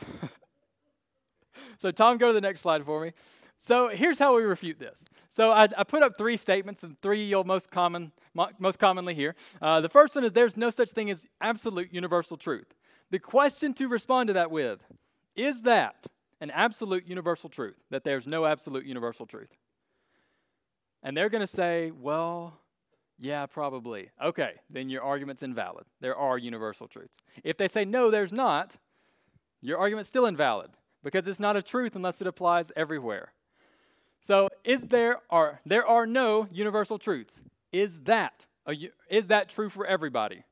so, 1.79 1.91
Tom, 1.91 2.17
go 2.17 2.29
to 2.29 2.33
the 2.33 2.41
next 2.41 2.61
slide 2.61 2.85
for 2.85 3.01
me. 3.05 3.11
So, 3.59 3.89
here's 3.89 4.19
how 4.19 4.37
we 4.37 4.43
refute 4.43 4.79
this. 4.79 5.05
So, 5.29 5.51
I, 5.51 5.69
I 5.77 5.85
put 5.85 6.03
up 6.03 6.17
three 6.17 6.37
statements, 6.37 6.83
and 6.83 7.01
three 7.03 7.25
you'll 7.25 7.45
most 7.45 7.71
common, 7.71 8.13
most 8.59 8.79
commonly 8.79 9.15
hear. 9.15 9.35
Uh, 9.61 9.81
the 9.81 9.89
first 9.89 10.15
one 10.15 10.25
is 10.25 10.33
there's 10.33 10.57
no 10.57 10.71
such 10.71 10.91
thing 10.91 11.11
as 11.11 11.27
absolute 11.41 11.93
universal 11.93 12.37
truth. 12.37 12.73
The 13.11 13.19
question 13.19 13.75
to 13.75 13.89
respond 13.89 14.29
to 14.29 14.33
that 14.35 14.51
with 14.51 14.81
is 15.37 15.63
that 15.63 16.07
an 16.41 16.51
absolute 16.51 17.07
universal 17.07 17.51
truth? 17.51 17.77
That 17.91 18.05
there's 18.05 18.27
no 18.27 18.47
absolute 18.47 18.87
universal 18.87 19.27
truth? 19.27 19.51
And 21.03 21.17
they're 21.17 21.29
going 21.29 21.41
to 21.41 21.47
say, 21.47 21.91
well, 21.91 22.59
yeah, 23.21 23.45
probably. 23.45 24.09
Okay, 24.23 24.53
then 24.71 24.89
your 24.89 25.03
argument's 25.03 25.43
invalid. 25.43 25.85
There 26.01 26.17
are 26.17 26.39
universal 26.39 26.89
truths. 26.89 27.19
If 27.45 27.59
they 27.59 27.69
say 27.69 27.85
no, 27.85 28.11
there's 28.11 28.33
not, 28.33 28.73
your 29.61 29.79
argument's 29.79 30.09
still 30.09 30.25
invalid 30.25 30.71
because 31.05 31.29
it's 31.29 31.39
not 31.39 31.55
a 31.55 31.63
truth 31.63 31.95
unless 31.95 32.23
it 32.23 32.27
applies 32.27 32.73
everywhere. 32.75 33.33
So, 34.21 34.49
is 34.65 34.89
there 34.89 35.19
are 35.29 35.61
there 35.67 35.87
are 35.87 36.07
no 36.07 36.49
universal 36.51 36.99
truths? 36.99 37.41
Is 37.73 38.01
that 38.01 38.47
a, 38.67 38.75
is 39.11 39.27
that 39.27 39.51
true 39.51 39.69
for 39.69 39.87
everybody? 39.87 40.45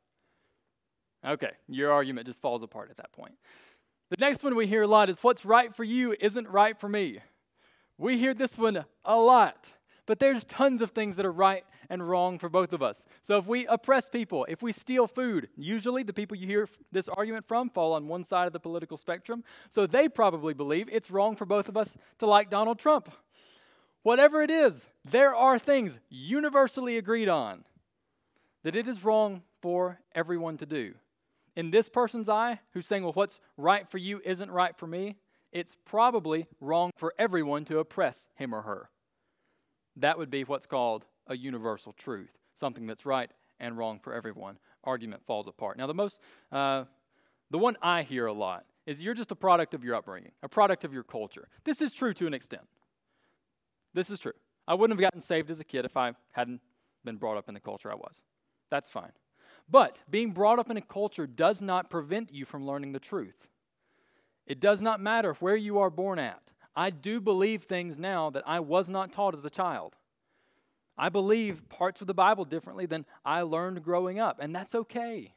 Okay, 1.26 1.52
your 1.68 1.90
argument 1.90 2.26
just 2.26 2.40
falls 2.40 2.62
apart 2.62 2.90
at 2.90 2.98
that 2.98 3.12
point. 3.12 3.34
The 4.10 4.16
next 4.20 4.44
one 4.44 4.54
we 4.54 4.66
hear 4.66 4.82
a 4.82 4.86
lot 4.86 5.08
is 5.08 5.22
what's 5.22 5.44
right 5.44 5.74
for 5.74 5.84
you 5.84 6.14
isn't 6.20 6.48
right 6.48 6.78
for 6.78 6.88
me. 6.88 7.20
We 7.96 8.18
hear 8.18 8.34
this 8.34 8.56
one 8.56 8.84
a 9.04 9.16
lot, 9.16 9.66
but 10.06 10.18
there's 10.18 10.44
tons 10.44 10.80
of 10.80 10.90
things 10.90 11.16
that 11.16 11.26
are 11.26 11.32
right 11.32 11.64
and 11.90 12.08
wrong 12.08 12.38
for 12.38 12.48
both 12.48 12.72
of 12.72 12.82
us. 12.82 13.04
So 13.22 13.38
if 13.38 13.46
we 13.46 13.66
oppress 13.66 14.08
people, 14.08 14.46
if 14.48 14.62
we 14.62 14.72
steal 14.72 15.06
food, 15.06 15.48
usually 15.56 16.02
the 16.02 16.12
people 16.12 16.36
you 16.36 16.46
hear 16.46 16.68
this 16.92 17.08
argument 17.08 17.46
from 17.46 17.70
fall 17.70 17.92
on 17.92 18.08
one 18.08 18.24
side 18.24 18.46
of 18.46 18.52
the 18.52 18.60
political 18.60 18.96
spectrum. 18.96 19.44
So 19.68 19.86
they 19.86 20.08
probably 20.08 20.54
believe 20.54 20.88
it's 20.90 21.10
wrong 21.10 21.36
for 21.36 21.46
both 21.46 21.68
of 21.68 21.76
us 21.76 21.96
to 22.18 22.26
like 22.26 22.50
Donald 22.50 22.78
Trump. 22.78 23.10
Whatever 24.02 24.42
it 24.42 24.50
is, 24.50 24.86
there 25.04 25.34
are 25.34 25.58
things 25.58 25.98
universally 26.08 26.96
agreed 26.96 27.28
on 27.28 27.64
that 28.62 28.76
it 28.76 28.86
is 28.86 29.04
wrong 29.04 29.42
for 29.60 30.00
everyone 30.14 30.56
to 30.58 30.66
do. 30.66 30.94
In 31.56 31.70
this 31.70 31.88
person's 31.88 32.28
eye, 32.28 32.60
who's 32.72 32.86
saying, 32.86 33.02
well, 33.02 33.12
what's 33.12 33.40
right 33.56 33.88
for 33.90 33.98
you 33.98 34.20
isn't 34.24 34.50
right 34.50 34.76
for 34.76 34.86
me, 34.86 35.16
it's 35.50 35.76
probably 35.84 36.46
wrong 36.60 36.90
for 36.96 37.14
everyone 37.18 37.64
to 37.64 37.78
oppress 37.78 38.28
him 38.36 38.54
or 38.54 38.62
her. 38.62 38.90
That 39.96 40.18
would 40.18 40.30
be 40.30 40.44
what's 40.44 40.66
called 40.66 41.04
a 41.28 41.36
universal 41.36 41.92
truth, 41.92 42.30
something 42.54 42.86
that's 42.86 43.06
right 43.06 43.30
and 43.60 43.76
wrong 43.76 43.98
for 43.98 44.14
everyone. 44.14 44.58
Argument 44.84 45.22
falls 45.26 45.46
apart. 45.46 45.76
Now, 45.76 45.86
the 45.86 45.94
most, 45.94 46.20
uh, 46.50 46.84
the 47.50 47.58
one 47.58 47.76
I 47.82 48.02
hear 48.02 48.26
a 48.26 48.32
lot 48.32 48.64
is 48.86 49.02
you're 49.02 49.14
just 49.14 49.30
a 49.30 49.36
product 49.36 49.74
of 49.74 49.84
your 49.84 49.94
upbringing, 49.94 50.32
a 50.42 50.48
product 50.48 50.84
of 50.84 50.92
your 50.92 51.02
culture. 51.02 51.48
This 51.64 51.80
is 51.80 51.92
true 51.92 52.14
to 52.14 52.26
an 52.26 52.34
extent. 52.34 52.66
This 53.94 54.10
is 54.10 54.20
true. 54.20 54.32
I 54.66 54.74
wouldn't 54.74 54.98
have 54.98 55.02
gotten 55.02 55.20
saved 55.20 55.50
as 55.50 55.60
a 55.60 55.64
kid 55.64 55.84
if 55.84 55.96
I 55.96 56.12
hadn't 56.32 56.60
been 57.04 57.16
brought 57.16 57.36
up 57.36 57.48
in 57.48 57.54
the 57.54 57.60
culture 57.60 57.90
I 57.90 57.94
was. 57.94 58.20
That's 58.70 58.88
fine. 58.88 59.12
But 59.70 59.98
being 60.10 60.32
brought 60.32 60.58
up 60.58 60.70
in 60.70 60.76
a 60.76 60.82
culture 60.82 61.26
does 61.26 61.60
not 61.60 61.90
prevent 61.90 62.32
you 62.32 62.44
from 62.44 62.66
learning 62.66 62.92
the 62.92 62.98
truth. 62.98 63.48
It 64.46 64.60
does 64.60 64.80
not 64.80 65.00
matter 65.00 65.34
where 65.34 65.56
you 65.56 65.78
are 65.78 65.90
born 65.90 66.18
at. 66.18 66.42
I 66.74 66.90
do 66.90 67.20
believe 67.20 67.64
things 67.64 67.98
now 67.98 68.30
that 68.30 68.44
I 68.46 68.60
was 68.60 68.88
not 68.88 69.12
taught 69.12 69.34
as 69.34 69.44
a 69.44 69.50
child. 69.50 69.96
I 70.98 71.08
believe 71.08 71.68
parts 71.68 72.00
of 72.00 72.08
the 72.08 72.14
Bible 72.14 72.44
differently 72.44 72.84
than 72.84 73.06
I 73.24 73.42
learned 73.42 73.84
growing 73.84 74.18
up, 74.18 74.38
and 74.40 74.54
that's 74.54 74.74
okay. 74.74 75.32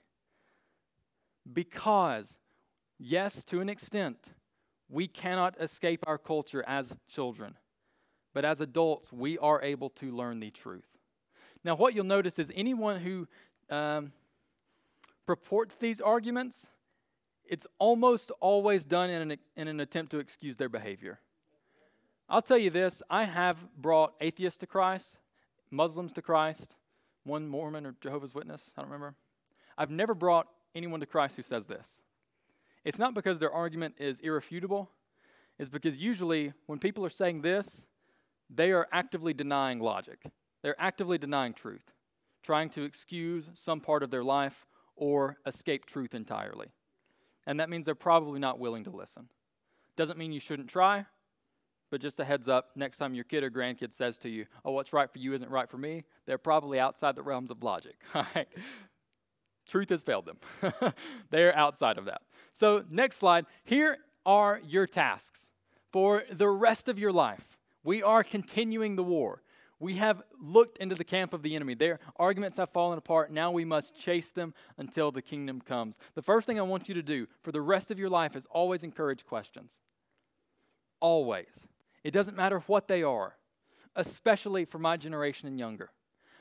Because, 1.52 2.40
yes, 2.98 3.44
to 3.46 3.62
an 3.62 3.70
extent, 3.70 4.30
we 4.90 5.08
cannot 5.08 5.56
escape 5.62 6.04
our 6.08 6.18
culture 6.18 6.64
as 6.68 6.96
children. 7.08 7.56
But 8.34 8.44
as 8.44 8.60
adults, 8.60 9.14
we 9.14 9.38
are 9.38 9.62
able 9.62 9.90
to 9.92 10.12
learn 10.12 10.40
the 10.40 10.50
truth. 10.50 10.88
Now, 11.64 11.76
what 11.76 11.94
you'll 11.94 12.06
notice 12.06 12.40
is 12.40 12.52
anyone 12.56 13.00
who 13.00 13.28
um, 13.70 14.12
purports 15.28 15.78
these 15.78 16.02
arguments, 16.02 16.68
it's 17.46 17.68
almost 17.78 18.32
always 18.40 18.84
done 18.84 19.10
in 19.10 19.32
an, 19.32 19.38
in 19.56 19.68
an 19.68 19.80
attempt 19.80 20.12
to 20.12 20.20
excuse 20.20 20.58
their 20.58 20.70
behavior. 20.70 21.20
I'll 22.28 22.42
tell 22.42 22.58
you 22.58 22.70
this 22.70 23.04
I 23.10 23.26
have 23.26 23.58
brought 23.78 24.14
atheists 24.22 24.58
to 24.60 24.68
Christ, 24.68 25.20
Muslims 25.72 26.12
to 26.14 26.22
Christ, 26.22 26.76
one 27.24 27.48
Mormon 27.48 27.86
or 27.86 27.96
Jehovah's 28.02 28.36
Witness, 28.36 28.72
I 28.78 28.82
don't 28.82 28.92
remember. 28.92 29.16
I've 29.78 29.90
never 29.90 30.14
brought 30.14 30.48
anyone 30.76 31.00
to 31.00 31.06
Christ 31.06 31.38
who 31.38 31.44
says 31.44 31.66
this. 31.66 32.02
It's 32.84 33.00
not 33.00 33.14
because 33.14 33.40
their 33.40 33.52
argument 33.52 33.96
is 33.98 34.20
irrefutable, 34.20 34.90
it's 35.58 35.70
because 35.70 35.98
usually 35.98 36.54
when 36.66 36.80
people 36.80 37.06
are 37.06 37.10
saying 37.10 37.42
this, 37.42 37.86
they 38.50 38.72
are 38.72 38.88
actively 38.92 39.34
denying 39.34 39.80
logic. 39.80 40.24
They're 40.62 40.80
actively 40.80 41.18
denying 41.18 41.54
truth, 41.54 41.94
trying 42.44 42.70
to 42.72 42.84
excuse 42.84 43.50
some 43.54 43.80
part 43.80 44.04
of 44.04 44.12
their 44.12 44.24
life 44.24 44.66
or 44.96 45.38
escape 45.46 45.86
truth 45.86 46.14
entirely. 46.14 46.68
And 47.48 47.60
that 47.60 47.70
means 47.70 47.86
they're 47.86 47.96
probably 47.96 48.40
not 48.40 48.60
willing 48.60 48.84
to 48.84 48.92
listen. 48.92 49.30
Doesn't 49.96 50.18
mean 50.18 50.32
you 50.32 50.40
shouldn't 50.40 50.70
try, 50.70 51.06
but 51.92 52.02
just 52.02 52.20
a 52.20 52.26
heads 52.26 52.48
up 52.48 52.72
next 52.76 52.98
time 52.98 53.14
your 53.14 53.26
kid 53.26 53.44
or 53.44 53.52
grandkid 53.52 53.94
says 53.94 54.18
to 54.20 54.30
you, 54.30 54.46
Oh, 54.66 54.72
what's 54.72 54.94
right 54.94 55.12
for 55.12 55.20
you 55.20 55.34
isn't 55.34 55.52
right 55.52 55.70
for 55.70 55.78
me, 55.78 56.06
they're 56.26 56.38
probably 56.40 56.80
outside 56.80 57.16
the 57.16 57.22
realms 57.22 57.52
of 57.52 57.62
logic. 57.62 57.96
All 58.16 58.26
right? 58.34 58.48
Truth 59.68 59.90
has 59.90 60.02
failed 60.02 60.26
them. 60.26 60.94
they're 61.30 61.56
outside 61.56 61.98
of 61.98 62.06
that. 62.06 62.22
So, 62.52 62.84
next 62.90 63.18
slide. 63.18 63.46
Here 63.64 63.98
are 64.26 64.60
your 64.66 64.88
tasks 64.88 65.52
for 65.92 66.24
the 66.32 66.50
rest 66.50 66.90
of 66.90 66.98
your 66.98 67.12
life. 67.12 67.58
We 67.84 68.02
are 68.02 68.24
continuing 68.24 68.96
the 68.96 69.04
war. 69.04 69.44
We 69.80 69.96
have 69.96 70.22
looked 70.40 70.78
into 70.78 70.94
the 70.94 71.04
camp 71.04 71.34
of 71.34 71.42
the 71.42 71.56
enemy. 71.56 71.74
Their 71.74 72.00
arguments 72.18 72.58
have 72.58 72.70
fallen 72.70 72.98
apart. 72.98 73.32
Now 73.32 73.52
we 73.52 73.66
must 73.66 73.98
chase 73.98 74.32
them 74.32 74.54
until 74.78 75.12
the 75.12 75.24
kingdom 75.24 75.60
comes. 75.60 75.98
The 76.14 76.22
first 76.22 76.46
thing 76.46 76.60
I 76.60 76.64
want 76.64 76.88
you 76.88 76.96
to 76.96 77.02
do 77.02 77.28
for 77.42 77.52
the 77.52 77.62
rest 77.62 77.90
of 77.90 77.98
your 77.98 78.10
life 78.10 78.36
is 78.36 78.46
always 78.52 78.84
encourage 78.84 79.26
questions. 79.26 79.80
Always. 81.00 81.68
It 82.04 82.12
doesn't 82.12 82.38
matter 82.38 82.60
what 82.68 82.88
they 82.88 83.04
are, 83.04 83.36
especially 83.96 84.66
for 84.66 84.80
my 84.80 84.98
generation 84.98 85.48
and 85.48 85.60
younger. 85.60 85.92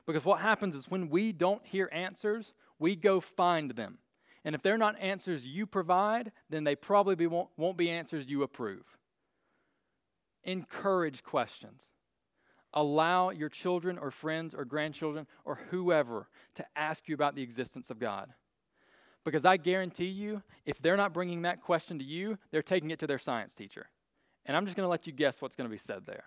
Because 0.06 0.24
what 0.24 0.40
happens 0.40 0.74
is 0.74 0.90
when 0.90 1.08
we 1.08 1.32
don't 1.32 1.64
hear 1.64 1.88
answers, 1.92 2.54
we 2.78 2.96
go 2.96 3.20
find 3.20 3.72
them. 3.72 3.98
And 4.44 4.54
if 4.54 4.62
they're 4.62 4.78
not 4.78 4.98
answers 4.98 5.44
you 5.44 5.66
provide, 5.66 6.32
then 6.48 6.64
they 6.64 6.74
probably 6.74 7.14
be, 7.14 7.26
won't, 7.26 7.50
won't 7.56 7.76
be 7.76 7.90
answers 7.90 8.28
you 8.28 8.42
approve 8.42 8.84
encourage 10.44 11.22
questions. 11.22 11.90
Allow 12.72 13.30
your 13.30 13.48
children 13.48 13.98
or 13.98 14.10
friends 14.10 14.54
or 14.54 14.64
grandchildren 14.64 15.26
or 15.44 15.60
whoever 15.70 16.28
to 16.54 16.64
ask 16.76 17.08
you 17.08 17.14
about 17.14 17.34
the 17.34 17.42
existence 17.42 17.90
of 17.90 17.98
God. 17.98 18.32
Because 19.24 19.44
I 19.44 19.56
guarantee 19.56 20.06
you, 20.06 20.42
if 20.64 20.80
they're 20.80 20.96
not 20.96 21.12
bringing 21.12 21.42
that 21.42 21.60
question 21.60 21.98
to 21.98 22.04
you, 22.04 22.38
they're 22.50 22.62
taking 22.62 22.90
it 22.90 22.98
to 23.00 23.06
their 23.06 23.18
science 23.18 23.54
teacher. 23.54 23.88
And 24.46 24.56
I'm 24.56 24.64
just 24.64 24.76
going 24.76 24.86
to 24.86 24.90
let 24.90 25.06
you 25.06 25.12
guess 25.12 25.40
what's 25.40 25.56
going 25.56 25.68
to 25.68 25.72
be 25.72 25.78
said 25.78 26.06
there. 26.06 26.24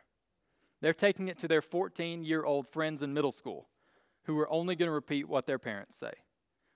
They're 0.81 0.93
taking 0.93 1.27
it 1.27 1.37
to 1.39 1.47
their 1.47 1.61
14 1.61 2.23
year 2.23 2.43
old 2.43 2.67
friends 2.67 3.01
in 3.01 3.13
middle 3.13 3.31
school 3.31 3.67
who 4.25 4.37
are 4.39 4.49
only 4.51 4.75
going 4.75 4.87
to 4.87 4.93
repeat 4.93 5.27
what 5.27 5.45
their 5.45 5.59
parents 5.59 5.95
say, 5.95 6.13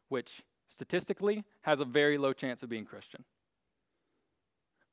which 0.09 0.43
statistically 0.67 1.43
has 1.61 1.79
a 1.79 1.85
very 1.85 2.17
low 2.17 2.33
chance 2.33 2.63
of 2.63 2.69
being 2.69 2.85
Christian 2.85 3.23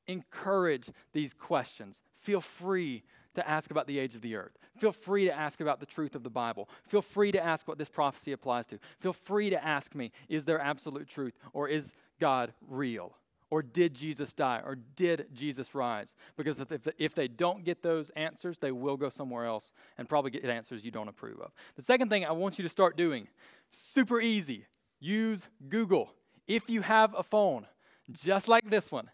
encourage 0.06 0.90
these 1.12 1.32
questions. 1.32 2.02
Feel 2.20 2.40
free 2.40 3.02
to 3.34 3.48
ask 3.48 3.70
about 3.70 3.86
the 3.86 3.98
age 3.98 4.14
of 4.14 4.20
the 4.20 4.36
earth. 4.36 4.56
Feel 4.76 4.92
free 4.92 5.24
to 5.24 5.34
ask 5.34 5.60
about 5.60 5.80
the 5.80 5.86
truth 5.86 6.14
of 6.14 6.22
the 6.22 6.30
Bible. 6.30 6.68
Feel 6.86 7.02
free 7.02 7.32
to 7.32 7.44
ask 7.44 7.66
what 7.66 7.78
this 7.78 7.88
prophecy 7.88 8.32
applies 8.32 8.66
to. 8.66 8.78
Feel 9.00 9.12
free 9.12 9.50
to 9.50 9.64
ask 9.64 9.94
me 9.94 10.12
is 10.28 10.44
there 10.44 10.60
absolute 10.60 11.08
truth 11.08 11.34
or 11.52 11.68
is 11.68 11.94
God 12.20 12.52
real? 12.68 13.16
Or 13.54 13.62
did 13.62 13.94
Jesus 13.94 14.34
die? 14.34 14.60
Or 14.66 14.74
did 14.74 15.28
Jesus 15.32 15.76
rise? 15.76 16.16
Because 16.36 16.60
if, 16.98 17.14
they 17.14 17.28
don't 17.28 17.64
get 17.64 17.84
those 17.84 18.10
answers, 18.16 18.58
they 18.58 18.72
will 18.72 18.96
go 18.96 19.10
somewhere 19.10 19.44
else 19.44 19.70
and 19.96 20.08
probably 20.08 20.32
get 20.32 20.44
answers 20.46 20.84
you 20.84 20.90
don't 20.90 21.06
approve 21.06 21.40
of. 21.40 21.52
The 21.76 21.82
second 21.82 22.08
thing 22.08 22.24
I 22.24 22.32
want 22.32 22.58
you 22.58 22.64
to 22.64 22.68
start 22.68 22.96
doing, 22.96 23.28
super 23.70 24.20
easy, 24.20 24.66
use 24.98 25.46
Google. 25.68 26.10
If 26.48 26.68
you 26.68 26.80
have 26.80 27.14
a 27.16 27.22
phone, 27.22 27.68
just 28.10 28.48
like 28.48 28.68
this 28.68 28.90
one, 28.90 29.08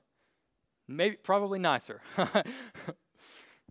maybe 0.88 1.16
probably 1.16 1.58
nicer. 1.58 2.00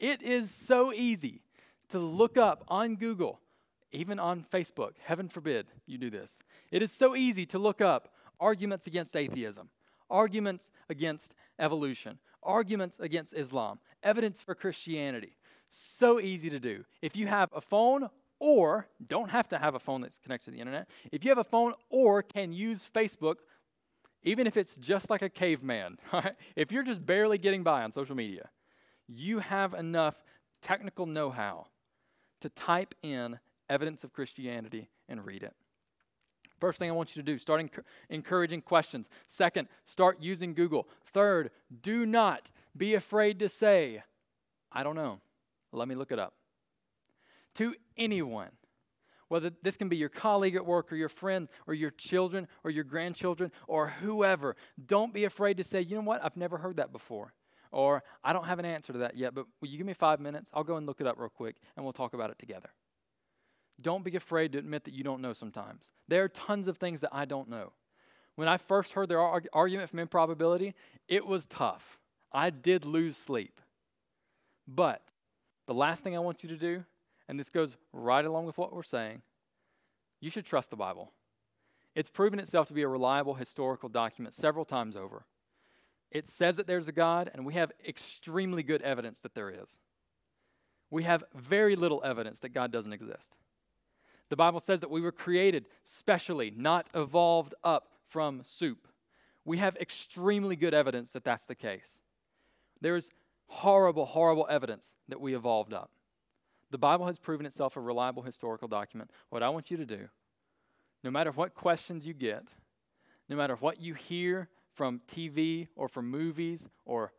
It 0.01 0.23
is 0.23 0.49
so 0.49 0.91
easy 0.91 1.43
to 1.89 1.99
look 1.99 2.35
up 2.35 2.63
on 2.67 2.95
Google, 2.95 3.39
even 3.91 4.17
on 4.17 4.43
Facebook. 4.51 4.93
Heaven 5.03 5.29
forbid 5.29 5.67
you 5.85 5.99
do 5.99 6.09
this. 6.09 6.35
It 6.71 6.81
is 6.81 6.91
so 6.91 7.15
easy 7.15 7.45
to 7.45 7.59
look 7.59 7.81
up 7.81 8.11
arguments 8.39 8.87
against 8.87 9.15
atheism, 9.15 9.69
arguments 10.09 10.71
against 10.89 11.35
evolution, 11.59 12.17
arguments 12.41 12.99
against 12.99 13.35
Islam, 13.35 13.77
evidence 14.01 14.41
for 14.41 14.55
Christianity. 14.55 15.37
So 15.69 16.19
easy 16.19 16.49
to 16.49 16.59
do. 16.59 16.83
If 17.03 17.15
you 17.15 17.27
have 17.27 17.49
a 17.53 17.61
phone 17.61 18.09
or 18.39 18.87
don't 19.07 19.29
have 19.29 19.49
to 19.49 19.59
have 19.59 19.75
a 19.75 19.79
phone 19.79 20.01
that's 20.01 20.17
connected 20.17 20.45
to 20.45 20.51
the 20.51 20.61
internet, 20.61 20.89
if 21.11 21.23
you 21.23 21.29
have 21.29 21.37
a 21.37 21.43
phone 21.43 21.73
or 21.91 22.23
can 22.23 22.53
use 22.53 22.89
Facebook, 22.91 23.35
even 24.23 24.47
if 24.47 24.57
it's 24.57 24.77
just 24.77 25.11
like 25.11 25.21
a 25.21 25.29
caveman, 25.29 25.99
if 26.55 26.71
you're 26.71 26.81
just 26.81 27.05
barely 27.05 27.37
getting 27.37 27.61
by 27.61 27.83
on 27.83 27.91
social 27.91 28.15
media, 28.15 28.49
you 29.15 29.39
have 29.39 29.73
enough 29.73 30.15
technical 30.61 31.05
know 31.05 31.29
how 31.29 31.67
to 32.41 32.49
type 32.49 32.95
in 33.01 33.39
evidence 33.69 34.03
of 34.03 34.13
Christianity 34.13 34.89
and 35.07 35.25
read 35.25 35.43
it. 35.43 35.53
First 36.59 36.77
thing 36.77 36.89
I 36.89 36.93
want 36.93 37.15
you 37.15 37.21
to 37.21 37.25
do, 37.25 37.39
start 37.39 37.61
enc- 37.61 37.83
encouraging 38.09 38.61
questions. 38.61 39.07
Second, 39.27 39.67
start 39.85 40.17
using 40.21 40.53
Google. 40.53 40.87
Third, 41.13 41.49
do 41.81 42.05
not 42.05 42.51
be 42.77 42.93
afraid 42.93 43.39
to 43.39 43.49
say, 43.49 44.03
I 44.71 44.83
don't 44.83 44.95
know. 44.95 45.19
Let 45.71 45.87
me 45.87 45.95
look 45.95 46.11
it 46.11 46.19
up. 46.19 46.33
To 47.55 47.73
anyone, 47.97 48.51
whether 49.27 49.49
this 49.63 49.77
can 49.77 49.89
be 49.89 49.97
your 49.97 50.09
colleague 50.09 50.55
at 50.55 50.65
work 50.65 50.91
or 50.91 50.97
your 50.97 51.09
friend 51.09 51.47
or 51.65 51.73
your 51.73 51.91
children 51.91 52.47
or 52.63 52.69
your 52.69 52.83
grandchildren 52.83 53.51
or 53.65 53.87
whoever. 53.87 54.57
Don't 54.85 55.13
be 55.13 55.23
afraid 55.23 55.57
to 55.57 55.63
say, 55.63 55.81
you 55.81 55.95
know 55.95 56.01
what, 56.01 56.23
I've 56.23 56.35
never 56.35 56.57
heard 56.57 56.77
that 56.77 56.91
before. 56.91 57.33
Or 57.71 58.03
I 58.23 58.33
don't 58.33 58.45
have 58.45 58.59
an 58.59 58.65
answer 58.65 58.91
to 58.93 58.99
that 58.99 59.15
yet, 59.15 59.33
but 59.33 59.45
will 59.61 59.69
you 59.69 59.77
give 59.77 59.87
me 59.87 59.93
five 59.93 60.19
minutes? 60.19 60.51
I'll 60.53 60.63
go 60.63 60.75
and 60.75 60.85
look 60.85 60.99
it 60.99 61.07
up 61.07 61.17
real 61.17 61.29
quick 61.29 61.55
and 61.75 61.85
we'll 61.85 61.93
talk 61.93 62.13
about 62.13 62.29
it 62.29 62.37
together. 62.37 62.69
Don't 63.81 64.03
be 64.03 64.15
afraid 64.15 64.51
to 64.51 64.59
admit 64.59 64.83
that 64.83 64.93
you 64.93 65.03
don't 65.03 65.21
know 65.21 65.33
sometimes. 65.33 65.91
There 66.07 66.23
are 66.23 66.29
tons 66.29 66.67
of 66.67 66.77
things 66.77 67.01
that 67.01 67.11
I 67.13 67.25
don't 67.25 67.49
know. 67.49 67.71
When 68.35 68.47
I 68.47 68.57
first 68.57 68.93
heard 68.93 69.09
their 69.09 69.19
argument 69.19 69.89
from 69.89 69.99
improbability, 69.99 70.75
it 71.07 71.25
was 71.25 71.45
tough. 71.45 71.99
I 72.31 72.49
did 72.49 72.85
lose 72.85 73.17
sleep. 73.17 73.59
But 74.67 75.01
the 75.67 75.73
last 75.73 76.03
thing 76.03 76.15
I 76.15 76.19
want 76.19 76.43
you 76.43 76.49
to 76.49 76.57
do, 76.57 76.85
and 77.27 77.39
this 77.39 77.49
goes 77.49 77.75
right 77.93 78.23
along 78.23 78.45
with 78.45 78.57
what 78.57 78.73
we're 78.73 78.83
saying, 78.83 79.21
you 80.19 80.29
should 80.29 80.45
trust 80.45 80.69
the 80.69 80.75
Bible. 80.75 81.11
It's 81.95 82.09
proven 82.09 82.39
itself 82.39 82.67
to 82.67 82.73
be 82.73 82.83
a 82.83 82.87
reliable 82.87 83.33
historical 83.33 83.89
document 83.89 84.33
several 84.33 84.65
times 84.65 84.95
over. 84.95 85.25
It 86.11 86.27
says 86.27 86.57
that 86.57 86.67
there's 86.67 86.87
a 86.87 86.91
God, 86.91 87.31
and 87.33 87.45
we 87.45 87.53
have 87.53 87.71
extremely 87.87 88.63
good 88.63 88.81
evidence 88.81 89.21
that 89.21 89.33
there 89.33 89.49
is. 89.49 89.79
We 90.89 91.03
have 91.03 91.23
very 91.33 91.77
little 91.77 92.01
evidence 92.03 92.41
that 92.41 92.49
God 92.49 92.71
doesn't 92.71 92.91
exist. 92.91 93.31
The 94.29 94.35
Bible 94.35 94.59
says 94.59 94.81
that 94.81 94.91
we 94.91 95.01
were 95.01 95.11
created 95.11 95.65
specially, 95.83 96.53
not 96.55 96.87
evolved 96.93 97.53
up 97.63 97.87
from 98.09 98.41
soup. 98.43 98.87
We 99.45 99.57
have 99.57 99.75
extremely 99.77 100.55
good 100.55 100.73
evidence 100.73 101.13
that 101.13 101.23
that's 101.23 101.45
the 101.45 101.55
case. 101.55 102.01
There 102.81 102.95
is 102.95 103.09
horrible, 103.47 104.05
horrible 104.05 104.47
evidence 104.49 104.95
that 105.07 105.21
we 105.21 105.35
evolved 105.35 105.73
up. 105.73 105.91
The 106.71 106.77
Bible 106.77 107.05
has 107.05 107.19
proven 107.19 107.45
itself 107.45 107.75
a 107.75 107.81
reliable 107.81 108.23
historical 108.23 108.67
document. 108.67 109.11
What 109.29 109.43
I 109.43 109.49
want 109.49 109.71
you 109.71 109.77
to 109.77 109.85
do, 109.85 110.07
no 111.03 111.11
matter 111.11 111.31
what 111.31 111.53
questions 111.53 112.05
you 112.05 112.13
get, 112.13 112.43
no 113.27 113.35
matter 113.35 113.55
what 113.55 113.81
you 113.81 113.93
hear 113.93 114.49
from 114.73 115.01
TV 115.07 115.67
or 115.75 115.87
from 115.87 116.09
movies 116.09 116.69
or 116.85 117.13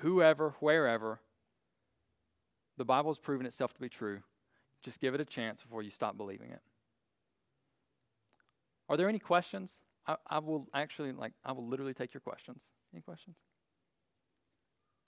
whoever, 0.00 0.54
wherever, 0.60 1.20
the 2.76 2.84
Bible 2.84 3.10
has 3.10 3.18
proven 3.18 3.46
itself 3.46 3.72
to 3.74 3.80
be 3.80 3.88
true. 3.88 4.20
Just 4.82 5.00
give 5.00 5.14
it 5.14 5.20
a 5.20 5.24
chance 5.24 5.62
before 5.62 5.82
you 5.82 5.90
stop 5.90 6.16
believing 6.16 6.50
it. 6.50 6.60
Are 8.88 8.96
there 8.96 9.08
any 9.08 9.18
questions? 9.18 9.80
I, 10.06 10.16
I 10.28 10.38
will 10.38 10.68
actually, 10.74 11.12
like, 11.12 11.32
I 11.44 11.52
will 11.52 11.66
literally 11.66 11.94
take 11.94 12.12
your 12.12 12.20
questions. 12.20 12.68
Any 12.92 13.00
questions? 13.00 13.36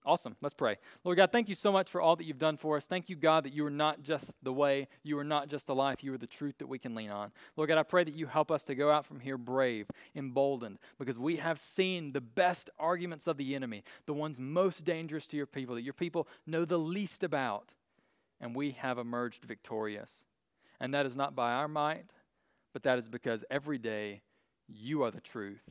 Awesome. 0.07 0.37
Let's 0.41 0.55
pray. 0.55 0.77
Lord 1.03 1.19
God, 1.19 1.33
thank 1.33 1.49
you 1.49 1.57
so 1.57 1.73
much 1.73 1.91
for 1.91 2.01
all 2.01 2.15
that 2.15 2.25
you've 2.25 2.39
done 2.39 2.57
for 2.57 2.77
us. 2.77 2.87
Thank 2.87 3.09
you, 3.09 3.17
God, 3.17 3.43
that 3.45 3.53
you 3.53 3.67
are 3.67 3.71
not 3.71 4.03
just 4.03 4.33
the 4.41 4.53
way, 4.53 4.87
you 5.03 5.19
are 5.19 5.25
not 5.25 5.49
just 5.49 5.67
the 5.67 5.75
life, 5.75 6.05
you 6.05 6.15
are 6.15 6.19
the 6.19 6.29
truth 6.29 6.55
that 6.59 6.69
we 6.69 6.79
can 6.79 6.95
lean 6.95 7.11
on. 7.11 7.33
Lord 7.57 7.69
God, 7.69 7.79
I 7.79 7.83
pray 7.83 8.05
that 8.05 8.15
you 8.15 8.29
help 8.29 8.53
us 8.53 8.63
to 8.65 8.77
go 8.77 8.89
out 8.89 9.05
from 9.05 9.19
here 9.19 9.37
brave, 9.37 9.89
emboldened, 10.15 10.79
because 10.97 11.19
we 11.19 11.37
have 11.37 11.59
seen 11.59 12.13
the 12.13 12.21
best 12.21 12.71
arguments 12.79 13.27
of 13.27 13.37
the 13.37 13.57
enemy, 13.57 13.83
the 14.07 14.15
ones 14.15 14.39
most 14.39 14.85
dangerous 14.85 15.27
to 15.27 15.37
your 15.37 15.45
people, 15.45 15.75
that 15.75 15.83
your 15.83 15.93
people 15.93 16.29
know 16.47 16.65
the 16.65 16.79
least 16.79 17.25
about, 17.25 17.73
and 18.41 18.55
we 18.55 18.71
have 18.71 18.99
emerged 18.99 19.45
victorious. 19.45 20.25
And 20.79 20.95
that 20.95 21.07
is 21.07 21.17
not 21.17 21.35
by 21.35 21.53
our 21.53 21.67
might, 21.67 22.05
but 22.73 22.85
that 22.85 22.99
is 22.99 23.09
because 23.09 23.45
every 23.51 23.79
day 23.79 24.23
you 24.69 25.03
are 25.03 25.11
the 25.11 25.21
truth, 25.21 25.65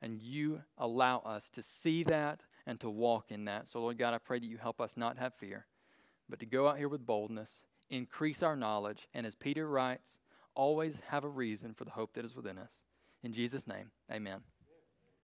and 0.00 0.22
you 0.22 0.62
allow 0.78 1.18
us 1.18 1.50
to 1.50 1.62
see 1.62 2.04
that 2.04 2.40
and 2.66 2.78
to 2.80 2.90
walk 2.90 3.30
in 3.30 3.44
that. 3.46 3.68
So, 3.68 3.80
Lord 3.80 3.98
God, 3.98 4.14
I 4.14 4.18
pray 4.18 4.38
that 4.38 4.46
you 4.46 4.58
help 4.58 4.80
us 4.80 4.96
not 4.96 5.18
have 5.18 5.34
fear, 5.34 5.66
but 6.28 6.40
to 6.40 6.46
go 6.46 6.68
out 6.68 6.78
here 6.78 6.88
with 6.88 7.06
boldness, 7.06 7.62
increase 7.90 8.42
our 8.42 8.56
knowledge, 8.56 9.08
and 9.14 9.26
as 9.26 9.34
Peter 9.34 9.68
writes, 9.68 10.18
always 10.54 11.00
have 11.08 11.24
a 11.24 11.28
reason 11.28 11.74
for 11.74 11.84
the 11.84 11.90
hope 11.90 12.14
that 12.14 12.24
is 12.24 12.34
within 12.34 12.58
us. 12.58 12.80
In 13.22 13.32
Jesus' 13.32 13.66
name, 13.66 13.90
amen. 14.10 14.40